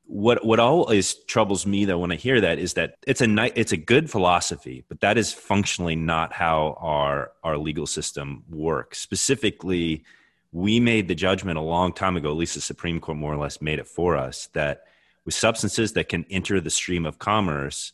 What 0.05 0.45
what 0.45 0.59
always 0.59 1.15
troubles 1.15 1.67
me 1.67 1.85
though 1.85 1.99
when 1.99 2.11
I 2.11 2.17
hear 2.17 2.41
that 2.41 2.59
is 2.59 2.75
that 2.75 2.97
it's 3.07 3.21
a 3.21 3.27
night 3.27 3.53
it's 3.55 3.73
a 3.73 3.77
good 3.77 4.11
philosophy, 4.11 4.85
but 4.89 5.01
that 5.01 5.17
is 5.17 5.33
functionally 5.33 5.97
not 5.97 6.33
how 6.33 6.77
our 6.81 7.33
our 7.45 7.57
legal 7.57 7.87
system 7.87 8.43
works. 8.49 8.99
Specifically, 8.99 10.05
we 10.53 10.81
made 10.81 11.07
the 11.07 11.15
judgment 11.15 11.59
a 11.59 11.63
long 11.63 11.93
time 11.93 12.17
ago, 12.17 12.31
at 12.31 12.37
least 12.37 12.57
the 12.57 12.61
Supreme 12.61 12.99
Court 12.99 13.19
more 13.19 13.33
or 13.33 13.39
less 13.39 13.63
made 13.63 13.79
it 13.79 13.87
for 13.87 14.17
us, 14.17 14.49
that 14.55 14.85
with 15.25 15.35
substances 15.35 15.93
that 15.93 16.09
can 16.09 16.25
enter 16.31 16.61
the 16.61 16.71
stream 16.71 17.07
of 17.07 17.19
commerce, 17.19 17.93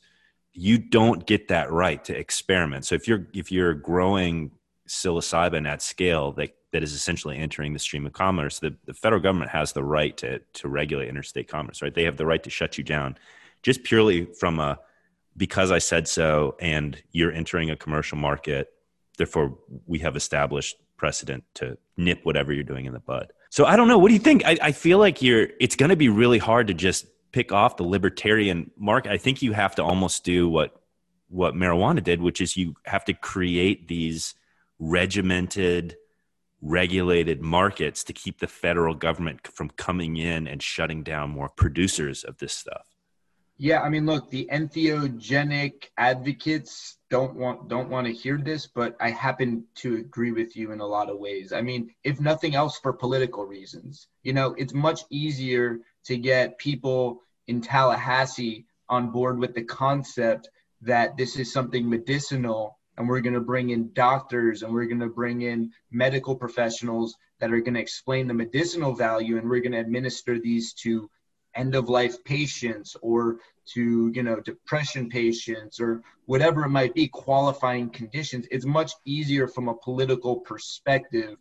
you 0.57 0.79
don't 0.79 1.27
get 1.27 1.49
that 1.49 1.71
right 1.71 2.03
to 2.05 2.17
experiment. 2.17 2.87
So 2.87 2.95
if 2.95 3.07
you're 3.07 3.27
if 3.35 3.53
you're 3.53 3.75
growing 3.75 4.51
psilocybin 4.89 5.69
at 5.69 5.83
scale 5.83 6.33
that 6.33 6.57
that 6.73 6.83
is 6.83 6.93
essentially 6.93 7.37
entering 7.37 7.73
the 7.73 7.79
stream 7.79 8.07
of 8.07 8.13
commerce, 8.13 8.59
the, 8.59 8.75
the 8.87 8.95
federal 8.95 9.21
government 9.21 9.51
has 9.51 9.73
the 9.73 9.85
right 9.85 10.17
to 10.17 10.41
to 10.55 10.69
regulate 10.69 11.09
interstate 11.09 11.49
commerce, 11.49 11.83
right? 11.83 11.95
They 11.95 12.05
have 12.05 12.17
the 12.17 12.27
right 12.27 12.43
to 12.43 12.51
shut 12.51 12.79
you 12.79 12.85
down 12.85 13.19
just 13.63 13.85
purely 13.85 14.25
from 14.25 14.59
a 14.59 14.79
because 15.37 15.71
I 15.71 15.79
said 15.79 16.09
so 16.09 16.57
and 16.59 17.01
you're 17.13 17.33
entering 17.33 17.71
a 17.71 17.77
commercial 17.77 18.17
market, 18.17 18.73
therefore 19.19 19.59
we 19.87 19.99
have 19.99 20.17
established 20.17 20.77
precedent 20.97 21.45
to 21.55 21.77
nip 21.99 22.21
whatever 22.23 22.53
you're 22.55 22.65
doing 22.65 22.87
in 22.87 22.95
the 22.95 23.01
bud. 23.01 23.33
So 23.51 23.67
I 23.67 23.77
don't 23.77 23.89
know. 23.89 23.99
What 23.99 24.09
do 24.09 24.15
you 24.15 24.21
think? 24.21 24.45
I, 24.47 24.57
I 24.63 24.73
feel 24.73 24.99
like 24.99 25.21
you're 25.21 25.49
it's 25.61 25.77
gonna 25.77 25.97
be 25.97 26.09
really 26.09 26.39
hard 26.39 26.69
to 26.69 26.75
just 26.75 27.07
pick 27.33 27.53
off 27.53 27.77
the 27.77 27.85
libertarian 27.85 28.71
market. 28.77 29.13
I 29.13 29.19
think 29.19 29.43
you 29.43 29.53
have 29.53 29.75
to 29.77 29.85
almost 29.85 30.25
do 30.25 30.49
what 30.49 30.81
what 31.29 31.55
marijuana 31.55 32.03
did, 32.03 32.21
which 32.21 32.41
is 32.41 32.57
you 32.57 32.75
have 32.85 33.05
to 33.05 33.13
create 33.13 33.89
these 33.89 34.35
regimented, 34.79 35.97
regulated 36.63 37.43
markets 37.43 38.05
to 38.05 38.13
keep 38.13 38.39
the 38.39 38.47
federal 38.47 38.95
government 38.95 39.47
from 39.49 39.71
coming 39.71 40.17
in 40.17 40.47
and 40.47 40.63
shutting 40.63 41.03
down 41.03 41.31
more 41.31 41.49
producers 41.49 42.23
of 42.23 42.39
this 42.39 42.53
stuff. 42.53 42.87
Yeah, 43.59 43.81
I 43.81 43.89
mean, 43.89 44.05
look, 44.05 44.29
the 44.29 44.49
entheogenic 44.53 45.87
advocates 45.97 46.99
don't 47.09 47.35
want 47.37 47.69
don't 47.69 47.89
want 47.89 48.07
to 48.07 48.13
hear 48.13 48.37
this, 48.37 48.67
but 48.67 48.97
I 49.01 49.11
happen 49.11 49.65
to 49.77 49.97
agree 49.97 50.33
with 50.33 50.57
you 50.57 50.73
in 50.73 50.81
a 50.81 50.87
lot 50.87 51.09
of 51.09 51.19
ways. 51.19 51.55
I 51.55 51.63
mean, 51.63 51.95
if 52.05 52.21
nothing 52.21 52.55
else, 52.55 52.79
for 52.79 52.93
political 52.93 53.47
reasons. 53.47 54.09
You 54.23 54.35
know, 54.35 54.55
it's 54.59 54.75
much 54.75 55.03
easier 55.09 55.79
to 56.07 56.17
get 56.17 56.59
people 56.59 57.23
in 57.47 57.61
Tallahassee 57.61 58.67
on 58.89 59.11
board 59.11 59.39
with 59.39 59.55
the 59.55 59.65
concept 59.65 60.49
that 60.83 61.17
this 61.17 61.37
is 61.37 61.53
something 61.53 61.89
medicinal 61.89 62.79
and 62.97 63.09
we're 63.09 63.21
going 63.21 63.35
to 63.35 63.41
bring 63.41 63.71
in 63.71 63.93
doctors 63.93 64.63
and 64.63 64.73
we're 64.73 64.87
going 64.87 65.01
to 65.01 65.09
bring 65.09 65.43
in 65.43 65.71
medical 65.91 66.35
professionals 66.35 67.15
that 67.41 67.53
are 67.53 67.61
going 67.61 67.75
to 67.75 67.81
explain 67.81 68.27
the 68.27 68.35
medicinal 68.35 68.95
value 68.95 69.37
and 69.37 69.49
we're 69.49 69.61
going 69.61 69.73
to 69.73 69.79
administer 69.79 70.39
these 70.39 70.73
to 70.73 71.11
end 71.55 71.75
of 71.75 71.89
life 71.89 72.23
patients 72.25 72.97
or 73.03 73.39
to 73.65 74.13
you 74.15 74.23
know 74.23 74.39
depression 74.41 75.09
patients 75.09 75.81
or 75.81 76.03
whatever 76.27 76.65
it 76.65 76.69
might 76.69 76.95
be 76.95 77.09
qualifying 77.09 77.91
conditions. 77.91 78.47
It's 78.51 78.67
much 78.67 78.93
easier 79.05 79.49
from 79.49 79.69
a 79.69 79.75
political 79.75 80.37
perspective 80.37 81.37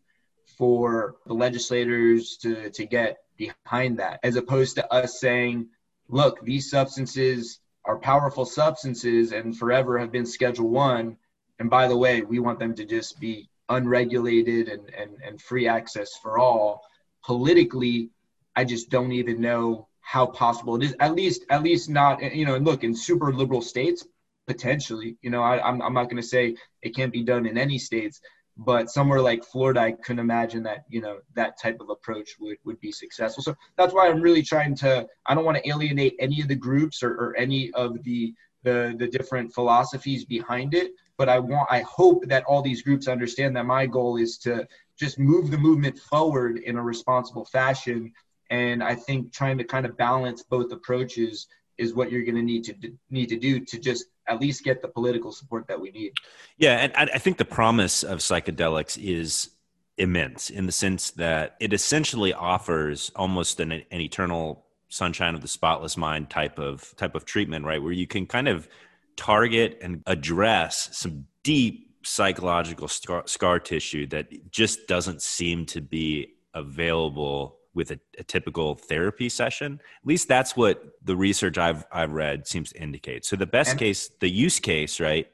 for 0.57 1.17
the 1.25 1.33
legislators 1.33 2.37
to 2.37 2.69
to 2.71 2.85
get 2.85 3.17
behind 3.37 3.99
that 3.99 4.19
as 4.23 4.35
opposed 4.35 4.75
to 4.75 4.93
us 4.93 5.19
saying 5.19 5.67
look, 6.09 6.43
these 6.43 6.69
substances 6.69 7.59
are 7.83 7.97
powerful 7.97 8.45
substances 8.45 9.31
and 9.31 9.57
forever 9.57 9.97
have 9.97 10.11
been 10.11 10.25
Schedule 10.25 10.69
One. 10.69 11.17
And 11.59 11.69
by 11.69 11.87
the 11.87 11.97
way, 11.97 12.21
we 12.21 12.39
want 12.39 12.59
them 12.59 12.75
to 12.75 12.85
just 12.85 13.19
be 13.19 13.49
unregulated 13.69 14.67
and, 14.69 14.93
and, 14.93 15.17
and 15.25 15.41
free 15.41 15.67
access 15.67 16.17
for 16.21 16.37
all. 16.37 16.81
Politically, 17.23 18.09
I 18.55 18.65
just 18.65 18.89
don't 18.89 19.11
even 19.11 19.41
know 19.41 19.87
how 20.01 20.25
possible 20.25 20.75
it 20.75 20.83
is. 20.83 20.95
At 20.99 21.15
least, 21.15 21.45
at 21.49 21.63
least 21.63 21.89
not, 21.89 22.21
you 22.35 22.45
know, 22.45 22.55
and 22.55 22.65
look, 22.65 22.83
in 22.83 22.95
super 22.95 23.33
liberal 23.33 23.61
states, 23.61 24.05
potentially, 24.47 25.17
you 25.21 25.31
know, 25.31 25.41
I, 25.41 25.67
I'm, 25.67 25.81
I'm 25.81 25.93
not 25.93 26.05
going 26.05 26.21
to 26.21 26.27
say 26.27 26.55
it 26.81 26.95
can't 26.95 27.11
be 27.11 27.23
done 27.23 27.45
in 27.47 27.57
any 27.57 27.79
states, 27.79 28.21
but 28.57 28.89
somewhere 28.89 29.21
like 29.21 29.43
Florida, 29.43 29.81
I 29.81 29.91
couldn't 29.91 30.19
imagine 30.19 30.63
that 30.63 30.85
you 30.89 31.01
know 31.01 31.19
that 31.35 31.59
type 31.59 31.81
of 31.81 31.89
approach 31.89 32.35
would 32.39 32.57
would 32.63 32.79
be 32.79 32.91
successful. 32.91 33.43
So 33.43 33.55
that's 33.77 33.93
why 33.93 34.07
I'm 34.07 34.21
really 34.21 34.43
trying 34.43 34.75
to. 34.77 35.07
I 35.25 35.35
don't 35.35 35.45
want 35.45 35.57
to 35.57 35.69
alienate 35.69 36.15
any 36.19 36.41
of 36.41 36.47
the 36.47 36.55
groups 36.55 37.03
or, 37.03 37.11
or 37.11 37.35
any 37.37 37.71
of 37.71 38.01
the 38.03 38.33
the 38.63 38.95
the 38.97 39.07
different 39.07 39.53
philosophies 39.53 40.25
behind 40.25 40.73
it. 40.73 40.91
But 41.17 41.29
I 41.29 41.39
want, 41.39 41.67
I 41.69 41.81
hope 41.81 42.25
that 42.27 42.43
all 42.45 42.61
these 42.61 42.81
groups 42.81 43.07
understand 43.07 43.55
that 43.55 43.65
my 43.65 43.85
goal 43.85 44.17
is 44.17 44.37
to 44.39 44.67
just 44.97 45.19
move 45.19 45.51
the 45.51 45.57
movement 45.57 45.97
forward 45.97 46.57
in 46.59 46.77
a 46.77 46.83
responsible 46.83 47.45
fashion. 47.45 48.11
And 48.49 48.83
I 48.83 48.95
think 48.95 49.33
trying 49.33 49.57
to 49.57 49.63
kind 49.63 49.85
of 49.85 49.97
balance 49.97 50.43
both 50.43 50.71
approaches 50.71 51.47
is 51.77 51.93
what 51.93 52.11
you're 52.11 52.23
going 52.23 52.35
to 52.35 52.41
need 52.41 52.63
to 52.65 52.75
need 53.09 53.27
to 53.27 53.37
do 53.37 53.59
to 53.59 53.79
just 53.79 54.05
at 54.27 54.41
least 54.41 54.63
get 54.63 54.81
the 54.81 54.87
political 54.87 55.31
support 55.31 55.67
that 55.67 55.79
we 55.79 55.91
need. 55.91 56.13
Yeah, 56.57 56.89
and 56.93 57.09
I 57.11 57.17
think 57.17 57.37
the 57.37 57.45
promise 57.45 58.03
of 58.03 58.19
psychedelics 58.19 58.97
is 59.01 59.51
immense 59.97 60.49
in 60.49 60.65
the 60.65 60.71
sense 60.71 61.11
that 61.11 61.55
it 61.59 61.71
essentially 61.71 62.33
offers 62.33 63.11
almost 63.15 63.59
an, 63.59 63.71
an 63.71 64.01
eternal 64.01 64.65
sunshine 64.89 65.35
of 65.35 65.41
the 65.41 65.47
spotless 65.47 65.97
mind 65.97 66.29
type 66.29 66.59
of 66.59 66.93
type 66.97 67.15
of 67.15 67.25
treatment, 67.25 67.65
right? 67.65 67.81
Where 67.81 67.91
you 67.91 68.07
can 68.07 68.25
kind 68.25 68.47
of 68.47 68.67
target 69.15 69.79
and 69.81 70.03
address 70.05 70.97
some 70.97 71.25
deep 71.43 71.95
psychological 72.03 72.87
scar, 72.87 73.23
scar 73.25 73.59
tissue 73.59 74.05
that 74.07 74.51
just 74.51 74.87
doesn't 74.87 75.21
seem 75.21 75.65
to 75.65 75.81
be 75.81 76.33
available 76.53 77.57
with 77.75 77.91
a, 77.91 77.99
a, 78.17 78.23
typical 78.23 78.75
therapy 78.75 79.29
session. 79.29 79.79
At 80.01 80.07
least 80.07 80.27
that's 80.27 80.55
what 80.55 80.83
the 81.03 81.15
research 81.15 81.57
I've 81.57 81.85
I've 81.91 82.11
read 82.11 82.47
seems 82.47 82.71
to 82.71 82.81
indicate. 82.81 83.25
So 83.25 83.35
the 83.35 83.45
best 83.45 83.71
and- 83.71 83.79
case, 83.79 84.09
the 84.19 84.29
use 84.29 84.59
case, 84.59 84.99
right, 84.99 85.27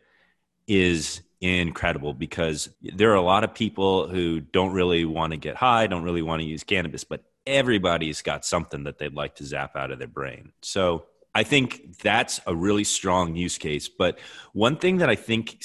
is 0.68 1.22
incredible 1.40 2.14
because 2.14 2.70
there 2.82 3.12
are 3.12 3.16
a 3.16 3.22
lot 3.22 3.44
of 3.44 3.54
people 3.54 4.08
who 4.08 4.40
don't 4.40 4.74
really 4.74 5.06
want 5.06 5.32
to 5.32 5.38
get 5.38 5.56
high, 5.56 5.88
don't 5.88 6.04
really 6.04 6.22
want 6.22 6.42
to 6.42 6.48
use 6.48 6.64
cannabis, 6.64 7.04
but 7.04 7.24
everybody's 7.48 8.22
got 8.22 8.46
something 8.46 8.84
that 8.84 9.00
they'd 9.00 9.14
like 9.14 9.36
to 9.36 9.46
zap 9.46 9.76
out 9.76 9.92
of 9.92 10.00
their 10.00 10.08
brain. 10.08 10.52
So 10.62 11.06
I 11.34 11.44
think 11.44 11.98
that's 12.00 12.40
a 12.46 12.56
really 12.56 12.84
strong 12.84 13.36
use 13.36 13.58
case. 13.58 13.90
But 13.90 14.20
one 14.54 14.78
thing 14.78 14.98
that 14.98 15.10
I 15.10 15.16
think 15.16 15.60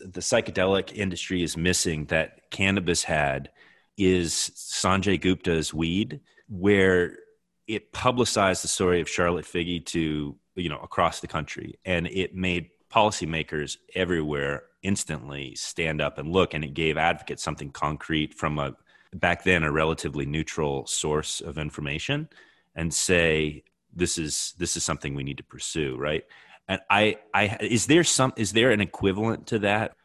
the 0.00 0.20
psychedelic 0.20 0.92
industry 0.94 1.42
is 1.42 1.56
missing 1.56 2.06
that 2.06 2.50
cannabis 2.50 3.04
had 3.04 3.50
is 3.96 4.50
Sanjay 4.54 5.20
Gupta's 5.20 5.72
weed, 5.72 6.20
where 6.48 7.18
it 7.66 7.92
publicized 7.92 8.62
the 8.62 8.68
story 8.68 9.00
of 9.00 9.08
Charlotte 9.08 9.44
Figi 9.44 9.84
to 9.86 10.36
you 10.54 10.68
know 10.68 10.78
across 10.78 11.20
the 11.20 11.26
country, 11.26 11.78
and 11.84 12.06
it 12.06 12.34
made 12.34 12.70
policymakers 12.92 13.76
everywhere 13.94 14.64
instantly 14.82 15.54
stand 15.54 16.00
up 16.00 16.18
and 16.18 16.32
look, 16.32 16.54
and 16.54 16.64
it 16.64 16.74
gave 16.74 16.96
advocates 16.96 17.42
something 17.42 17.70
concrete 17.70 18.34
from 18.34 18.58
a 18.58 18.74
back 19.14 19.44
then 19.44 19.62
a 19.62 19.72
relatively 19.72 20.26
neutral 20.26 20.86
source 20.86 21.40
of 21.40 21.58
information, 21.58 22.28
and 22.74 22.92
say 22.92 23.62
this 23.92 24.18
is 24.18 24.54
this 24.58 24.76
is 24.76 24.84
something 24.84 25.14
we 25.14 25.24
need 25.24 25.38
to 25.38 25.44
pursue, 25.44 25.96
right? 25.96 26.24
And 26.68 26.80
I, 26.90 27.18
I 27.32 27.56
is 27.60 27.86
there 27.86 28.04
some 28.04 28.32
is 28.36 28.52
there 28.52 28.70
an 28.70 28.80
equivalent 28.80 29.48
to 29.48 29.60
that? 29.60 29.96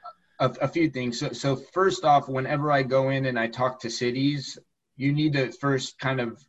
A, 0.41 0.49
a 0.61 0.67
few 0.67 0.89
things. 0.89 1.19
So, 1.19 1.31
so 1.31 1.55
first 1.55 2.03
off, 2.03 2.27
whenever 2.27 2.71
I 2.71 2.83
go 2.83 3.09
in 3.09 3.27
and 3.27 3.39
I 3.39 3.47
talk 3.47 3.79
to 3.81 3.89
cities, 3.89 4.57
you 4.97 5.13
need 5.13 5.33
to 5.33 5.51
first 5.51 5.99
kind 5.99 6.19
of 6.19 6.43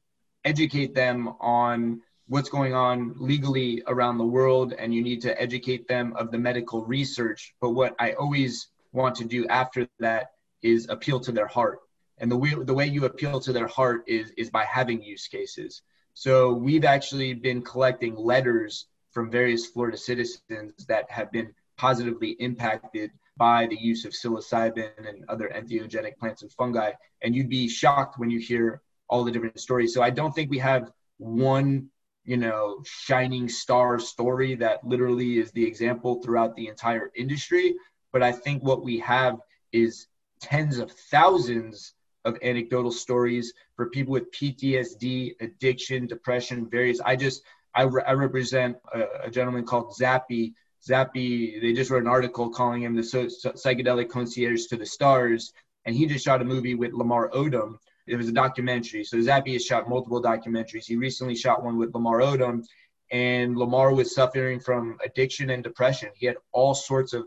educate 0.45 0.95
them 0.95 1.29
on 1.41 2.01
what's 2.27 2.49
going 2.49 2.75
on 2.75 3.15
legally 3.19 3.83
around 3.87 4.17
the 4.17 4.25
world 4.25 4.73
and 4.73 4.95
you 4.95 5.03
need 5.03 5.21
to 5.21 5.41
educate 5.41 5.87
them 5.89 6.15
of 6.17 6.31
the 6.31 6.39
medical 6.39 6.85
research. 6.85 7.55
But 7.61 7.71
what 7.71 7.95
i 7.99 8.13
always 8.13 8.69
want 8.93 9.15
to 9.17 9.25
do 9.25 9.47
after 9.49 9.89
that 10.01 10.31
is 10.63 10.89
appeal 10.89 11.21
to 11.21 11.33
their 11.33 11.47
heart. 11.47 11.81
And 12.19 12.31
the 12.31 12.37
way 12.37 12.55
the 12.55 12.75
way 12.75 12.87
you 12.87 13.05
appeal 13.05 13.41
to 13.41 13.53
their 13.53 13.67
heart 13.67 14.05
is 14.07 14.31
is 14.37 14.51
by 14.51 14.65
having 14.65 15.03
use 15.03 15.27
cases. 15.27 15.83
So 16.15 16.53
we've 16.53 16.85
actually 16.85 17.35
been 17.35 17.63
collecting 17.63 18.15
letters 18.17 18.87
from 19.11 19.31
various 19.31 19.67
florida 19.67 19.97
citizens 19.97 20.87
that 20.89 21.11
have 21.11 21.31
been 21.33 21.55
positively 21.77 22.31
impacted 22.39 23.11
by 23.37 23.67
the 23.67 23.77
use 23.77 24.05
of 24.05 24.13
psilocybin 24.13 25.09
and 25.09 25.25
other 25.29 25.51
entheogenic 25.55 26.19
plants 26.19 26.43
and 26.43 26.53
fungi. 26.53 26.93
And 27.23 27.35
you'd 27.35 27.49
be 27.49 27.69
shocked 27.69 28.19
when 28.19 28.31
you 28.31 28.39
hear 28.39 28.83
all 29.09 29.25
the 29.25 29.31
different 29.31 29.61
stories. 29.61 29.95
So 29.95 30.03
I 30.03 30.11
don't 30.11 30.35
think 30.35 30.51
we 30.51 30.59
have 30.59 30.91
one, 31.19 31.89
you 32.25 32.37
know, 32.37 32.83
shining 32.85 33.49
star 33.49 33.99
story 33.99 34.55
that 34.57 34.85
literally 34.85 35.39
is 35.39 35.51
the 35.53 35.65
example 35.65 36.23
throughout 36.23 36.55
the 36.57 36.69
entire 36.69 37.11
industry. 37.17 37.75
But 38.13 38.23
I 38.23 38.33
think 38.33 38.63
what 38.63 38.85
we 38.85 38.99
have 39.01 39.39
is 39.73 40.07
tens 40.41 40.79
of 40.79 40.91
thousands 40.91 41.95
of 42.25 42.39
anecdotal 42.43 42.93
stories 42.93 43.53
for 43.77 43.89
people 43.91 44.13
with 44.13 44.31
PTSD, 44.33 45.35
addiction, 45.41 46.07
depression, 46.07 46.69
various. 46.69 47.01
I 47.01 47.17
just, 47.17 47.43
I, 47.75 47.83
re- 47.83 48.05
I 48.07 48.13
represent 48.13 48.77
a, 48.93 49.05
a, 49.25 49.31
gentleman 49.31 49.65
called 49.65 49.95
Zappy 49.99 50.53
Zappy, 50.87 51.61
they 51.61 51.73
just 51.73 51.91
wrote 51.91 52.03
an 52.03 52.09
article 52.09 52.51
calling 52.51 52.83
him 52.83 52.97
the 52.97 53.03
psychedelic 53.03 54.09
concierge 54.09 54.67
to 54.67 54.77
the 54.77 54.87
stars, 54.87 55.53
and 55.85 55.95
he 55.95 56.07
just 56.07 56.25
shot 56.25 56.43
a 56.43 56.45
movie 56.45 56.75
with 56.75 56.93
Lamar 56.93 57.31
Odom. 57.31 57.79
It 58.09 58.17
was 58.17 58.29
a 58.29 58.33
documentary. 58.33 59.05
So 59.05 59.19
Zappy 59.19 59.53
has 59.53 59.65
shot 59.65 59.89
multiple 59.89 60.21
documentaries. 60.21 60.87
He 60.87 60.97
recently 60.97 61.37
shot 61.37 61.63
one 61.63 61.79
with 61.79 61.95
Lamar 61.95 62.19
Odom, 62.19 62.65
and 63.13 63.57
Lamar 63.57 63.95
was 63.95 64.13
suffering 64.15 64.59
from 64.59 64.99
addiction 65.05 65.51
and 65.51 65.63
depression. 65.63 66.09
He 66.17 66.27
had 66.27 66.37
all 66.51 66.75
sorts 66.75 67.13
of 67.13 67.27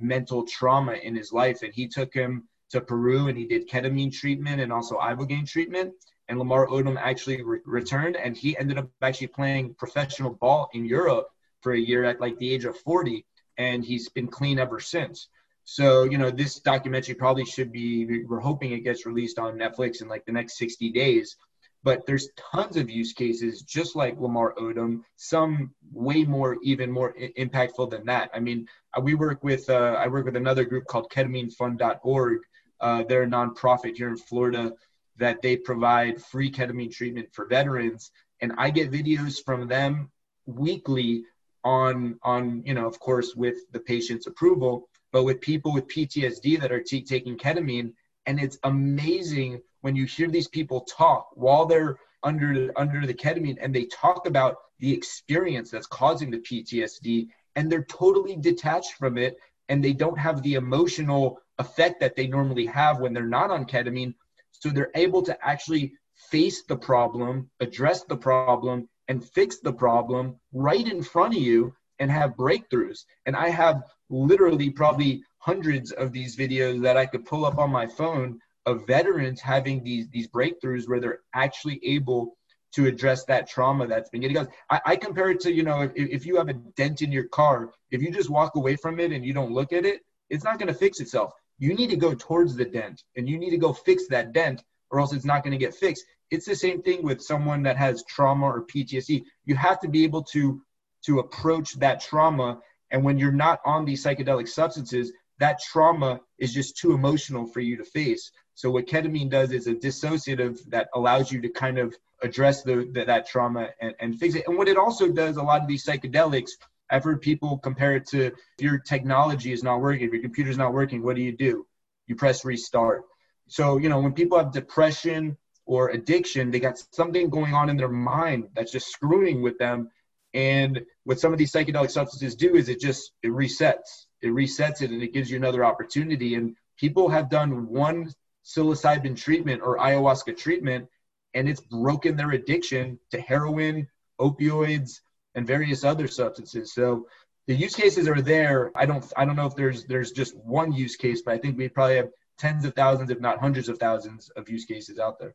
mental 0.00 0.46
trauma 0.46 0.92
in 0.92 1.16
his 1.16 1.32
life, 1.32 1.62
and 1.62 1.74
he 1.74 1.88
took 1.88 2.14
him 2.14 2.44
to 2.70 2.80
Peru 2.80 3.28
and 3.28 3.36
he 3.36 3.46
did 3.46 3.68
ketamine 3.68 4.12
treatment 4.12 4.60
and 4.60 4.72
also 4.72 4.96
ibogaine 4.98 5.48
treatment. 5.48 5.92
And 6.28 6.38
Lamar 6.38 6.68
Odom 6.68 6.96
actually 6.98 7.42
re- 7.42 7.58
returned, 7.64 8.16
and 8.16 8.36
he 8.36 8.56
ended 8.56 8.78
up 8.78 8.88
actually 9.02 9.26
playing 9.26 9.74
professional 9.74 10.30
ball 10.34 10.70
in 10.72 10.84
Europe 10.84 11.31
for 11.62 11.72
a 11.72 11.80
year 11.80 12.04
at 12.04 12.20
like 12.20 12.38
the 12.38 12.52
age 12.52 12.64
of 12.64 12.76
40 12.78 13.24
and 13.58 13.84
he's 13.84 14.08
been 14.08 14.28
clean 14.28 14.58
ever 14.58 14.80
since. 14.80 15.28
So 15.64 16.04
you 16.04 16.18
know 16.18 16.30
this 16.30 16.58
documentary 16.58 17.14
probably 17.14 17.44
should 17.44 17.72
be 17.72 18.24
we're 18.24 18.40
hoping 18.40 18.72
it 18.72 18.80
gets 18.80 19.06
released 19.06 19.38
on 19.38 19.58
netflix 19.58 20.02
in 20.02 20.08
like 20.08 20.24
the 20.26 20.32
next 20.32 20.58
60 20.58 20.90
days. 20.90 21.36
But 21.84 22.06
there's 22.06 22.28
tons 22.52 22.76
of 22.76 22.88
use 22.90 23.12
cases 23.12 23.62
just 23.62 23.96
like 23.96 24.20
lamar 24.20 24.54
odom 24.54 25.02
some 25.16 25.72
way 25.92 26.24
more 26.24 26.56
even 26.62 26.90
more 26.90 27.14
I- 27.20 27.32
impactful 27.38 27.90
than 27.90 28.06
that. 28.06 28.30
I 28.34 28.40
mean 28.40 28.66
uh, 28.96 29.00
we 29.00 29.14
work 29.14 29.42
with 29.42 29.68
uh, 29.70 29.96
i 29.98 30.06
work 30.08 30.24
with 30.24 30.36
another 30.36 30.64
group 30.64 30.86
called 30.86 31.10
ketaminefund.org 31.10 32.40
uh, 32.80 33.04
they're 33.08 33.22
a 33.22 33.26
nonprofit 33.26 33.96
here 33.96 34.08
in 34.08 34.16
florida 34.16 34.72
that 35.16 35.42
they 35.42 35.56
provide 35.56 36.22
free 36.22 36.50
ketamine 36.50 36.92
treatment 36.92 37.28
for 37.32 37.46
veterans 37.46 38.10
and 38.40 38.52
i 38.58 38.70
get 38.70 38.90
videos 38.90 39.42
from 39.44 39.68
them 39.68 40.10
weekly 40.46 41.24
on 41.64 42.18
on 42.22 42.62
you 42.64 42.74
know 42.74 42.86
of 42.86 42.98
course 42.98 43.34
with 43.34 43.56
the 43.72 43.80
patient's 43.80 44.26
approval 44.26 44.88
but 45.12 45.24
with 45.24 45.40
people 45.40 45.72
with 45.72 45.86
ptsd 45.88 46.58
that 46.60 46.72
are 46.72 46.82
t- 46.82 47.02
taking 47.02 47.36
ketamine. 47.36 47.92
And 48.26 48.40
it's 48.40 48.58
amazing 48.64 49.60
when 49.82 49.94
you 49.94 50.06
hear 50.06 50.28
these 50.28 50.48
people 50.48 50.80
talk 50.82 51.28
while 51.34 51.66
they're 51.66 51.98
under 52.22 52.72
under 52.76 53.06
the 53.06 53.14
ketamine 53.14 53.58
and 53.60 53.74
they 53.74 53.84
talk 53.86 54.26
about 54.26 54.56
the 54.78 54.92
experience 54.92 55.70
that's 55.70 55.86
causing 55.86 56.30
the 56.30 56.38
ptsd 56.38 57.28
and 57.56 57.70
they're 57.70 57.84
totally 57.84 58.36
detached 58.36 58.94
from 58.94 59.18
it 59.18 59.36
and 59.68 59.84
they 59.84 59.92
don't 59.92 60.18
have 60.18 60.42
the 60.42 60.54
emotional 60.54 61.38
effect 61.58 62.00
that 62.00 62.16
they 62.16 62.26
normally 62.26 62.66
have 62.66 63.00
when 63.00 63.12
they're 63.12 63.24
not 63.26 63.50
on 63.50 63.66
ketamine. 63.66 64.14
So 64.50 64.70
they're 64.70 64.90
able 64.94 65.22
to 65.22 65.36
actually 65.46 65.92
face 66.30 66.62
the 66.62 66.76
problem 66.76 67.50
address 67.60 68.04
the 68.04 68.16
problem 68.16 68.88
and 69.08 69.24
fix 69.24 69.58
the 69.58 69.72
problem 69.72 70.36
right 70.52 70.86
in 70.86 71.02
front 71.02 71.34
of 71.34 71.40
you 71.40 71.74
and 71.98 72.10
have 72.10 72.36
breakthroughs. 72.36 73.04
And 73.26 73.36
I 73.36 73.48
have 73.48 73.82
literally 74.10 74.70
probably 74.70 75.22
hundreds 75.38 75.92
of 75.92 76.12
these 76.12 76.36
videos 76.36 76.82
that 76.82 76.96
I 76.96 77.06
could 77.06 77.24
pull 77.24 77.44
up 77.44 77.58
on 77.58 77.70
my 77.70 77.86
phone 77.86 78.40
of 78.66 78.86
veterans 78.86 79.40
having 79.40 79.82
these 79.82 80.08
these 80.10 80.28
breakthroughs 80.28 80.88
where 80.88 81.00
they're 81.00 81.20
actually 81.34 81.80
able 81.84 82.36
to 82.72 82.86
address 82.86 83.24
that 83.24 83.48
trauma 83.48 83.86
that's 83.86 84.08
been 84.10 84.22
getting 84.22 84.38
us. 84.38 84.46
I, 84.70 84.80
I 84.86 84.96
compare 84.96 85.30
it 85.30 85.40
to, 85.40 85.52
you 85.52 85.62
know, 85.62 85.82
if, 85.82 85.92
if 85.94 86.26
you 86.26 86.36
have 86.36 86.48
a 86.48 86.54
dent 86.54 87.02
in 87.02 87.12
your 87.12 87.28
car, 87.28 87.70
if 87.90 88.00
you 88.00 88.10
just 88.10 88.30
walk 88.30 88.56
away 88.56 88.76
from 88.76 88.98
it 88.98 89.12
and 89.12 89.24
you 89.24 89.34
don't 89.34 89.52
look 89.52 89.72
at 89.72 89.84
it, 89.84 90.00
it's 90.30 90.44
not 90.44 90.58
going 90.58 90.68
to 90.68 90.74
fix 90.74 91.00
itself. 91.00 91.32
You 91.58 91.74
need 91.74 91.90
to 91.90 91.96
go 91.96 92.14
towards 92.14 92.56
the 92.56 92.64
dent 92.64 93.02
and 93.16 93.28
you 93.28 93.38
need 93.38 93.50
to 93.50 93.58
go 93.58 93.72
fix 93.72 94.06
that 94.08 94.32
dent 94.32 94.64
or 94.90 95.00
else 95.00 95.12
it's 95.12 95.24
not 95.24 95.42
going 95.42 95.52
to 95.52 95.58
get 95.58 95.74
fixed. 95.74 96.04
It's 96.32 96.46
the 96.46 96.56
same 96.56 96.82
thing 96.82 97.02
with 97.02 97.22
someone 97.22 97.62
that 97.62 97.76
has 97.76 98.02
trauma 98.08 98.46
or 98.46 98.66
PTSD. 98.66 99.24
You 99.44 99.54
have 99.54 99.78
to 99.80 99.88
be 99.88 100.04
able 100.04 100.24
to 100.34 100.60
to 101.06 101.18
approach 101.18 101.74
that 101.74 102.00
trauma 102.00 102.60
and 102.92 103.02
when 103.02 103.18
you're 103.18 103.32
not 103.32 103.60
on 103.64 103.84
these 103.84 104.04
psychedelic 104.04 104.48
substances, 104.48 105.12
that 105.38 105.60
trauma 105.60 106.20
is 106.38 106.52
just 106.52 106.76
too 106.76 106.92
emotional 106.92 107.46
for 107.46 107.60
you 107.60 107.76
to 107.78 107.84
face. 107.84 108.30
So 108.54 108.70
what 108.70 108.86
ketamine 108.86 109.30
does 109.30 109.50
is 109.50 109.66
a 109.66 109.74
dissociative 109.74 110.60
that 110.68 110.88
allows 110.94 111.32
you 111.32 111.40
to 111.40 111.48
kind 111.48 111.78
of 111.78 111.96
address 112.22 112.62
the, 112.62 112.88
the, 112.92 113.04
that 113.06 113.26
trauma 113.26 113.70
and, 113.80 113.94
and 113.98 114.18
fix 114.18 114.34
it. 114.34 114.44
And 114.46 114.58
what 114.58 114.68
it 114.68 114.76
also 114.76 115.08
does, 115.08 115.38
a 115.38 115.42
lot 115.42 115.62
of 115.62 115.68
these 115.68 115.84
psychedelics, 115.84 116.50
I've 116.90 117.02
heard 117.02 117.22
people 117.22 117.58
compare 117.58 117.96
it 117.96 118.06
to 118.08 118.26
if 118.26 118.34
your 118.60 118.78
technology 118.78 119.52
is 119.52 119.62
not 119.62 119.80
working, 119.80 120.06
if 120.06 120.12
your 120.12 120.22
computer's 120.22 120.58
not 120.58 120.74
working, 120.74 121.02
what 121.02 121.16
do 121.16 121.22
you 121.22 121.32
do? 121.32 121.66
You 122.06 122.14
press 122.14 122.44
restart. 122.44 123.04
So, 123.48 123.78
you 123.78 123.88
know, 123.88 124.00
when 124.00 124.12
people 124.12 124.36
have 124.36 124.52
depression 124.52 125.38
or 125.66 125.90
addiction, 125.90 126.50
they 126.50 126.60
got 126.60 126.82
something 126.92 127.30
going 127.30 127.54
on 127.54 127.70
in 127.70 127.76
their 127.76 127.88
mind 127.88 128.48
that's 128.54 128.72
just 128.72 128.90
screwing 128.90 129.42
with 129.42 129.58
them. 129.58 129.90
And 130.34 130.82
what 131.04 131.20
some 131.20 131.32
of 131.32 131.38
these 131.38 131.52
psychedelic 131.52 131.90
substances 131.90 132.34
do 132.34 132.54
is 132.56 132.68
it 132.68 132.80
just 132.80 133.12
it 133.22 133.28
resets. 133.28 134.06
It 134.22 134.28
resets 134.28 134.82
it 134.82 134.90
and 134.90 135.02
it 135.02 135.12
gives 135.12 135.30
you 135.30 135.36
another 135.36 135.64
opportunity. 135.64 136.34
And 136.34 136.56
people 136.78 137.08
have 137.08 137.30
done 137.30 137.68
one 137.68 138.12
psilocybin 138.44 139.16
treatment 139.16 139.62
or 139.62 139.78
ayahuasca 139.78 140.36
treatment 140.36 140.88
and 141.34 141.48
it's 141.48 141.60
broken 141.60 142.16
their 142.16 142.32
addiction 142.32 142.98
to 143.10 143.20
heroin, 143.20 143.88
opioids, 144.20 145.00
and 145.34 145.46
various 145.46 145.84
other 145.84 146.08
substances. 146.08 146.74
So 146.74 147.06
the 147.46 147.54
use 147.54 147.74
cases 147.74 148.08
are 148.08 148.20
there. 148.20 148.70
I 148.74 148.86
don't 148.86 149.04
I 149.16 149.24
don't 149.24 149.36
know 149.36 149.46
if 149.46 149.56
there's 149.56 149.84
there's 149.84 150.12
just 150.12 150.36
one 150.36 150.72
use 150.72 150.96
case, 150.96 151.22
but 151.22 151.34
I 151.34 151.38
think 151.38 151.56
we 151.56 151.68
probably 151.68 151.96
have 151.96 152.10
tens 152.38 152.64
of 152.64 152.74
thousands, 152.74 153.10
if 153.10 153.20
not 153.20 153.38
hundreds 153.38 153.68
of 153.68 153.78
thousands, 153.78 154.30
of 154.30 154.48
use 154.48 154.64
cases 154.64 154.98
out 154.98 155.18
there. 155.18 155.34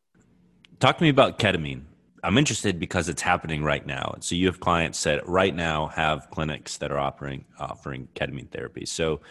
Talk 0.79 0.97
to 0.97 1.03
me 1.03 1.09
about 1.09 1.39
ketamine. 1.39 1.81
I'm 2.23 2.37
interested 2.37 2.79
because 2.79 3.09
it's 3.09 3.21
happening 3.21 3.63
right 3.63 3.85
now. 3.85 4.15
So 4.19 4.35
you 4.35 4.45
have 4.47 4.59
clients 4.59 5.01
that 5.03 5.27
right 5.27 5.55
now 5.55 5.87
have 5.87 6.29
clinics 6.29 6.77
that 6.77 6.91
are 6.91 6.99
offering 6.99 7.45
offering 7.59 8.07
ketamine 8.15 8.51
therapy. 8.51 8.85
So 8.85 9.21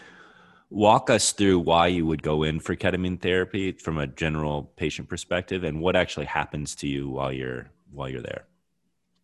walk 0.71 1.09
us 1.09 1.33
through 1.33 1.61
why 1.61 1.87
you 1.87 2.05
would 2.05 2.23
go 2.23 2.43
in 2.43 2.59
for 2.59 2.75
ketamine 2.75 3.21
therapy 3.21 3.73
from 3.73 3.99
a 3.99 4.07
general 4.07 4.73
patient 4.77 5.09
perspective 5.09 5.63
and 5.63 5.81
what 5.81 5.95
actually 5.95 6.27
happens 6.27 6.75
to 6.75 6.89
you 6.89 7.09
while 7.09 7.33
you're 7.33 7.71
while 7.93 8.09
you're 8.09 8.23
there 8.23 8.47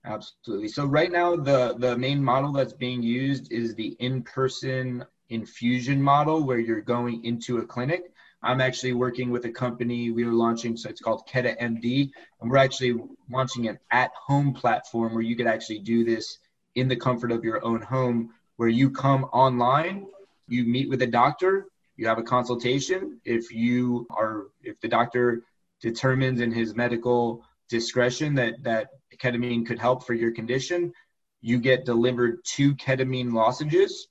absolutely 0.04 0.68
so 0.68 0.86
right 0.86 1.10
now 1.10 1.34
the 1.34 1.74
the 1.78 1.98
main 1.98 2.22
model 2.22 2.52
that's 2.52 2.72
being 2.72 3.02
used 3.02 3.50
is 3.50 3.74
the 3.74 3.96
in-person 3.98 5.04
infusion 5.30 6.00
model 6.00 6.44
where 6.44 6.60
you're 6.60 6.80
going 6.80 7.24
into 7.24 7.58
a 7.58 7.66
clinic 7.66 8.11
i'm 8.42 8.60
actually 8.60 8.92
working 8.92 9.30
with 9.30 9.44
a 9.44 9.50
company 9.50 10.10
we 10.10 10.24
are 10.24 10.32
launching 10.32 10.76
so 10.76 10.88
it's 10.88 11.00
called 11.00 11.22
KetaMD 11.28 12.10
and 12.40 12.50
we're 12.50 12.56
actually 12.56 12.98
launching 13.30 13.68
an 13.68 13.78
at-home 13.90 14.52
platform 14.52 15.14
where 15.14 15.22
you 15.22 15.36
could 15.36 15.46
actually 15.46 15.78
do 15.78 16.04
this 16.04 16.38
in 16.74 16.88
the 16.88 16.96
comfort 16.96 17.32
of 17.32 17.44
your 17.44 17.64
own 17.64 17.80
home 17.82 18.30
where 18.56 18.68
you 18.68 18.90
come 18.90 19.24
online 19.24 20.06
you 20.52 20.64
meet 20.64 20.88
with 20.88 21.02
a 21.02 21.06
doctor, 21.06 21.66
you 21.96 22.06
have 22.06 22.18
a 22.18 22.22
consultation. 22.22 23.20
If 23.24 23.52
you 23.52 24.06
are, 24.10 24.48
if 24.62 24.80
the 24.80 24.88
doctor 24.88 25.42
determines 25.80 26.40
in 26.40 26.52
his 26.52 26.74
medical 26.74 27.44
discretion 27.68 28.34
that 28.34 28.62
that 28.62 28.88
ketamine 29.18 29.66
could 29.66 29.78
help 29.78 30.06
for 30.06 30.14
your 30.14 30.32
condition, 30.32 30.92
you 31.40 31.58
get 31.58 31.84
delivered 31.84 32.40
two 32.44 32.74
ketamine 32.74 33.32
lozenges. 33.32 34.08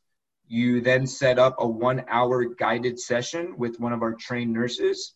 You 0.51 0.81
then 0.81 1.07
set 1.07 1.39
up 1.39 1.55
a 1.59 1.65
one 1.67 2.03
hour 2.09 2.43
guided 2.43 2.99
session 2.99 3.57
with 3.57 3.79
one 3.79 3.93
of 3.93 4.01
our 4.01 4.11
trained 4.11 4.51
nurses. 4.51 5.13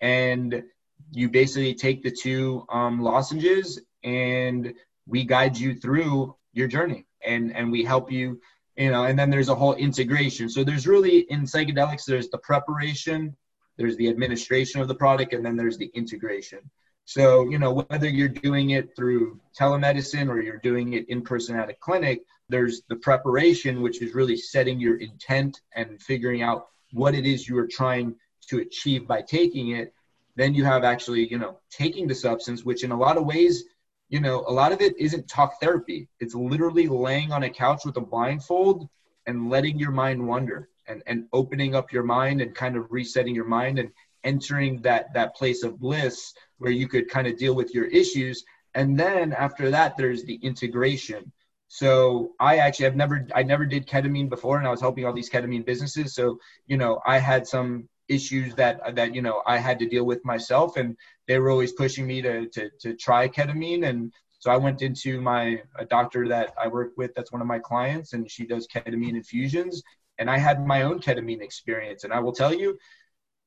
And 0.00 0.62
you 1.10 1.28
basically 1.28 1.74
take 1.74 2.04
the 2.04 2.12
two 2.12 2.64
um, 2.68 3.02
lozenges 3.02 3.80
and 4.04 4.72
we 5.04 5.24
guide 5.24 5.58
you 5.58 5.74
through 5.74 6.36
your 6.52 6.68
journey 6.68 7.06
and, 7.26 7.52
and 7.56 7.72
we 7.72 7.82
help 7.82 8.12
you 8.12 8.40
you 8.76 8.92
know 8.92 9.02
and 9.02 9.18
then 9.18 9.30
there's 9.30 9.48
a 9.48 9.54
whole 9.54 9.74
integration 9.74 10.48
so 10.48 10.62
there's 10.62 10.86
really 10.86 11.26
in 11.30 11.42
psychedelics 11.42 12.04
there's 12.04 12.28
the 12.28 12.38
preparation 12.38 13.36
there's 13.76 13.96
the 13.96 14.08
administration 14.08 14.80
of 14.80 14.86
the 14.86 14.94
product 14.94 15.32
and 15.32 15.44
then 15.44 15.56
there's 15.56 15.78
the 15.78 15.90
integration 15.94 16.60
so 17.08 17.48
you 17.48 17.58
know 17.58 17.72
whether 17.72 18.06
you're 18.06 18.28
doing 18.28 18.70
it 18.70 18.94
through 18.94 19.40
telemedicine 19.58 20.28
or 20.28 20.42
you're 20.42 20.58
doing 20.58 20.92
it 20.92 21.08
in 21.08 21.22
person 21.22 21.56
at 21.56 21.70
a 21.70 21.74
clinic 21.74 22.20
there's 22.50 22.82
the 22.90 22.96
preparation 22.96 23.80
which 23.80 24.02
is 24.02 24.14
really 24.14 24.36
setting 24.36 24.78
your 24.78 24.96
intent 24.96 25.62
and 25.74 26.02
figuring 26.02 26.42
out 26.42 26.68
what 26.92 27.14
it 27.14 27.24
is 27.24 27.48
you 27.48 27.56
are 27.56 27.66
trying 27.66 28.14
to 28.46 28.58
achieve 28.58 29.08
by 29.08 29.22
taking 29.22 29.70
it 29.70 29.94
then 30.36 30.54
you 30.54 30.64
have 30.64 30.84
actually 30.84 31.26
you 31.30 31.38
know 31.38 31.58
taking 31.70 32.06
the 32.06 32.14
substance 32.14 32.62
which 32.62 32.84
in 32.84 32.90
a 32.90 32.96
lot 33.06 33.16
of 33.16 33.24
ways 33.24 33.64
you 34.10 34.20
know, 34.20 34.42
a 34.46 34.52
lot 34.52 34.72
of 34.72 34.80
it 34.80 34.98
isn't 34.98 35.28
talk 35.28 35.60
therapy. 35.60 36.08
It's 36.18 36.34
literally 36.34 36.88
laying 36.88 37.30
on 37.30 37.42
a 37.42 37.50
couch 37.50 37.82
with 37.84 37.98
a 37.98 38.00
blindfold 38.00 38.88
and 39.26 39.50
letting 39.50 39.78
your 39.78 39.90
mind 39.90 40.26
wander 40.26 40.70
and, 40.86 41.02
and 41.06 41.26
opening 41.32 41.74
up 41.74 41.92
your 41.92 42.04
mind 42.04 42.40
and 42.40 42.54
kind 42.54 42.76
of 42.76 42.90
resetting 42.90 43.34
your 43.34 43.44
mind 43.44 43.78
and 43.78 43.90
entering 44.24 44.80
that 44.82 45.12
that 45.14 45.36
place 45.36 45.62
of 45.62 45.78
bliss 45.78 46.32
where 46.58 46.72
you 46.72 46.88
could 46.88 47.08
kind 47.08 47.26
of 47.26 47.36
deal 47.36 47.54
with 47.54 47.74
your 47.74 47.86
issues. 47.86 48.44
And 48.74 48.98
then 48.98 49.32
after 49.32 49.70
that, 49.70 49.96
there's 49.96 50.24
the 50.24 50.36
integration. 50.36 51.32
So 51.68 52.32
I 52.40 52.58
actually 52.58 52.86
have 52.86 52.96
never 52.96 53.26
I 53.34 53.42
never 53.42 53.66
did 53.66 53.86
ketamine 53.86 54.28
before 54.28 54.58
and 54.58 54.66
I 54.66 54.70
was 54.70 54.80
helping 54.80 55.04
all 55.04 55.12
these 55.12 55.30
ketamine 55.30 55.66
businesses. 55.66 56.14
So, 56.14 56.38
you 56.66 56.76
know, 56.76 57.00
I 57.06 57.18
had 57.18 57.46
some 57.46 57.88
issues 58.08 58.54
that 58.54 58.96
that 58.96 59.14
you 59.14 59.22
know 59.22 59.42
I 59.46 59.58
had 59.58 59.78
to 59.80 59.86
deal 59.86 60.04
with 60.04 60.24
myself, 60.24 60.76
and 60.76 60.96
they 61.26 61.38
were 61.38 61.50
always 61.50 61.72
pushing 61.72 62.06
me 62.06 62.22
to 62.22 62.48
to, 62.48 62.70
to 62.80 62.94
try 62.94 63.28
ketamine. 63.28 63.86
And 63.86 64.12
so 64.38 64.50
I 64.50 64.56
went 64.56 64.82
into 64.82 65.20
my 65.20 65.62
a 65.78 65.84
doctor 65.84 66.26
that 66.28 66.54
I 66.60 66.68
work 66.68 66.92
with, 66.96 67.14
that's 67.14 67.32
one 67.32 67.42
of 67.42 67.46
my 67.46 67.58
clients, 67.58 68.12
and 68.12 68.30
she 68.30 68.46
does 68.46 68.66
ketamine 68.66 69.16
infusions. 69.16 69.82
And 70.18 70.28
I 70.28 70.38
had 70.38 70.66
my 70.66 70.82
own 70.82 71.00
ketamine 71.00 71.42
experience, 71.42 72.04
and 72.04 72.12
I 72.12 72.18
will 72.18 72.32
tell 72.32 72.52
you, 72.52 72.76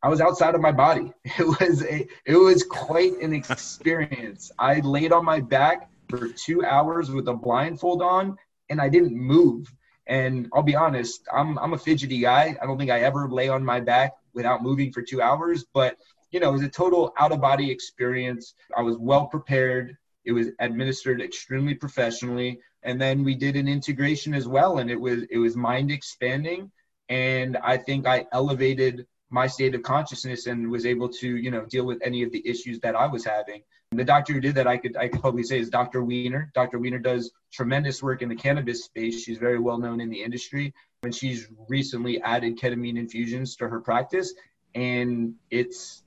I 0.03 0.09
was 0.09 0.19
outside 0.19 0.55
of 0.55 0.61
my 0.61 0.71
body. 0.71 1.13
It 1.39 1.45
was 1.59 1.83
a 1.83 2.07
it 2.25 2.35
was 2.35 2.63
quite 2.63 3.19
an 3.21 3.33
experience. 3.33 4.51
I 4.57 4.79
laid 4.79 5.11
on 5.11 5.23
my 5.23 5.39
back 5.39 5.89
for 6.09 6.27
two 6.27 6.65
hours 6.65 7.11
with 7.11 7.27
a 7.27 7.33
blindfold 7.33 8.01
on, 8.01 8.37
and 8.69 8.81
I 8.81 8.89
didn't 8.89 9.15
move. 9.15 9.71
And 10.07 10.49
I'll 10.53 10.63
be 10.63 10.75
honest, 10.75 11.21
I'm 11.31 11.57
I'm 11.59 11.73
a 11.73 11.77
fidgety 11.77 12.19
guy. 12.19 12.57
I 12.61 12.65
don't 12.65 12.77
think 12.77 12.91
I 12.91 13.01
ever 13.01 13.29
lay 13.29 13.49
on 13.49 13.63
my 13.63 13.79
back 13.79 14.13
without 14.33 14.63
moving 14.63 14.91
for 14.91 15.01
two 15.01 15.21
hours. 15.21 15.65
But 15.73 15.97
you 16.31 16.39
know, 16.39 16.49
it 16.49 16.53
was 16.53 16.63
a 16.63 16.69
total 16.69 17.13
out 17.19 17.31
of 17.31 17.41
body 17.41 17.69
experience. 17.69 18.55
I 18.75 18.81
was 18.81 18.97
well 18.97 19.27
prepared. 19.27 19.97
It 20.25 20.31
was 20.31 20.47
administered 20.59 21.21
extremely 21.21 21.75
professionally, 21.75 22.59
and 22.83 22.99
then 22.99 23.23
we 23.23 23.35
did 23.35 23.55
an 23.55 23.67
integration 23.67 24.33
as 24.33 24.47
well, 24.47 24.79
and 24.79 24.89
it 24.89 24.99
was 24.99 25.23
it 25.29 25.37
was 25.37 25.55
mind 25.55 25.91
expanding. 25.91 26.71
And 27.09 27.57
I 27.57 27.77
think 27.77 28.07
I 28.07 28.25
elevated 28.31 29.05
my 29.31 29.47
state 29.47 29.73
of 29.73 29.81
consciousness 29.81 30.45
and 30.45 30.69
was 30.69 30.85
able 30.85 31.09
to 31.09 31.37
you 31.37 31.49
know 31.49 31.65
deal 31.65 31.85
with 31.85 31.99
any 32.03 32.21
of 32.21 32.31
the 32.31 32.47
issues 32.47 32.79
that 32.81 32.95
I 32.95 33.07
was 33.07 33.25
having. 33.25 33.63
The 33.93 34.05
doctor 34.05 34.33
who 34.33 34.39
did 34.39 34.55
that, 34.55 34.67
I 34.67 34.77
could 34.77 34.95
I 34.95 35.07
could 35.07 35.21
probably 35.21 35.43
say 35.43 35.59
is 35.59 35.69
Dr. 35.69 36.03
Weiner. 36.03 36.51
Dr. 36.53 36.79
Weiner 36.79 36.99
does 36.99 37.31
tremendous 37.51 38.03
work 38.03 38.21
in 38.21 38.29
the 38.29 38.35
cannabis 38.35 38.85
space. 38.85 39.23
She's 39.23 39.37
very 39.37 39.59
well 39.59 39.77
known 39.77 39.99
in 39.99 40.09
the 40.09 40.21
industry, 40.21 40.73
and 41.03 41.13
she's 41.15 41.47
recently 41.67 42.21
added 42.21 42.59
ketamine 42.59 42.97
infusions 42.97 43.55
to 43.57 43.67
her 43.67 43.79
practice, 43.79 44.33
and 44.75 45.33
it's 45.49 46.03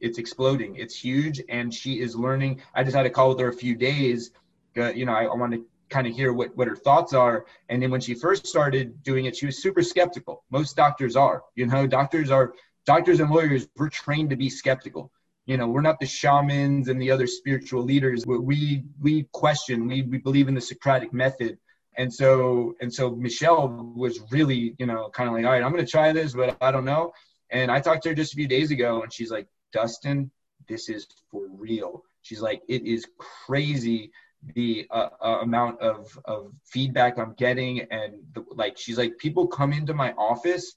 it's 0.00 0.18
exploding. 0.18 0.76
It's 0.76 0.94
huge, 0.94 1.42
and 1.48 1.72
she 1.72 2.00
is 2.00 2.14
learning. 2.14 2.62
I 2.74 2.84
just 2.84 2.96
had 2.96 3.06
a 3.06 3.10
call 3.10 3.30
with 3.30 3.40
her 3.40 3.48
a 3.48 3.54
few 3.54 3.74
days. 3.74 4.30
Uh, 4.76 4.92
you 4.92 5.06
know, 5.06 5.12
I, 5.14 5.24
I 5.24 5.34
want 5.34 5.52
to 5.52 5.64
kind 5.88 6.06
of 6.06 6.14
hear 6.14 6.32
what, 6.32 6.56
what 6.56 6.68
her 6.68 6.76
thoughts 6.76 7.12
are. 7.12 7.46
And 7.68 7.82
then 7.82 7.90
when 7.90 8.00
she 8.00 8.14
first 8.14 8.46
started 8.46 9.02
doing 9.02 9.26
it, 9.26 9.36
she 9.36 9.46
was 9.46 9.62
super 9.62 9.82
skeptical. 9.82 10.44
Most 10.50 10.76
doctors 10.76 11.16
are. 11.16 11.42
You 11.54 11.66
know, 11.66 11.86
doctors 11.86 12.30
are 12.30 12.54
doctors 12.86 13.20
and 13.20 13.30
lawyers. 13.30 13.68
We're 13.76 13.90
trained 13.90 14.30
to 14.30 14.36
be 14.36 14.48
skeptical. 14.48 15.12
You 15.44 15.56
know 15.56 15.68
we're 15.68 15.82
not 15.82 16.00
the 16.00 16.06
shamans 16.06 16.88
and 16.88 17.00
the 17.00 17.10
other 17.10 17.26
spiritual 17.26 17.82
leaders. 17.82 18.24
We 18.26 18.84
we 19.00 19.28
question 19.32 19.86
we, 19.86 20.02
we 20.02 20.18
believe 20.18 20.48
in 20.48 20.54
the 20.54 20.60
socratic 20.60 21.12
method. 21.12 21.58
And 21.98 22.12
so 22.12 22.74
and 22.80 22.92
so 22.92 23.10
michelle 23.10 23.68
was 23.94 24.20
really 24.30 24.74
you 24.78 24.86
know 24.86 25.08
kind 25.10 25.28
of 25.28 25.34
like 25.34 25.44
all 25.44 25.52
right 25.52 25.62
i'm 25.62 25.74
to 25.76 25.86
try 25.86 26.12
this 26.12 26.34
but 26.34 26.56
i 26.60 26.70
don't 26.70 26.84
know. 26.84 27.12
And 27.50 27.70
i 27.70 27.80
talked 27.80 28.02
to 28.04 28.10
her 28.10 28.14
just 28.14 28.32
a 28.32 28.36
few 28.36 28.48
days 28.48 28.70
ago 28.70 29.02
and 29.02 29.12
she's 29.12 29.30
like 29.30 29.46
dustin 29.72 30.30
this 30.68 30.88
is 30.88 31.06
for 31.30 31.46
real. 31.56 32.02
She's 32.22 32.40
like 32.40 32.62
it 32.68 32.84
is 32.84 33.06
crazy 33.18 34.10
the 34.54 34.86
uh, 34.90 35.08
uh, 35.24 35.38
amount 35.42 35.80
of 35.80 36.16
of 36.24 36.52
feedback 36.64 37.18
i'm 37.18 37.32
getting 37.34 37.80
and 37.90 38.14
the, 38.34 38.44
like 38.52 38.76
she's 38.78 38.98
like 38.98 39.16
people 39.18 39.46
come 39.46 39.72
into 39.72 39.94
my 39.94 40.12
office 40.12 40.76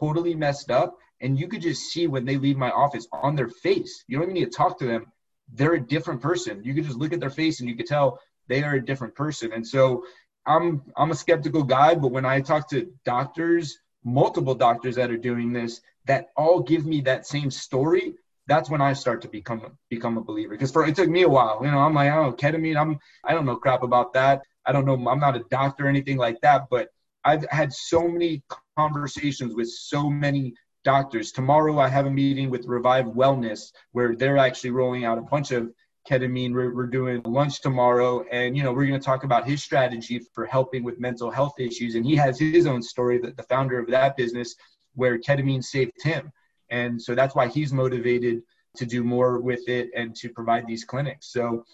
totally 0.00 0.34
messed 0.34 0.70
up 0.70 0.96
and 1.20 1.38
you 1.38 1.48
could 1.48 1.62
just 1.62 1.90
see 1.90 2.06
when 2.06 2.24
they 2.24 2.36
leave 2.36 2.56
my 2.56 2.70
office 2.70 3.06
on 3.12 3.34
their 3.34 3.48
face. 3.48 4.04
You 4.06 4.18
don't 4.18 4.30
even 4.30 4.34
need 4.34 4.50
to 4.52 4.56
talk 4.56 4.78
to 4.78 4.86
them. 4.86 5.06
They're 5.52 5.74
a 5.74 5.80
different 5.80 6.20
person. 6.20 6.62
You 6.62 6.74
could 6.74 6.84
just 6.84 6.98
look 6.98 7.12
at 7.12 7.20
their 7.20 7.30
face 7.30 7.60
and 7.60 7.68
you 7.68 7.76
could 7.76 7.86
tell 7.86 8.20
they 8.48 8.62
are 8.62 8.74
a 8.74 8.84
different 8.84 9.14
person. 9.14 9.52
And 9.52 9.66
so 9.66 10.04
I'm 10.46 10.82
I'm 10.96 11.10
a 11.10 11.14
skeptical 11.14 11.62
guy, 11.62 11.94
but 11.94 12.08
when 12.08 12.24
I 12.24 12.40
talk 12.40 12.68
to 12.70 12.90
doctors, 13.04 13.78
multiple 14.04 14.54
doctors 14.54 14.96
that 14.96 15.10
are 15.10 15.16
doing 15.16 15.52
this, 15.52 15.80
that 16.06 16.28
all 16.36 16.60
give 16.60 16.86
me 16.86 17.00
that 17.02 17.26
same 17.26 17.50
story, 17.50 18.14
that's 18.46 18.70
when 18.70 18.80
I 18.80 18.94
start 18.94 19.20
to 19.22 19.28
become 19.28 19.76
become 19.90 20.16
a 20.16 20.22
believer. 20.22 20.54
Because 20.54 20.72
for 20.72 20.86
it 20.86 20.96
took 20.96 21.08
me 21.08 21.22
a 21.22 21.28
while. 21.28 21.60
You 21.62 21.70
know, 21.70 21.78
I'm 21.78 21.94
like, 21.94 22.10
oh, 22.12 22.32
ketamine, 22.32 22.80
I'm 22.80 22.98
I 23.24 23.34
don't 23.34 23.46
know 23.46 23.56
crap 23.56 23.82
about 23.82 24.12
that. 24.14 24.42
I 24.64 24.72
don't 24.72 24.86
know. 24.86 24.94
I'm 25.08 25.20
not 25.20 25.36
a 25.36 25.44
doctor 25.50 25.86
or 25.86 25.88
anything 25.88 26.16
like 26.16 26.40
that, 26.42 26.68
but 26.70 26.88
I've 27.24 27.44
had 27.50 27.72
so 27.72 28.08
many 28.08 28.42
conversations 28.76 29.54
with 29.54 29.68
so 29.68 30.08
many 30.08 30.54
doctors. 30.88 31.32
Tomorrow, 31.32 31.78
I 31.78 31.86
have 31.86 32.06
a 32.06 32.10
meeting 32.10 32.48
with 32.48 32.64
Revive 32.66 33.04
Wellness 33.08 33.72
where 33.92 34.16
they're 34.16 34.38
actually 34.38 34.70
rolling 34.70 35.04
out 35.04 35.18
a 35.18 35.20
bunch 35.20 35.50
of 35.52 35.70
ketamine. 36.08 36.54
We're, 36.54 36.74
we're 36.74 36.86
doing 36.86 37.20
lunch 37.26 37.60
tomorrow, 37.60 38.24
and 38.32 38.56
you 38.56 38.62
know 38.62 38.72
we're 38.72 38.86
going 38.86 38.98
to 38.98 39.04
talk 39.04 39.22
about 39.22 39.46
his 39.46 39.62
strategy 39.62 40.18
for 40.32 40.46
helping 40.46 40.82
with 40.82 40.98
mental 40.98 41.30
health 41.30 41.56
issues. 41.58 41.94
And 41.94 42.06
he 42.06 42.16
has 42.16 42.38
his 42.38 42.66
own 42.66 42.82
story, 42.82 43.18
that 43.18 43.36
the 43.36 43.42
founder 43.42 43.78
of 43.78 43.86
that 43.88 44.16
business, 44.16 44.56
where 44.94 45.18
ketamine 45.18 45.62
saved 45.62 46.02
him, 46.02 46.32
and 46.70 47.00
so 47.00 47.14
that's 47.14 47.34
why 47.34 47.48
he's 47.48 47.70
motivated 47.70 48.40
to 48.76 48.86
do 48.86 49.04
more 49.04 49.40
with 49.40 49.68
it 49.68 49.90
and 49.94 50.16
to 50.16 50.30
provide 50.30 50.66
these 50.66 50.84
clinics. 50.86 51.30
So, 51.30 51.66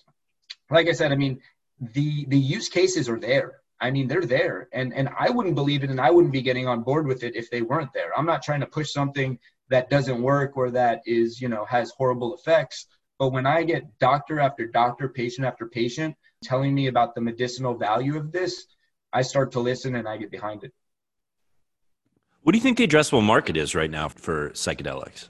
like 0.70 0.88
I 0.88 0.92
said, 0.92 1.12
I 1.12 1.16
mean 1.16 1.38
the 1.80 2.26
the 2.26 2.38
use 2.56 2.68
cases 2.68 3.08
are 3.08 3.20
there 3.20 3.60
I 3.84 3.90
mean, 3.90 4.08
they're 4.08 4.24
there, 4.24 4.70
and 4.72 4.94
and 4.94 5.10
I 5.18 5.28
wouldn't 5.28 5.54
believe 5.54 5.84
it, 5.84 5.90
and 5.90 6.00
I 6.00 6.10
wouldn't 6.10 6.32
be 6.32 6.40
getting 6.40 6.66
on 6.66 6.82
board 6.82 7.06
with 7.06 7.22
it 7.22 7.36
if 7.36 7.50
they 7.50 7.60
weren't 7.60 7.92
there. 7.92 8.18
I'm 8.18 8.24
not 8.24 8.42
trying 8.42 8.60
to 8.60 8.66
push 8.66 8.90
something 8.90 9.38
that 9.68 9.90
doesn't 9.90 10.22
work 10.22 10.56
or 10.56 10.70
that 10.70 11.02
is, 11.04 11.38
you 11.38 11.50
know, 11.50 11.66
has 11.66 11.90
horrible 11.90 12.34
effects. 12.34 12.86
But 13.18 13.32
when 13.32 13.44
I 13.44 13.62
get 13.62 13.98
doctor 13.98 14.40
after 14.40 14.66
doctor, 14.66 15.10
patient 15.10 15.46
after 15.46 15.66
patient 15.66 16.16
telling 16.42 16.74
me 16.74 16.86
about 16.86 17.14
the 17.14 17.20
medicinal 17.20 17.74
value 17.74 18.16
of 18.16 18.32
this, 18.32 18.64
I 19.12 19.20
start 19.20 19.52
to 19.52 19.60
listen 19.60 19.96
and 19.96 20.08
I 20.08 20.16
get 20.16 20.30
behind 20.30 20.64
it. 20.64 20.72
What 22.40 22.52
do 22.52 22.58
you 22.58 22.62
think 22.62 22.78
the 22.78 22.88
addressable 22.88 23.22
market 23.22 23.54
is 23.54 23.74
right 23.74 23.90
now 23.90 24.08
for 24.08 24.48
psychedelics? 24.50 25.28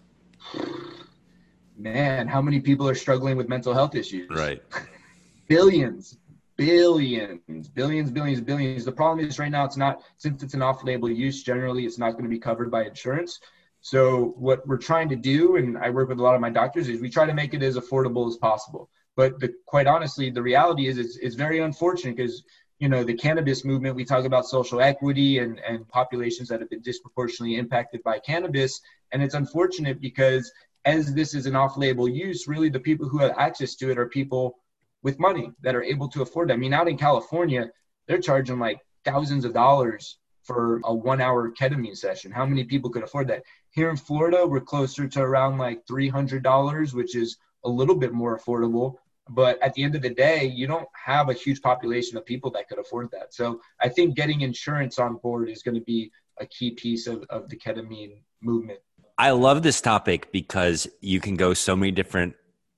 Man, 1.77 2.29
how 2.29 2.41
many 2.41 2.61
people 2.61 2.89
are 2.89 2.95
struggling 2.95 3.37
with 3.37 3.49
mental 3.49 3.75
health 3.75 3.97
issues? 3.97 4.31
Right. 4.31 4.63
Billions 5.49 6.19
billions, 6.57 7.69
billions, 7.69 8.11
billions, 8.11 8.41
billions. 8.41 8.85
The 8.85 8.93
problem 8.93 9.27
is 9.27 9.39
right 9.39 9.51
now 9.51 9.65
it's 9.65 9.77
not 9.77 10.03
since 10.17 10.43
it's 10.43 10.55
an 10.55 10.63
off-label 10.63 11.11
use. 11.11 11.43
Generally, 11.43 11.87
it's 11.87 11.99
not 11.99 12.13
going 12.13 12.25
to 12.25 12.31
be 12.31 12.39
covered 12.39 12.71
by 12.71 12.85
insurance. 12.85 13.41
So 13.81 14.35
what 14.37 14.67
we're 14.67 14.79
trying 14.79 15.09
to 15.11 15.17
do, 15.17 15.57
and 15.57 15.77
I 15.77 15.91
work 15.91 16.09
with 16.09 16.19
a 16.19 16.23
lot 16.23 16.35
of 16.35 16.41
my 16.41 16.51
doctors, 16.51 16.89
is 16.89 17.01
we 17.01 17.11
try 17.11 17.27
to 17.27 17.35
make 17.35 17.53
it 17.55 17.63
as 17.63 17.77
affordable 17.77 18.27
as 18.29 18.37
possible. 18.37 18.89
But 19.17 19.39
the, 19.41 19.53
quite 19.67 19.87
honestly, 19.87 20.31
the 20.31 20.43
reality 20.43 20.87
is 20.87 20.99
it's, 20.99 21.17
it's 21.19 21.35
very 21.35 21.61
unfortunate 21.61 22.17
because 22.17 22.43
you 22.79 22.89
know 22.89 23.05
the 23.05 23.15
cannabis 23.15 23.65
movement. 23.65 23.95
We 23.95 24.05
talk 24.05 24.25
about 24.25 24.47
social 24.47 24.81
equity 24.81 25.39
and 25.39 25.61
and 25.61 25.89
populations 25.89 26.49
that 26.49 26.61
have 26.61 26.71
been 26.71 26.83
disproportionately 26.83 27.57
impacted 27.57 28.03
by 28.03 28.19
cannabis, 28.19 28.81
and 29.13 29.23
it's 29.23 29.35
unfortunate 29.35 30.01
because 30.01 30.51
as 30.85 31.15
this 31.15 31.35
is 31.35 31.47
an 31.47 31.57
off-label 31.57 32.09
use, 32.09 32.47
really 32.47 32.69
the 32.69 32.81
people 32.81 33.09
who 33.09 33.19
have 33.19 33.33
access 33.39 33.75
to 33.77 33.91
it 33.91 33.99
are 33.99 34.07
people 34.07 34.59
with 35.05 35.21
money 35.21 35.53
that 35.63 35.77
are 35.77 35.85
able 35.85 36.09
to 36.09 36.23
afford 36.23 36.51
it. 36.51 36.55
I 36.55 36.57
mean, 36.57 36.73
out 36.73 36.89
in 36.89 36.99
California, 36.99 37.71
they're 38.09 38.19
charging 38.19 38.59
like 38.59 38.81
thousands 39.05 39.45
of 39.45 39.53
dollars 39.53 40.19
for 40.43 40.81
a 40.85 40.93
one 40.93 41.21
hour 41.21 41.53
ketamine 41.53 41.97
session. 41.97 42.33
How 42.33 42.45
many 42.45 42.65
people 42.65 42.91
could 42.91 43.05
afford 43.05 43.29
that? 43.29 43.43
Here 43.71 43.91
in 43.91 43.97
Florida, 43.97 44.47
we're 44.47 44.61
closer 44.61 45.07
to 45.07 45.21
around 45.21 45.59
like 45.59 45.87
$300, 45.87 46.95
which 46.95 47.15
is 47.15 47.37
a 47.65 47.69
little 47.69 47.95
bit 47.95 48.13
more 48.13 48.39
affordable. 48.39 48.97
But 49.31 49.63
at 49.63 49.73
the 49.75 49.83
end 49.83 49.95
of 49.95 50.03
the 50.03 50.11
day, 50.11 50.45
you 50.45 50.67
don't 50.67 50.89
have 50.93 51.29
a 51.29 51.33
huge 51.33 51.63
population 51.63 52.19
of 52.19 52.27
people 52.27 52.51
that 52.53 52.69
could 52.69 52.79
afford 52.79 53.11
that. 53.13 53.33
So 53.33 53.61
I 53.81 53.89
think 53.89 54.17
getting 54.17 54.43
insurance 54.43 54.99
on 54.99 55.17
board 55.17 55.49
is 55.49 55.63
going 55.63 55.77
to 55.77 55.81
be 55.81 56.11
a 56.41 56.47
key 56.47 56.73
piece 56.73 57.07
of, 57.07 57.25
of 57.31 57.49
the 57.49 57.57
ketamine 57.57 58.17
movement. 58.43 58.81
I 59.17 59.31
love 59.31 59.63
this 59.63 59.81
topic 59.81 60.33
because 60.33 60.89
you 61.01 61.21
can 61.21 61.37
go 61.37 61.55
so 61.55 61.77
many 61.77 61.93
different 61.93 62.35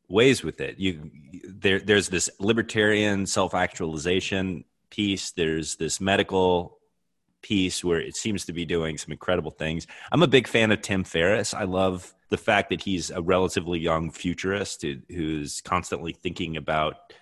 ways 0.08 0.42
with 0.42 0.60
it. 0.60 0.78
You 0.78 1.10
there 1.48 1.80
there's 1.80 2.08
this 2.08 2.30
libertarian 2.38 3.26
self-actualization 3.26 4.64
piece, 4.90 5.32
there's 5.32 5.76
this 5.76 6.00
medical 6.00 6.78
piece 7.42 7.84
where 7.84 8.00
it 8.00 8.16
seems 8.16 8.44
to 8.46 8.52
be 8.52 8.64
doing 8.64 8.98
some 8.98 9.12
incredible 9.12 9.50
things. 9.50 9.86
I'm 10.10 10.22
a 10.22 10.28
big 10.28 10.48
fan 10.48 10.72
of 10.72 10.82
Tim 10.82 11.04
Ferriss. 11.04 11.54
I 11.54 11.64
love 11.64 12.12
the 12.28 12.36
fact 12.36 12.70
that 12.70 12.82
he's 12.82 13.10
a 13.10 13.22
relatively 13.22 13.78
young 13.78 14.10
futurist 14.10 14.84
who's 15.08 15.60
constantly 15.60 16.12
thinking 16.12 16.56
about 16.56 17.12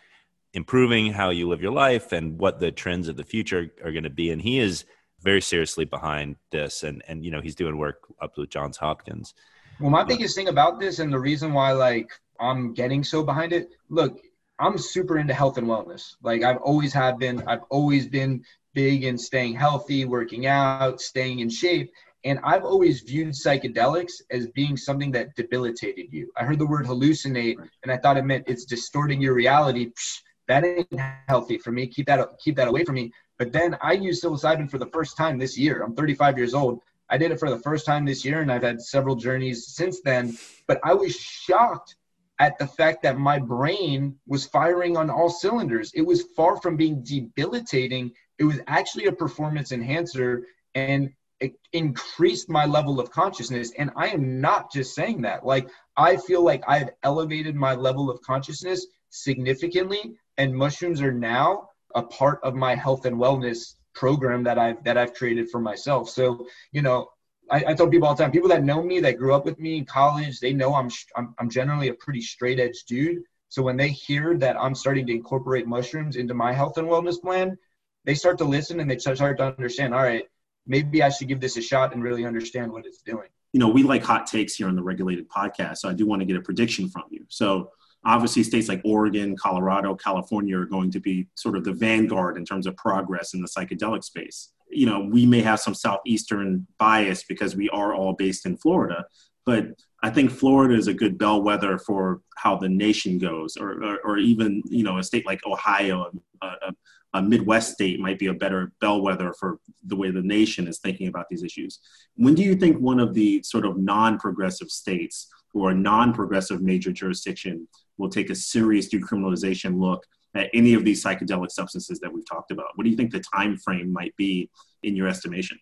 improving 0.55 1.13
how 1.13 1.31
you 1.31 1.49
live 1.49 1.61
your 1.61 1.73
life 1.73 2.13
and 2.13 2.39
what 2.39 2.61
the 2.61 2.71
trends 2.71 3.09
of 3.09 3.17
the 3.17 3.25
future 3.25 3.71
are 3.85 3.93
going 3.93 4.05
to 4.05 4.11
be 4.11 4.31
and 4.31 4.41
he 4.41 4.59
is 4.61 4.85
very 5.21 5.41
seriously 5.41 5.85
behind 5.85 6.37
this 6.53 6.85
and 6.85 7.03
and 7.09 7.25
you 7.25 7.31
know 7.31 7.41
he's 7.41 7.57
doing 7.57 7.77
work 7.77 8.03
up 8.21 8.37
with 8.37 8.51
Johns 8.51 8.77
Hopkins. 8.77 9.35
Well, 9.81 9.91
my 9.91 10.05
biggest 10.05 10.37
thing 10.37 10.49
about 10.49 10.79
this 10.79 11.01
and 11.01 11.13
the 11.13 11.19
reason 11.19 11.53
why 11.53 11.73
like 11.73 12.09
I'm 12.45 12.75
getting 12.75 13.03
so 13.03 13.23
behind 13.23 13.53
it. 13.53 13.71
Look, 13.89 14.21
I'm 14.59 14.79
super 14.79 15.19
into 15.19 15.35
health 15.35 15.59
and 15.59 15.67
wellness. 15.67 16.15
Like 16.23 16.43
I've 16.43 16.59
always 16.59 16.93
have 16.93 17.19
been. 17.19 17.43
I've 17.47 17.65
always 17.71 18.07
been 18.07 18.45
big 18.75 19.05
in 19.05 19.17
staying 19.17 19.55
healthy, 19.55 20.05
working 20.05 20.47
out, 20.47 21.01
staying 21.01 21.41
in 21.41 21.49
shape. 21.49 21.91
And 22.25 22.39
I've 22.43 22.65
always 22.65 23.01
viewed 23.01 23.35
psychedelics 23.35 24.13
as 24.31 24.47
being 24.49 24.77
something 24.77 25.13
that 25.13 25.35
debilitated 25.37 26.07
you. 26.11 26.33
I 26.37 26.45
heard 26.45 26.59
the 26.59 26.67
word 26.67 26.87
hallucinate 26.87 27.57
and 27.83 27.93
I 27.93 27.99
thought 27.99 28.17
it 28.17 28.25
meant 28.25 28.45
it's 28.47 28.65
distorting 28.65 29.21
your 29.21 29.35
reality. 29.35 29.91
Psh, 29.91 30.21
that 30.49 30.65
ain't 30.65 30.89
healthy 31.29 31.59
for 31.59 31.73
me. 31.73 31.87
Keep 31.87 32.07
that 32.07 32.29
keep 32.43 32.57
that 32.57 32.69
away 32.69 32.85
from 32.85 32.95
me. 32.95 33.13
But 33.39 33.53
then 33.53 33.77
I 33.83 33.93
used 33.93 34.23
psilocybin 34.23 34.71
for 34.71 34.79
the 34.79 34.87
first 34.87 35.17
time 35.17 35.39
this 35.39 35.59
year. 35.59 35.83
I'm 35.83 35.95
35 35.95 36.39
years 36.39 36.55
old. 36.55 36.81
I 37.11 37.19
did 37.19 37.31
it 37.31 37.41
for 37.41 37.51
the 37.51 37.59
first 37.59 37.85
time 37.85 38.05
this 38.05 38.25
year 38.25 38.41
and 38.41 38.51
I've 38.51 38.63
had 38.63 38.81
several 38.81 39.17
journeys 39.17 39.67
since 39.67 40.01
then. 40.01 40.39
But 40.67 40.81
I 40.83 40.95
was 40.95 41.15
shocked 41.15 41.97
at 42.39 42.59
the 42.59 42.67
fact 42.67 43.03
that 43.03 43.19
my 43.19 43.39
brain 43.39 44.17
was 44.27 44.47
firing 44.47 44.97
on 44.97 45.11
all 45.11 45.31
cylinders. 45.31 45.93
It 45.95 46.03
was 46.03 46.25
far 46.37 46.61
from 46.61 46.77
being 46.77 47.03
debilitating. 47.03 48.13
It 48.39 48.45
was 48.45 48.61
actually 48.67 49.07
a 49.07 49.13
performance 49.13 49.73
enhancer 49.73 50.47
and 50.75 51.11
it 51.41 51.55
increased 51.73 52.49
my 52.49 52.65
level 52.65 53.01
of 53.01 53.11
consciousness. 53.11 53.73
And 53.79 53.91
I 53.97 54.09
am 54.09 54.41
not 54.41 54.73
just 54.73 54.95
saying 54.95 55.23
that. 55.23 55.45
Like, 55.45 55.69
I 55.97 56.17
feel 56.17 56.43
like 56.43 56.63
I've 56.67 56.91
elevated 57.03 57.55
my 57.55 57.75
level 57.75 58.11
of 58.11 58.21
consciousness 58.23 58.87
significantly, 59.11 60.15
and 60.39 60.55
mushrooms 60.55 61.01
are 61.01 61.13
now 61.13 61.69
a 61.95 62.03
part 62.03 62.41
of 62.43 62.55
my 62.55 62.75
health 62.75 63.05
and 63.05 63.17
wellness 63.17 63.75
program 63.95 64.43
that 64.45 64.59
I've 64.59 64.83
that 64.85 64.97
I've 64.97 65.15
created 65.15 65.51
for 65.51 65.61
myself. 65.61 66.09
So, 66.09 66.47
you 66.73 66.83
know, 66.83 67.09
I, 67.51 67.65
I 67.69 67.75
tell 67.75 67.89
people 67.89 68.09
all 68.09 68.15
the 68.15 68.23
time, 68.23 68.33
people 68.33 68.49
that 68.49 68.65
know 68.65 68.83
me, 68.83 69.01
that 69.01 69.19
grew 69.19 69.35
up 69.35 69.45
with 69.45 69.59
me 69.59 69.77
in 69.79 69.85
college, 69.85 70.41
they 70.41 70.53
know 70.53 70.75
I'm, 70.75 70.91
I'm, 71.17 71.35
I'm 71.39 71.51
generally 71.51 71.89
a 71.89 71.95
pretty 71.95 72.21
straight 72.21 72.59
edge 72.59 72.85
dude. 72.85 73.23
So 73.49 73.63
when 73.63 73.77
they 73.77 73.89
hear 73.89 74.37
that 74.39 74.57
I'm 74.57 74.75
starting 74.75 75.07
to 75.07 75.13
incorporate 75.13 75.67
mushrooms 75.67 76.17
into 76.17 76.35
my 76.35 76.53
health 76.53 76.79
and 76.79 76.89
wellness 76.89 77.21
plan, 77.21 77.57
they 78.05 78.15
start 78.15 78.39
to 78.39 78.45
listen 78.45 78.81
and 78.81 78.91
they 78.91 78.99
start 78.99 79.19
to 79.19 79.45
understand, 79.45 79.95
all 79.95 80.03
right, 80.03 80.25
maybe 80.67 81.03
I 81.03 81.09
should 81.09 81.29
give 81.29 81.41
this 81.41 81.57
a 81.57 81.63
shot 81.63 81.95
and 81.95 82.03
really 82.03 82.25
understand 82.25 82.73
what 82.73 82.87
it's 82.87 83.03
doing. 83.03 83.29
You 83.53 83.61
know, 83.61 83.69
we 83.69 83.83
like 83.83 84.03
hot 84.03 84.27
takes 84.27 84.55
here 84.57 84.67
on 84.67 84.75
the 84.75 84.83
regulated 84.83 85.29
podcast. 85.29 85.79
So 85.79 85.89
I 85.89 85.93
do 85.93 86.07
want 86.07 86.21
to 86.21 86.27
get 86.27 86.37
a 86.37 86.41
prediction 86.41 86.89
from 86.89 87.05
you. 87.11 87.25
So 87.29 87.71
obviously 88.05 88.43
states 88.43 88.69
like 88.69 88.81
Oregon, 88.85 89.37
Colorado, 89.37 89.95
California 89.95 90.59
are 90.59 90.67
going 90.67 90.91
to 90.91 91.01
be 91.01 91.29
sort 91.35 91.57
of 91.57 91.65
the 91.65 91.73
vanguard 91.73 92.37
in 92.37 92.45
terms 92.45 92.67
of 92.67 92.77
progress 92.77 93.35
in 93.35 93.41
the 93.41 93.49
psychedelic 93.49 94.03
space 94.03 94.51
you 94.75 94.87
know, 94.87 95.09
we 95.11 95.27
may 95.27 95.41
have 95.41 95.61
some 95.61 95.75
southeastern 95.75 96.67
bias 96.79 97.25
because 97.25 97.57
we 97.57 97.69
are 97.71 97.95
all 97.95 98.13
based 98.13 98.47
in 98.47 98.57
Florida, 98.57 99.05
but 99.47 99.67
I 100.03 100.11
think 100.11 100.31
Florida 100.31 100.75
is 100.75 100.87
a 100.87 100.95
good 100.95 101.17
bellwether 101.17 101.79
for 101.79 102.21
how 102.37 102.57
the 102.57 102.69
nation 102.69 103.19
goes, 103.19 103.57
or, 103.57 103.83
or, 103.83 103.99
or 104.05 104.19
even 104.19 104.63
you 104.67 104.85
know 104.85 104.99
a 104.99 105.03
state 105.03 105.25
like 105.27 105.41
Ohio, 105.47 106.11
a, 106.43 106.47
a, 106.47 106.73
a, 107.15 107.23
Midwest 107.23 107.73
state 107.73 107.99
might 108.01 108.19
be 108.19 108.27
a 108.27 108.35
better 108.35 108.73
bellwether 108.81 109.33
for 109.41 109.59
the 109.87 109.97
way 109.97 110.11
the 110.11 110.21
nation 110.21 110.69
is 110.69 110.79
thinking 110.79 111.09
about 111.09 111.27
these 111.31 111.43
issues. 111.43 111.81
When 112.17 112.35
do 112.35 112.43
you 112.43 112.55
think 112.55 112.79
one 112.79 113.01
of 113.01 113.15
the 113.15 113.43
sort 113.43 113.65
of 113.65 113.79
non-progressive 113.79 114.71
states 114.71 115.29
or 115.55 115.71
a 115.71 115.75
non-progressive 115.75 116.61
major 116.61 116.93
jurisdiction 116.93 117.67
will 117.97 118.11
take 118.11 118.29
a 118.29 118.35
serious 118.35 118.93
decriminalization 118.93 119.81
look 119.81 120.05
Uh, 120.35 120.45
any 120.53 120.75
of 120.75 120.85
these 120.85 121.03
psychedelic 121.05 121.51
substances 121.51 122.01
that 122.01 122.13
we've 122.13 122.29
talked 122.29 122.51
about? 122.51 122.67
What 122.75 122.85
do 122.85 122.91
you 122.91 122.97
think 122.97 123.13
the 123.13 123.23
time 123.35 123.57
frame 123.57 123.93
might 123.93 124.17
be 124.17 124.51
in 124.83 124.97
your 124.97 125.09
estimation? 125.09 125.59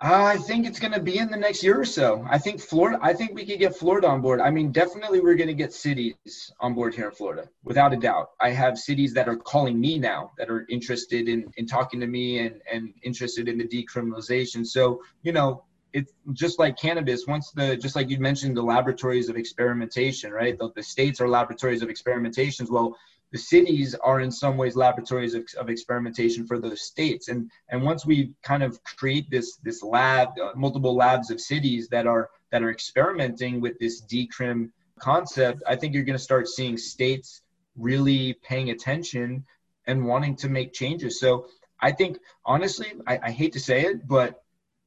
I 0.00 0.36
think 0.36 0.66
it's 0.66 0.78
going 0.78 0.92
to 0.92 1.00
be 1.00 1.18
in 1.18 1.30
the 1.30 1.36
next 1.36 1.62
year 1.62 1.80
or 1.80 1.84
so. 1.84 2.26
I 2.28 2.36
think 2.38 2.60
Florida. 2.60 2.98
I 3.00 3.14
think 3.14 3.34
we 3.34 3.46
could 3.46 3.58
get 3.58 3.74
Florida 3.74 4.08
on 4.08 4.20
board. 4.20 4.40
I 4.40 4.50
mean, 4.50 4.70
definitely 4.70 5.20
we're 5.20 5.36
going 5.36 5.48
to 5.48 5.54
get 5.54 5.72
cities 5.72 6.52
on 6.60 6.74
board 6.74 6.94
here 6.94 7.06
in 7.06 7.12
Florida, 7.12 7.48
without 7.64 7.94
a 7.94 7.96
doubt. 7.96 8.30
I 8.40 8.50
have 8.50 8.78
cities 8.78 9.14
that 9.14 9.26
are 9.26 9.36
calling 9.36 9.80
me 9.80 9.98
now 9.98 10.32
that 10.36 10.50
are 10.50 10.66
interested 10.68 11.28
in 11.28 11.50
in 11.56 11.66
talking 11.66 11.98
to 12.00 12.06
me 12.06 12.40
and 12.40 12.60
and 12.70 12.92
interested 13.04 13.48
in 13.48 13.56
the 13.56 13.66
decriminalization. 13.66 14.66
So 14.66 15.00
you 15.22 15.32
know, 15.32 15.64
it's 15.96 16.12
just 16.32 16.58
like 16.58 16.76
cannabis 16.76 17.26
once 17.26 17.50
the 17.52 17.76
just 17.76 17.96
like 17.96 18.10
you 18.10 18.18
mentioned 18.18 18.56
the 18.56 18.62
laboratories 18.74 19.28
of 19.30 19.36
experimentation 19.36 20.30
right? 20.30 20.58
The, 20.58 20.70
the 20.76 20.82
states 20.82 21.20
are 21.20 21.28
laboratories 21.28 21.82
of 21.82 21.88
experimentations. 21.88 22.70
Well 22.70 22.96
the 23.32 23.38
cities 23.38 23.94
are 23.94 24.20
in 24.20 24.30
some 24.30 24.56
ways 24.56 24.76
laboratories 24.76 25.34
of, 25.34 25.44
of 25.58 25.68
experimentation 25.68 26.46
for 26.46 26.58
those 26.58 26.82
states. 26.82 27.28
And 27.28 27.50
and 27.70 27.82
once 27.82 28.06
we 28.06 28.32
kind 28.42 28.62
of 28.62 28.82
create 28.84 29.30
this 29.30 29.56
this 29.68 29.82
lab 29.82 30.28
uh, 30.42 30.52
multiple 30.54 30.94
labs 30.94 31.30
of 31.30 31.40
cities 31.40 31.88
that 31.88 32.06
are 32.06 32.28
that 32.50 32.62
are 32.62 32.70
experimenting 32.70 33.60
with 33.60 33.78
this 33.78 34.02
decrim 34.02 34.70
concept 34.98 35.62
i 35.66 35.76
think 35.76 35.92
you're 35.92 36.08
going 36.10 36.18
to 36.22 36.28
start 36.30 36.48
seeing 36.48 36.78
states 36.78 37.42
really 37.76 38.32
paying 38.42 38.70
attention 38.70 39.44
and 39.86 40.06
wanting 40.06 40.34
to 40.34 40.48
make 40.48 40.72
changes. 40.72 41.20
So 41.20 41.46
i 41.80 41.90
think 41.92 42.18
honestly 42.44 42.90
I, 43.06 43.14
I 43.28 43.30
hate 43.30 43.52
to 43.52 43.60
say 43.60 43.78
it 43.90 44.08
but 44.08 44.42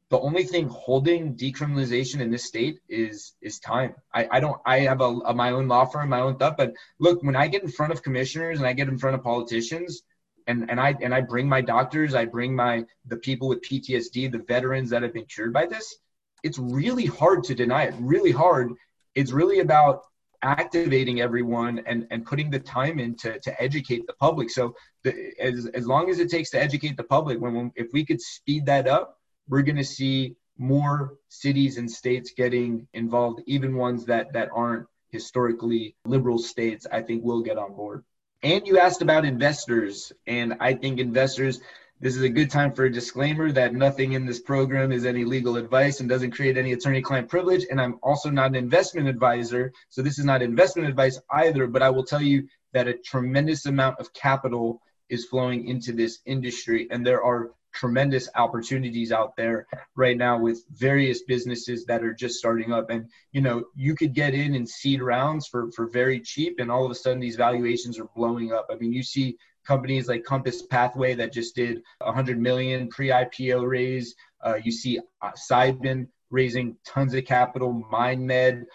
the 0.10 0.20
only 0.20 0.44
thing 0.44 0.68
holding 0.68 1.36
decriminalization 1.36 2.20
in 2.20 2.32
this 2.32 2.46
state 2.46 2.80
is 2.90 3.34
is 3.42 3.60
time. 3.60 3.94
I, 4.14 4.28
I 4.32 4.40
don't 4.40 4.60
I 4.66 4.80
have 4.80 5.02
a, 5.02 5.06
a, 5.26 5.34
my 5.34 5.52
own 5.52 5.68
law 5.68 5.86
firm, 5.86 6.10
my 6.10 6.22
own 6.22 6.36
stuff, 6.36 6.56
but 6.58 6.74
look, 7.00 7.22
when 7.24 7.36
I 7.36 7.48
get 7.48 7.64
in 7.64 7.70
front 7.70 7.92
of 7.92 8.02
commissioners 8.02 8.60
and 8.60 8.68
I 8.68 8.74
get 8.74 8.88
in 8.88 8.98
front 8.98 9.16
of 9.16 9.24
politicians 9.24 10.02
and, 10.48 10.70
and 10.70 10.80
I 10.80 10.96
and 11.02 11.14
I 11.14 11.22
bring 11.22 11.48
my 11.48 11.62
doctors, 11.62 12.16
I 12.16 12.26
bring 12.26 12.56
my 12.56 12.86
the 13.06 13.18
people 13.18 13.48
with 13.48 13.62
PTSD, 13.62 14.32
the 14.32 14.44
veterans 14.48 14.90
that 14.90 15.04
have 15.04 15.14
been 15.14 15.26
cured 15.26 15.54
by 15.54 15.68
this, 15.68 15.98
it's 16.44 16.58
really 16.58 17.06
hard 17.06 17.44
to 17.46 17.56
deny 17.56 17.84
it. 17.84 17.94
Really 18.00 18.32
hard. 18.32 18.74
It's 19.14 19.32
really 19.32 19.60
about 19.60 20.02
activating 20.42 21.22
everyone 21.22 21.80
and, 21.86 22.08
and 22.12 22.26
putting 22.26 22.50
the 22.50 22.60
time 22.60 23.00
in 23.00 23.16
to, 23.18 23.40
to 23.42 23.62
educate 23.62 24.08
the 24.08 24.14
public. 24.14 24.50
So 24.50 24.74
the, 25.04 25.34
as, 25.40 25.66
as 25.74 25.86
long 25.86 26.10
as 26.10 26.20
it 26.20 26.30
takes 26.30 26.50
to 26.52 26.62
educate 26.62 26.96
the 26.96 27.04
public, 27.04 27.42
when, 27.42 27.54
when 27.54 27.72
if 27.76 27.88
we 27.94 28.06
could 28.06 28.22
speed 28.22 28.66
that 28.68 28.88
up, 28.88 29.19
we're 29.50 29.64
going 29.64 29.76
to 29.76 29.84
see 29.84 30.36
more 30.58 31.16
cities 31.30 31.78
and 31.78 31.90
states 31.90 32.32
getting 32.36 32.88
involved, 32.94 33.42
even 33.46 33.76
ones 33.76 34.06
that 34.06 34.34
that 34.34 34.50
aren't 34.54 34.86
historically 35.10 35.96
liberal 36.06 36.38
states. 36.38 36.86
I 36.92 37.02
think 37.02 37.24
will 37.24 37.42
get 37.42 37.58
on 37.58 37.74
board. 37.74 38.04
And 38.44 38.66
you 38.66 38.80
asked 38.80 39.02
about 39.02 39.26
investors, 39.26 40.14
and 40.28 40.56
I 40.60 40.74
think 40.74 41.00
investors. 41.00 41.60
This 42.02 42.16
is 42.16 42.22
a 42.22 42.30
good 42.30 42.50
time 42.50 42.72
for 42.72 42.86
a 42.86 42.92
disclaimer 42.92 43.52
that 43.52 43.74
nothing 43.74 44.14
in 44.14 44.26
this 44.26 44.40
program 44.40 44.94
is 44.94 45.06
any 45.06 45.26
legal 45.26 45.58
advice 45.58 46.00
and 46.00 46.08
doesn't 46.08 46.32
create 46.32 46.58
any 46.58 46.72
attorney 46.72 47.02
client 47.02 47.28
privilege. 47.28 47.66
And 47.70 47.82
I'm 47.82 48.00
also 48.02 48.30
not 48.30 48.52
an 48.52 48.56
investment 48.56 49.10
advisor. 49.10 49.74
So 49.90 50.02
this 50.02 50.18
is 50.18 50.24
not 50.24 50.42
investment 50.42 50.88
advice 50.88 51.20
either. 51.30 51.68
But 51.68 51.82
I 51.82 51.90
will 51.90 52.06
tell 52.06 52.22
you 52.22 52.48
that 52.72 52.88
a 52.88 52.94
tremendous 52.94 53.66
amount 53.66 54.00
of 54.00 54.14
capital 54.14 54.82
is 55.10 55.26
flowing 55.26 55.68
into 55.68 55.92
this 55.92 56.20
industry, 56.26 56.88
and 56.92 57.06
there 57.06 57.22
are 57.22 57.52
tremendous 57.74 58.30
opportunities 58.36 59.12
out 59.12 59.36
there 59.36 59.68
right 59.96 60.18
now 60.18 60.40
with 60.40 60.64
various 60.72 61.24
businesses 61.24 61.86
that 61.86 62.04
are 62.04 62.14
just 62.14 62.38
starting 62.38 62.72
up. 62.72 62.90
And 62.90 63.10
you 63.32 63.42
know 63.42 63.66
you 63.76 63.96
could 63.96 64.14
get 64.14 64.34
in 64.34 64.56
and 64.56 64.68
seed 64.68 65.02
rounds 65.02 65.48
for 65.48 65.72
for 65.72 65.88
very 65.88 66.20
cheap 66.20 66.60
and 66.60 66.72
all 66.72 66.86
of 66.86 66.92
a 66.92 66.96
sudden 66.96 67.20
these 67.20 67.36
valuations 67.36 68.00
are 68.00 68.10
blowing 68.16 68.52
up. 68.52 68.68
I 68.72 68.76
mean 68.76 68.94
you 68.94 69.04
see 69.04 69.38
companies 69.66 70.08
like 70.08 70.24
compass 70.24 70.62
pathway 70.64 71.14
that 71.16 71.34
just 71.34 71.56
did 71.56 71.82
100 72.00 72.40
million 72.40 72.90
pre-ipo 72.90 73.68
raise. 73.68 74.16
Uh, 74.44 74.56
you 74.64 74.72
see 74.72 75.00
uh, 75.22 75.32
Cybin 75.32 76.08
raising 76.32 76.76
tons 76.86 77.14
of 77.14 77.26
capital 77.26 77.84
MindMed. 77.92 78.66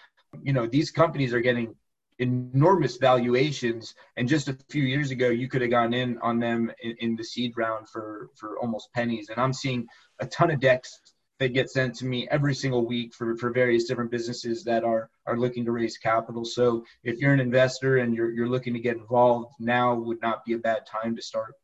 You 0.43 0.53
know 0.53 0.67
these 0.67 0.91
companies 0.91 1.33
are 1.33 1.41
getting 1.41 1.75
enormous 2.19 2.97
valuations. 2.97 3.95
And 4.17 4.27
just 4.27 4.47
a 4.47 4.57
few 4.69 4.83
years 4.83 5.11
ago 5.11 5.29
you 5.29 5.47
could 5.47 5.61
have 5.61 5.71
gone 5.71 5.93
in 5.93 6.17
on 6.19 6.39
them 6.39 6.71
in, 6.81 6.95
in, 6.99 7.15
the 7.15 7.23
seed 7.23 7.53
round 7.57 7.89
for 7.89 8.29
for 8.35 8.57
almost 8.59 8.91
pennies. 8.93 9.29
And 9.29 9.39
i'm 9.39 9.53
seeing 9.53 9.87
a 10.19 10.25
ton 10.27 10.51
of 10.51 10.59
decks 10.59 10.99
that 11.39 11.53
get 11.53 11.69
sent 11.69 11.95
to 11.95 12.05
me 12.05 12.27
every 12.31 12.55
single 12.55 12.85
week 12.85 13.13
for, 13.13 13.35
for 13.35 13.49
various 13.51 13.83
different 13.83 14.09
businesses 14.09 14.63
that 14.63 14.83
are 14.83 15.09
are 15.27 15.37
looking 15.37 15.65
to 15.65 15.71
raise 15.71 15.97
capital. 15.97 16.45
So 16.45 16.85
if 17.03 17.19
you're 17.19 17.33
an 17.33 17.39
investor 17.41 17.97
and 17.97 18.15
you're, 18.15 18.31
you're 18.31 18.47
looking 18.47 18.73
to 18.73 18.79
get 18.79 18.95
involved 18.95 19.53
now 19.59 19.95
would 19.95 20.21
not 20.21 20.45
be 20.45 20.53
a 20.53 20.57
bad 20.57 20.85
time 20.85 21.15
to 21.15 21.21
start. 21.21 21.55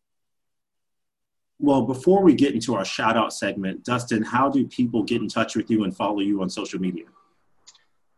Well 1.60 1.84
before 1.84 2.24
we 2.24 2.34
get 2.34 2.54
into 2.54 2.76
our 2.76 2.84
shout 2.84 3.16
out 3.16 3.34
segment 3.34 3.86
dustin 3.86 4.24
how 4.24 4.50
do 4.50 4.68
people 4.68 5.04
get 5.04 5.22
in 5.22 5.30
touch 5.30 5.56
with 5.56 5.70
you 5.70 5.84
and 5.84 5.96
follow 5.96 6.20
you 6.20 6.42
on 6.42 6.50
social 6.50 6.82
media 6.82 7.06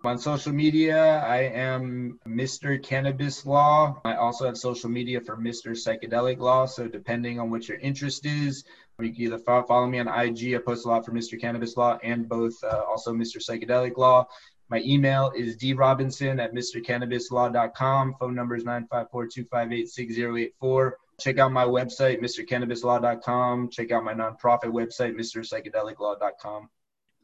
on 0.06 0.18
social 0.18 0.52
media, 0.52 1.24
I 1.26 1.44
am 1.44 2.20
Mr. 2.28 2.82
Cannabis 2.82 3.46
Law. 3.46 4.02
I 4.04 4.16
also 4.16 4.46
have 4.46 4.58
social 4.58 4.90
media 4.90 5.22
for 5.22 5.38
Mr. 5.38 5.72
Psychedelic 5.72 6.40
Law. 6.40 6.66
So 6.66 6.88
depending 6.88 7.40
on 7.40 7.50
what 7.50 7.70
your 7.70 7.78
interest 7.80 8.26
is, 8.26 8.66
you 9.00 9.14
can 9.14 9.22
either 9.22 9.40
follow 9.40 9.88
me 9.88 10.00
on 10.00 10.08
IG. 10.08 10.56
I 10.56 10.60
post 10.60 10.86
a 10.86 10.90
lot 10.90 11.06
for 11.06 11.12
Mr. 11.12 11.40
Cannabis 11.40 11.78
Law 11.78 12.00
and 12.04 12.28
both 12.28 12.62
uh, 12.64 12.84
also 12.88 13.14
Mr. 13.14 13.38
Psychedelic 13.38 13.98
Law. 13.98 14.28
My 14.70 14.82
email 14.82 15.32
is 15.36 15.58
drobinson 15.58 16.44
at 16.44 16.54
mrcannabislaw.com. 16.54 18.16
Phone 18.20 18.36
number 18.36 18.56
is 18.56 18.64
954-258-6084. 18.64 20.92
Check 21.20 21.38
out 21.38 21.52
my 21.52 21.66
website, 21.66 22.22
mrcannabislaw.com. 22.22 23.70
Check 23.70 23.92
out 23.92 24.04
my 24.04 24.14
nonprofit 24.14 24.72
website, 24.72 25.16
mrpsychedeliclaw.com. 25.16 26.70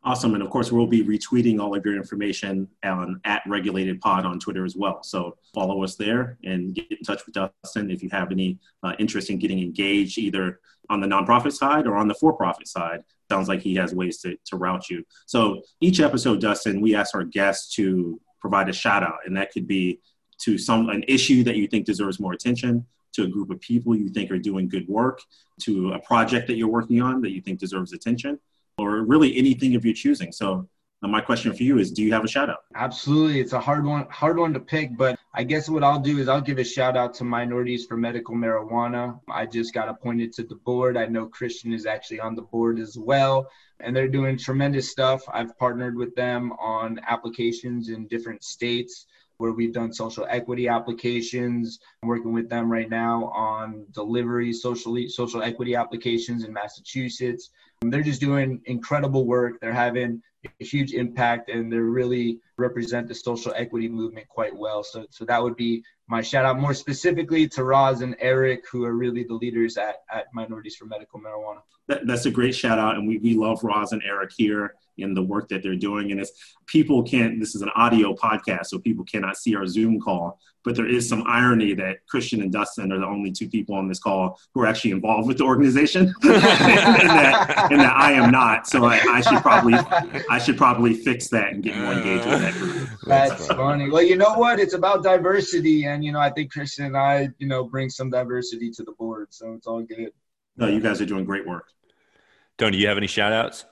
Awesome. 0.04 0.34
And 0.34 0.41
of 0.41 0.50
course, 0.50 0.72
we'll 0.72 0.88
be 0.88 1.04
retweeting 1.04 1.60
all 1.60 1.76
of 1.76 1.86
your 1.86 1.95
information 1.95 2.70
on 2.84 3.20
at 3.26 3.41
Regulated 3.45 4.00
Pod 4.00 4.26
on 4.26 4.39
Twitter 4.39 4.64
as 4.64 4.76
well. 4.76 5.04
So 5.04 5.38
follow 5.54 5.84
us 5.84 5.95
there 5.95 6.38
and 6.43 6.74
get 6.74 6.89
in 6.89 7.00
touch 7.04 7.26
with 7.26 7.36
Dustin 7.36 7.91
if 7.91 8.02
you 8.02 8.10
have 8.10 8.32
any 8.32 8.60
uh, 8.82 8.93
interest 8.97 9.30
in 9.30 9.39
getting 9.39 9.60
engaged 9.60 10.18
either 10.18 10.62
on 10.89 11.02
the 11.02 11.08
nonprofit 11.08 11.52
side 11.52 11.86
or 11.86 11.97
on 11.97 12.08
the 12.08 12.14
for 12.14 12.32
profit 12.32 12.68
side. 12.68 13.04
Sounds 13.30 13.50
like 13.50 13.62
he 13.62 13.76
has 13.76 13.93
ways 13.93 14.20
to, 14.20 14.38
to 14.45 14.56
route 14.56 14.89
you. 14.89 15.04
So 15.26 15.62
each 15.82 16.00
episode, 16.00 16.39
Dustin, 16.39 16.80
we 16.80 16.95
ask 16.95 17.14
our 17.14 17.26
guests 17.26 17.76
to 17.76 18.20
provide 18.39 18.70
a 18.70 18.74
shout 18.74 19.04
out, 19.04 19.20
and 19.26 19.36
that 19.36 19.52
could 19.52 19.68
be 19.68 20.00
to 20.39 20.58
some 20.58 20.89
an 20.89 21.04
issue 21.10 21.43
that 21.43 21.58
you 21.58 21.68
think 21.68 21.86
deserves 21.86 22.22
more 22.22 22.32
attention, 22.32 22.86
to 23.12 23.24
a 23.24 23.28
group 23.28 23.50
of 23.50 23.60
people 23.60 23.95
you 23.95 24.10
think 24.10 24.32
are 24.32 24.39
doing 24.39 24.70
good 24.70 24.88
work, 24.88 25.22
to 25.60 25.91
a 25.91 26.00
project 26.00 26.47
that 26.47 26.56
you're 26.56 26.70
working 26.70 27.02
on 27.02 27.22
that 27.22 27.32
you 27.32 27.41
think 27.41 27.60
deserves 27.60 27.91
attention 27.91 28.39
or 28.80 29.04
really 29.04 29.38
anything 29.38 29.76
of 29.76 29.86
your 29.86 29.94
choosing. 29.94 30.32
So 30.32 30.68
uh, 31.02 31.08
my 31.08 31.22
question 31.22 31.54
for 31.54 31.64
you 31.64 31.78
is 31.78 31.92
do 31.92 32.04
you 32.04 32.12
have 32.12 32.24
a 32.24 32.28
shout 32.28 32.50
out? 32.50 32.60
Absolutely. 32.76 33.40
It's 33.40 33.54
a 33.54 33.60
hard 33.60 33.86
one 33.86 34.06
hard 34.10 34.38
one 34.38 34.54
to 34.54 34.60
pick 34.60 34.98
but 34.98 35.18
i 35.34 35.44
guess 35.44 35.70
what 35.70 35.84
i'll 35.84 36.00
do 36.00 36.18
is 36.18 36.28
i'll 36.28 36.42
give 36.42 36.58
a 36.58 36.64
shout 36.64 36.98
out 36.98 37.14
to 37.14 37.24
minorities 37.24 37.86
for 37.86 37.96
medical 37.96 38.36
marijuana. 38.36 39.20
I 39.30 39.46
just 39.46 39.74
got 39.74 39.88
appointed 39.88 40.34
to 40.34 40.44
the 40.44 40.56
board. 40.56 40.98
I 40.98 41.06
know 41.06 41.28
christian 41.28 41.72
is 41.74 41.86
actually 41.86 42.20
on 42.20 42.36
the 42.36 42.42
board 42.42 42.80
as 42.80 42.98
well 42.98 43.48
and 43.82 43.96
they're 43.96 44.10
doing 44.10 44.38
tremendous 44.38 44.92
stuff. 44.92 45.22
I've 45.32 45.58
partnered 45.58 45.96
with 45.96 46.14
them 46.16 46.52
on 46.54 47.00
applications 47.08 47.90
in 47.90 48.08
different 48.08 48.44
states 48.44 49.06
where 49.40 49.54
we've 49.54 49.74
done 49.74 49.92
social 49.92 50.28
equity 50.30 50.68
applications. 50.68 51.80
I'm 52.04 52.10
working 52.10 52.34
with 52.34 52.50
them 52.50 52.72
right 52.72 52.90
now 52.90 53.26
on 53.34 53.86
delivery 53.92 54.54
social 54.54 54.98
social 55.08 55.42
equity 55.42 55.76
applications 55.76 56.44
in 56.44 56.54
Massachusetts. 56.54 57.50
They're 57.82 58.04
just 58.04 58.22
doing 58.22 58.62
incredible 58.66 59.26
work. 59.26 59.60
They're 59.62 59.74
having 59.74 60.22
a 60.46 60.64
huge 60.64 60.94
impact 60.94 61.50
and 61.50 61.72
they're 61.72 61.84
really 61.84 62.40
represent 62.60 63.07
the 63.07 63.16
social 63.16 63.53
equity 63.55 63.88
movement 63.88 64.28
quite 64.28 64.55
well. 64.55 64.84
So, 64.84 65.05
so 65.10 65.26
that 65.26 65.41
would 65.41 65.55
be 65.55 65.84
my 66.07 66.22
shout 66.22 66.45
out 66.45 66.60
more 66.60 66.74
specifically 66.74 67.47
to 67.49 67.64
Roz 67.64 68.01
and 68.01 68.16
Eric, 68.20 68.64
who 68.72 68.84
are 68.84 68.93
really 68.93 69.24
the 69.24 69.36
leaders 69.36 69.78
at, 69.78 69.97
at 70.12 70.26
Minorities 70.34 70.76
for 70.76 70.86
Medical 70.86 71.20
Marijuana. 71.20 71.62
That, 71.88 72.07
that's 72.07 72.26
a 72.26 72.32
great 72.32 72.55
shout 72.55 72.80
out. 72.80 72.95
And 72.95 73.07
we, 73.07 73.18
we 73.20 73.36
love 73.36 73.64
Roz 73.64 73.91
and 73.91 74.01
Eric 74.05 74.32
here 74.36 74.74
in 74.97 75.14
the 75.14 75.22
work 75.22 75.47
that 75.49 75.64
they're 75.64 75.76
doing. 75.76 76.12
And 76.12 76.20
if 76.20 76.30
people 76.66 77.03
can't, 77.03 77.39
this 77.39 77.55
is 77.55 77.62
an 77.62 77.70
audio 77.76 78.14
podcast, 78.14 78.68
so 78.68 78.80
people 78.80 79.05
cannot 79.05 79.38
see 79.38 79.55
our 79.55 79.66
Zoom 79.66 79.99
call, 79.99 80.39
but 80.64 80.76
there 80.76 80.88
is 80.88 81.07
some 81.07 81.24
irony 81.26 81.74
that 81.74 82.05
Christian 82.07 82.41
and 82.41 82.51
Dustin 82.51 82.91
are 82.91 82.99
the 82.99 83.05
only 83.05 83.32
two 83.32 83.49
people 83.49 83.76
on 83.76 83.88
this 83.88 83.99
call 83.99 84.39
who 84.53 84.62
are 84.62 84.68
actually 84.68 84.91
involved 84.91 85.28
with 85.28 85.38
the 85.38 85.45
organization, 85.45 86.14
and, 86.24 86.34
that, 86.34 87.68
and, 87.72 87.80
that, 87.80 87.95
I 87.95 88.12
am 88.12 88.32
not. 88.32 88.68
So 88.68 88.86
I, 88.86 88.99
I, 89.10 89.22
should 89.22 89.41
probably, 89.41 89.76
I 90.30 90.38
should 90.38 90.57
probably 90.57 90.93
fix 90.93 91.30
that 91.30 91.53
and 91.53 91.64
get 91.64 91.78
more 91.78 91.93
engaged 91.93 92.26
with 92.26 92.41
that. 92.41 92.49
That's 93.06 93.47
funny. 93.47 93.89
Well, 93.89 94.04
you 94.04 94.16
know 94.16 94.34
what? 94.34 94.60
It's 94.60 94.74
about 94.74 95.04
diversity, 95.04 95.86
and 95.86 96.04
you 96.04 96.12
know, 96.12 96.20
I 96.20 96.30
think 96.30 96.52
Christian 96.52 96.86
and 96.86 96.97
I, 96.97 97.30
you 97.38 97.47
know, 97.47 97.64
bring 97.64 97.89
some 97.89 98.10
diversity 98.10 98.72
to 98.72 98.84
the 98.84 98.93
board, 98.93 99.28
so 99.32 99.54
it's 99.54 99.68
all 99.68 99.82
good. 99.82 100.12
No, 100.58 100.68
you 100.68 100.82
guys 100.82 101.02
are 101.02 101.06
doing 101.06 101.26
great 101.26 101.47
work. 101.47 101.68
Tony, 102.58 102.72
do 102.74 102.78
you 102.78 102.88
have 102.88 102.97
any 102.97 103.08
shout 103.08 103.32
outs? 103.32 103.66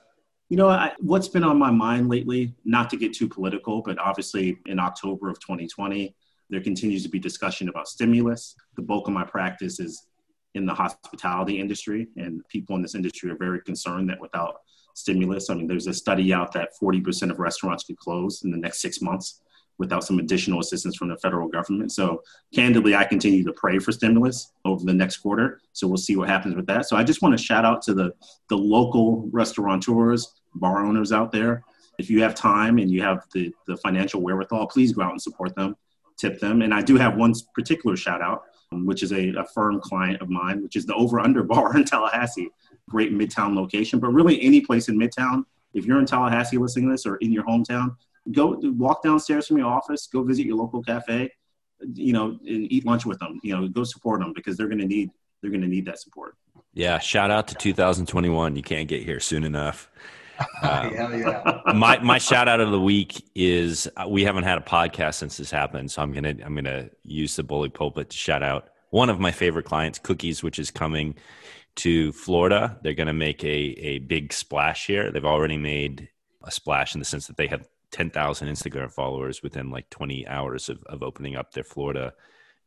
You 0.48 0.56
know, 0.56 0.68
I, 0.68 0.92
what's 1.00 1.28
been 1.28 1.44
on 1.44 1.58
my 1.58 1.70
mind 1.70 2.08
lately, 2.08 2.54
not 2.64 2.88
to 2.90 2.96
get 2.96 3.12
too 3.12 3.28
political, 3.28 3.82
but 3.82 3.98
obviously 3.98 4.58
in 4.64 4.78
October 4.78 5.28
of 5.28 5.38
2020, 5.40 6.14
there 6.48 6.62
continues 6.62 7.02
to 7.02 7.10
be 7.10 7.18
discussion 7.18 7.68
about 7.68 7.88
stimulus. 7.88 8.54
The 8.76 8.82
bulk 8.82 9.06
of 9.06 9.12
my 9.12 9.24
practice 9.24 9.78
is 9.78 10.06
in 10.54 10.64
the 10.64 10.72
hospitality 10.72 11.60
industry, 11.60 12.08
and 12.16 12.40
people 12.48 12.76
in 12.76 12.82
this 12.82 12.94
industry 12.94 13.30
are 13.30 13.36
very 13.36 13.60
concerned 13.60 14.08
that 14.08 14.20
without 14.20 14.56
stimulus, 14.98 15.50
I 15.50 15.54
mean, 15.54 15.66
there's 15.66 15.86
a 15.86 15.94
study 15.94 16.32
out 16.32 16.52
that 16.52 16.70
40% 16.80 17.30
of 17.30 17.38
restaurants 17.38 17.84
could 17.84 17.98
close 17.98 18.42
in 18.44 18.50
the 18.50 18.56
next 18.56 18.80
six 18.80 19.00
months 19.00 19.40
without 19.78 20.02
some 20.02 20.18
additional 20.18 20.60
assistance 20.60 20.96
from 20.96 21.08
the 21.08 21.16
federal 21.18 21.48
government. 21.48 21.92
So, 21.92 22.22
candidly, 22.52 22.94
I 22.94 23.04
continue 23.04 23.44
to 23.44 23.52
pray 23.52 23.78
for 23.78 23.92
stimulus 23.92 24.52
over 24.64 24.84
the 24.84 24.92
next 24.92 25.18
quarter. 25.18 25.60
So, 25.72 25.86
we'll 25.86 25.96
see 25.96 26.16
what 26.16 26.28
happens 26.28 26.56
with 26.56 26.66
that. 26.66 26.86
So, 26.86 26.96
I 26.96 27.04
just 27.04 27.22
want 27.22 27.38
to 27.38 27.42
shout 27.42 27.64
out 27.64 27.82
to 27.82 27.94
the, 27.94 28.12
the 28.48 28.56
local 28.56 29.28
restaurateurs, 29.32 30.34
bar 30.54 30.84
owners 30.84 31.12
out 31.12 31.32
there. 31.32 31.62
If 31.98 32.10
you 32.10 32.22
have 32.22 32.34
time 32.34 32.78
and 32.78 32.90
you 32.90 33.02
have 33.02 33.24
the, 33.32 33.52
the 33.66 33.76
financial 33.78 34.20
wherewithal, 34.20 34.66
please 34.66 34.92
go 34.92 35.02
out 35.02 35.12
and 35.12 35.22
support 35.22 35.54
them, 35.54 35.76
tip 36.16 36.40
them. 36.40 36.62
And 36.62 36.74
I 36.74 36.82
do 36.82 36.96
have 36.96 37.16
one 37.16 37.34
particular 37.54 37.96
shout 37.96 38.20
out, 38.20 38.44
Um, 38.70 38.84
which 38.84 39.02
is 39.02 39.12
a, 39.12 39.30
a 39.30 39.46
firm 39.46 39.80
client 39.80 40.20
of 40.20 40.28
mine, 40.28 40.62
which 40.62 40.76
is 40.76 40.84
the 40.84 40.94
Over 40.94 41.20
Under 41.20 41.42
Bar 41.42 41.76
in 41.78 41.84
Tallahassee. 41.84 42.50
Great 42.90 43.12
Midtown 43.12 43.56
location, 43.56 43.98
but 43.98 44.08
really 44.08 44.40
any 44.42 44.60
place 44.60 44.88
in 44.88 44.98
Midtown. 44.98 45.44
If 45.72 45.86
you're 45.86 45.98
in 45.98 46.06
Tallahassee 46.06 46.58
listening 46.58 46.86
to 46.86 46.92
this 46.92 47.06
or 47.06 47.16
in 47.16 47.32
your 47.32 47.44
hometown, 47.44 47.96
go 48.32 48.58
walk 48.62 49.02
downstairs 49.02 49.46
from 49.46 49.58
your 49.58 49.68
office, 49.68 50.06
go 50.06 50.22
visit 50.22 50.44
your 50.44 50.56
local 50.56 50.82
cafe, 50.82 51.30
you 51.94 52.12
know, 52.12 52.38
and 52.46 52.72
eat 52.72 52.84
lunch 52.84 53.06
with 53.06 53.18
them. 53.20 53.40
You 53.42 53.56
know, 53.56 53.68
go 53.68 53.84
support 53.84 54.20
them 54.20 54.32
because 54.34 54.56
they're 54.56 54.68
going 54.68 54.80
to 54.80 54.86
need 54.86 55.10
they're 55.40 55.50
going 55.50 55.62
to 55.62 55.68
need 55.68 55.86
that 55.86 56.00
support. 56.00 56.34
Yeah, 56.74 56.98
shout 56.98 57.30
out 57.30 57.48
to 57.48 57.54
2021. 57.54 58.56
You 58.56 58.62
can't 58.62 58.88
get 58.88 59.02
here 59.02 59.20
soon 59.20 59.44
enough. 59.44 59.90
Um, 60.60 60.92
yeah. 60.92 61.62
my 61.74 61.98
my 62.00 62.18
shout 62.18 62.48
out 62.48 62.60
of 62.60 62.70
the 62.72 62.80
week 62.80 63.24
is 63.34 63.88
uh, 63.96 64.08
we 64.08 64.24
haven't 64.24 64.44
had 64.44 64.58
a 64.58 64.60
podcast 64.60 65.14
since 65.14 65.36
this 65.36 65.50
happened, 65.50 65.90
so 65.90 66.02
I'm 66.02 66.12
gonna 66.12 66.34
I'm 66.44 66.54
gonna 66.54 66.90
use 67.04 67.36
the 67.36 67.44
bully 67.44 67.68
pulpit 67.68 68.10
to 68.10 68.16
shout 68.16 68.42
out 68.42 68.70
one 68.90 69.08
of 69.08 69.20
my 69.20 69.30
favorite 69.30 69.64
clients, 69.64 69.98
Cookies, 69.98 70.42
which 70.42 70.58
is 70.58 70.70
coming 70.70 71.14
to 71.76 72.12
Florida. 72.12 72.78
They're 72.82 72.94
gonna 72.94 73.12
make 73.12 73.44
a 73.44 73.48
a 73.48 73.98
big 74.00 74.32
splash 74.32 74.86
here. 74.86 75.12
They've 75.12 75.24
already 75.24 75.56
made 75.56 76.08
a 76.42 76.50
splash 76.50 76.94
in 76.94 76.98
the 76.98 77.04
sense 77.04 77.26
that 77.28 77.36
they 77.36 77.46
have 77.46 77.68
10,000 77.90 78.48
Instagram 78.48 78.92
followers 78.92 79.42
within 79.42 79.70
like 79.70 79.88
20 79.90 80.26
hours 80.26 80.68
of, 80.68 80.82
of 80.84 81.02
opening 81.02 81.36
up 81.36 81.52
their 81.52 81.64
Florida 81.64 82.12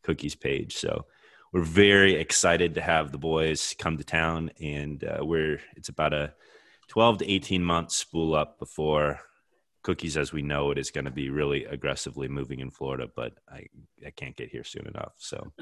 cookies 0.03 0.35
page. 0.35 0.75
So 0.77 1.05
we're 1.53 1.61
very 1.61 2.15
excited 2.15 2.75
to 2.75 2.81
have 2.81 3.11
the 3.11 3.17
boys 3.17 3.75
come 3.77 3.97
to 3.97 4.03
town 4.03 4.51
and 4.59 5.03
uh, 5.03 5.23
we're, 5.23 5.59
it's 5.75 5.89
about 5.89 6.13
a 6.13 6.33
12 6.91 7.19
to 7.19 7.31
18 7.31 7.63
months 7.63 7.95
spool 7.95 8.35
up 8.35 8.59
before 8.59 9.21
cookies 9.81 10.17
as 10.17 10.33
we 10.33 10.41
know 10.41 10.71
it 10.71 10.77
is 10.77 10.91
going 10.91 11.05
to 11.05 11.11
be 11.11 11.29
really 11.29 11.63
aggressively 11.63 12.27
moving 12.27 12.59
in 12.59 12.69
Florida, 12.69 13.07
but 13.15 13.31
I, 13.49 13.65
I 14.05 14.09
can't 14.09 14.35
get 14.35 14.49
here 14.49 14.65
soon 14.65 14.85
enough. 14.87 15.13
So, 15.15 15.53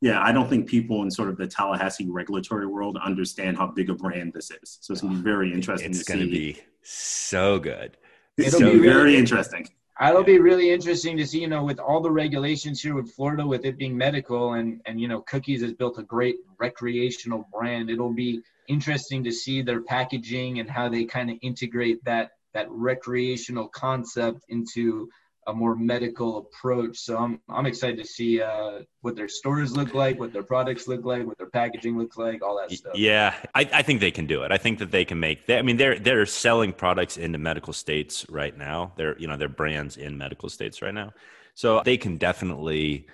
yeah, 0.00 0.20
I 0.20 0.32
don't 0.32 0.50
think 0.50 0.68
people 0.68 1.04
in 1.04 1.10
sort 1.12 1.28
of 1.28 1.36
the 1.36 1.46
Tallahassee 1.46 2.08
regulatory 2.10 2.66
world 2.66 2.98
understand 3.00 3.56
how 3.56 3.68
big 3.68 3.90
a 3.90 3.94
brand 3.94 4.32
this 4.32 4.50
is. 4.50 4.78
So 4.80 4.90
it's 4.90 5.02
going 5.02 5.14
to 5.14 5.20
be 5.20 5.22
very 5.22 5.52
interesting 5.52 5.92
it's 5.92 6.04
to 6.04 6.12
going 6.12 6.26
to 6.26 6.32
be 6.32 6.60
so 6.82 7.60
good. 7.60 7.96
It'll 8.36 8.58
so 8.58 8.72
be 8.72 8.80
very 8.80 9.14
interesting. 9.14 9.68
It'll 10.10 10.24
be 10.24 10.38
really 10.38 10.70
interesting 10.70 11.16
to 11.16 11.26
see, 11.26 11.40
you 11.40 11.46
know, 11.46 11.64
with 11.64 11.78
all 11.78 12.00
the 12.00 12.10
regulations 12.10 12.82
here 12.82 12.94
with 12.94 13.12
Florida, 13.12 13.46
with 13.46 13.64
it 13.64 13.78
being 13.78 13.96
medical 13.96 14.54
and, 14.54 14.80
and, 14.84 15.00
you 15.00 15.06
know, 15.06 15.20
Cookies 15.20 15.62
has 15.62 15.72
built 15.72 15.98
a 15.98 16.02
great 16.02 16.36
recreational 16.58 17.46
brand. 17.52 17.88
It'll 17.88 18.12
be 18.12 18.40
interesting 18.68 19.22
to 19.24 19.30
see 19.30 19.62
their 19.62 19.80
packaging 19.82 20.58
and 20.58 20.68
how 20.68 20.88
they 20.88 21.04
kind 21.04 21.30
of 21.30 21.38
integrate 21.40 22.04
that, 22.04 22.32
that 22.52 22.66
recreational 22.70 23.68
concept 23.68 24.44
into 24.48 25.08
a 25.46 25.52
more 25.52 25.74
medical 25.74 26.38
approach. 26.38 26.98
So 26.98 27.16
I'm 27.18 27.40
I'm 27.48 27.66
excited 27.66 27.98
to 27.98 28.04
see 28.04 28.40
uh, 28.40 28.80
what 29.00 29.16
their 29.16 29.28
stores 29.28 29.76
look 29.76 29.94
like, 29.94 30.18
what 30.18 30.32
their 30.32 30.42
products 30.42 30.86
look 30.88 31.04
like, 31.04 31.26
what 31.26 31.38
their 31.38 31.50
packaging 31.50 31.98
looks 31.98 32.16
like, 32.16 32.42
all 32.42 32.58
that 32.58 32.70
stuff. 32.70 32.92
Yeah, 32.94 33.34
I, 33.54 33.68
I 33.72 33.82
think 33.82 34.00
they 34.00 34.10
can 34.10 34.26
do 34.26 34.42
it. 34.42 34.52
I 34.52 34.58
think 34.58 34.78
that 34.78 34.90
they 34.90 35.04
can 35.04 35.18
make. 35.20 35.46
They, 35.46 35.58
I 35.58 35.62
mean, 35.62 35.76
they're 35.76 35.98
they're 35.98 36.26
selling 36.26 36.72
products 36.72 37.16
into 37.16 37.38
medical 37.38 37.72
states 37.72 38.26
right 38.28 38.56
now. 38.56 38.92
They're 38.96 39.18
you 39.18 39.26
know 39.26 39.36
they're 39.36 39.48
brands 39.48 39.96
in 39.96 40.16
medical 40.16 40.48
states 40.48 40.82
right 40.82 40.94
now, 40.94 41.12
so 41.54 41.82
they 41.84 41.96
can 41.96 42.16
definitely 42.16 43.06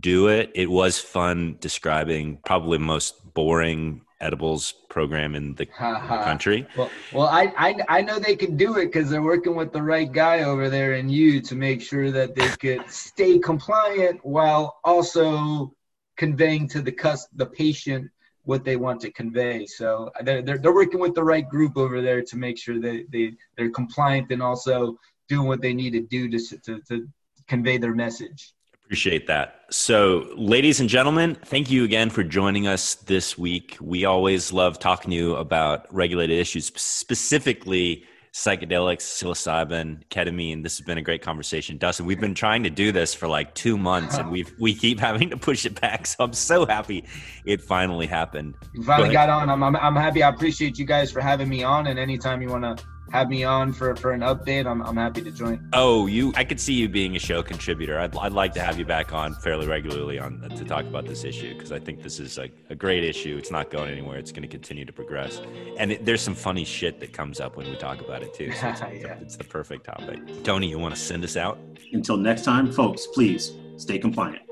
do 0.00 0.28
it. 0.28 0.50
It 0.54 0.70
was 0.70 0.98
fun 0.98 1.56
describing 1.60 2.38
probably 2.44 2.78
most 2.78 3.34
boring 3.34 4.02
edibles 4.20 4.72
program 4.88 5.34
in 5.34 5.54
the, 5.54 5.66
the 5.66 6.20
country. 6.24 6.66
Well, 6.76 6.90
well, 7.12 7.26
I, 7.26 7.52
I 7.56 7.98
I 7.98 8.02
know 8.02 8.18
they 8.18 8.36
can 8.36 8.56
do 8.56 8.78
it 8.78 8.86
because 8.86 9.10
they're 9.10 9.22
working 9.22 9.54
with 9.54 9.72
the 9.72 9.82
right 9.82 10.10
guy 10.10 10.44
over 10.44 10.70
there 10.70 10.94
and 10.94 11.10
you 11.10 11.40
to 11.42 11.54
make 11.54 11.82
sure 11.82 12.10
that 12.10 12.34
they 12.34 12.48
could 12.48 12.90
stay 12.90 13.38
compliant 13.38 14.24
while 14.24 14.78
also 14.84 15.74
conveying 16.16 16.68
to 16.68 16.80
the 16.80 16.92
cus 16.92 17.26
the 17.34 17.46
patient 17.46 18.10
what 18.44 18.64
they 18.64 18.76
want 18.76 19.00
to 19.00 19.10
convey. 19.10 19.66
So 19.66 20.10
they're, 20.22 20.40
they're, 20.40 20.58
they're 20.58 20.74
working 20.74 21.00
with 21.00 21.14
the 21.14 21.24
right 21.24 21.46
group 21.46 21.76
over 21.76 22.00
there 22.00 22.22
to 22.22 22.36
make 22.36 22.56
sure 22.56 22.80
that 22.80 23.06
they, 23.10 23.32
they're 23.56 23.70
compliant 23.70 24.30
and 24.30 24.40
also 24.40 24.96
doing 25.28 25.48
what 25.48 25.60
they 25.60 25.74
need 25.74 25.90
to 25.90 26.00
do 26.00 26.30
to, 26.30 26.58
to, 26.58 26.80
to 26.82 27.08
convey 27.48 27.76
their 27.76 27.94
message. 27.94 28.54
Appreciate 28.86 29.26
that. 29.26 29.64
So, 29.68 30.28
ladies 30.36 30.78
and 30.78 30.88
gentlemen, 30.88 31.34
thank 31.34 31.72
you 31.72 31.82
again 31.82 32.08
for 32.08 32.22
joining 32.22 32.68
us 32.68 32.94
this 32.94 33.36
week. 33.36 33.76
We 33.80 34.04
always 34.04 34.52
love 34.52 34.78
talking 34.78 35.10
to 35.10 35.16
you 35.16 35.34
about 35.34 35.92
regulated 35.92 36.38
issues, 36.38 36.66
specifically 36.76 38.04
psychedelics, 38.32 39.00
psilocybin, 39.00 40.04
ketamine. 40.08 40.62
This 40.62 40.78
has 40.78 40.86
been 40.86 40.98
a 40.98 41.02
great 41.02 41.20
conversation, 41.20 41.78
Dustin. 41.78 42.06
We've 42.06 42.20
been 42.20 42.34
trying 42.34 42.62
to 42.62 42.70
do 42.70 42.92
this 42.92 43.12
for 43.12 43.26
like 43.26 43.52
two 43.56 43.76
months, 43.76 44.18
and 44.18 44.30
we've 44.30 44.54
we 44.60 44.72
keep 44.72 45.00
having 45.08 45.30
to 45.30 45.36
push 45.36 45.66
it 45.66 45.80
back. 45.80 46.06
So 46.06 46.22
I'm 46.22 46.32
so 46.32 46.64
happy 46.64 47.02
it 47.44 47.60
finally 47.60 48.06
happened. 48.06 48.54
You 48.72 48.84
finally 48.84 49.10
got 49.12 49.28
on. 49.28 49.50
I'm, 49.50 49.64
I'm 49.64 49.74
I'm 49.74 49.96
happy. 49.96 50.22
I 50.22 50.28
appreciate 50.28 50.78
you 50.78 50.84
guys 50.84 51.10
for 51.10 51.20
having 51.20 51.48
me 51.48 51.64
on. 51.64 51.88
And 51.88 51.98
anytime 51.98 52.40
you 52.40 52.50
want 52.50 52.78
to 52.78 52.84
have 53.12 53.28
me 53.28 53.44
on 53.44 53.72
for, 53.72 53.94
for 53.96 54.12
an 54.12 54.20
update, 54.20 54.66
I'm, 54.66 54.82
I'm 54.82 54.96
happy 54.96 55.22
to 55.22 55.30
join. 55.30 55.68
Oh, 55.72 56.06
you! 56.06 56.32
I 56.36 56.44
could 56.44 56.60
see 56.60 56.74
you 56.74 56.88
being 56.88 57.16
a 57.16 57.18
show 57.18 57.42
contributor. 57.42 57.98
I'd, 57.98 58.16
I'd 58.16 58.32
like 58.32 58.52
to 58.54 58.60
have 58.60 58.78
you 58.78 58.84
back 58.84 59.12
on 59.12 59.34
fairly 59.34 59.66
regularly 59.66 60.18
on 60.18 60.40
to 60.40 60.64
talk 60.64 60.84
about 60.84 61.06
this 61.06 61.24
issue 61.24 61.54
because 61.54 61.72
I 61.72 61.78
think 61.78 62.02
this 62.02 62.18
is 62.18 62.38
a, 62.38 62.50
a 62.70 62.74
great 62.74 63.04
issue. 63.04 63.36
It's 63.38 63.50
not 63.50 63.70
going 63.70 63.90
anywhere. 63.90 64.18
It's 64.18 64.32
going 64.32 64.42
to 64.42 64.48
continue 64.48 64.84
to 64.84 64.92
progress, 64.92 65.40
and 65.78 65.92
it, 65.92 66.04
there's 66.04 66.22
some 66.22 66.34
funny 66.34 66.64
shit 66.64 67.00
that 67.00 67.12
comes 67.12 67.40
up 67.40 67.56
when 67.56 67.68
we 67.68 67.76
talk 67.76 68.00
about 68.00 68.22
it 68.22 68.34
too. 68.34 68.52
So 68.56 68.68
it's, 68.68 68.80
yeah. 68.80 69.18
it's 69.20 69.36
the 69.36 69.44
perfect 69.44 69.84
topic. 69.84 70.42
Tony, 70.42 70.68
you 70.68 70.78
want 70.78 70.94
to 70.94 71.00
send 71.00 71.22
us 71.24 71.36
out? 71.36 71.58
Until 71.92 72.16
next 72.16 72.42
time, 72.42 72.72
folks, 72.72 73.06
please 73.06 73.52
stay 73.76 73.98
compliant. 73.98 74.45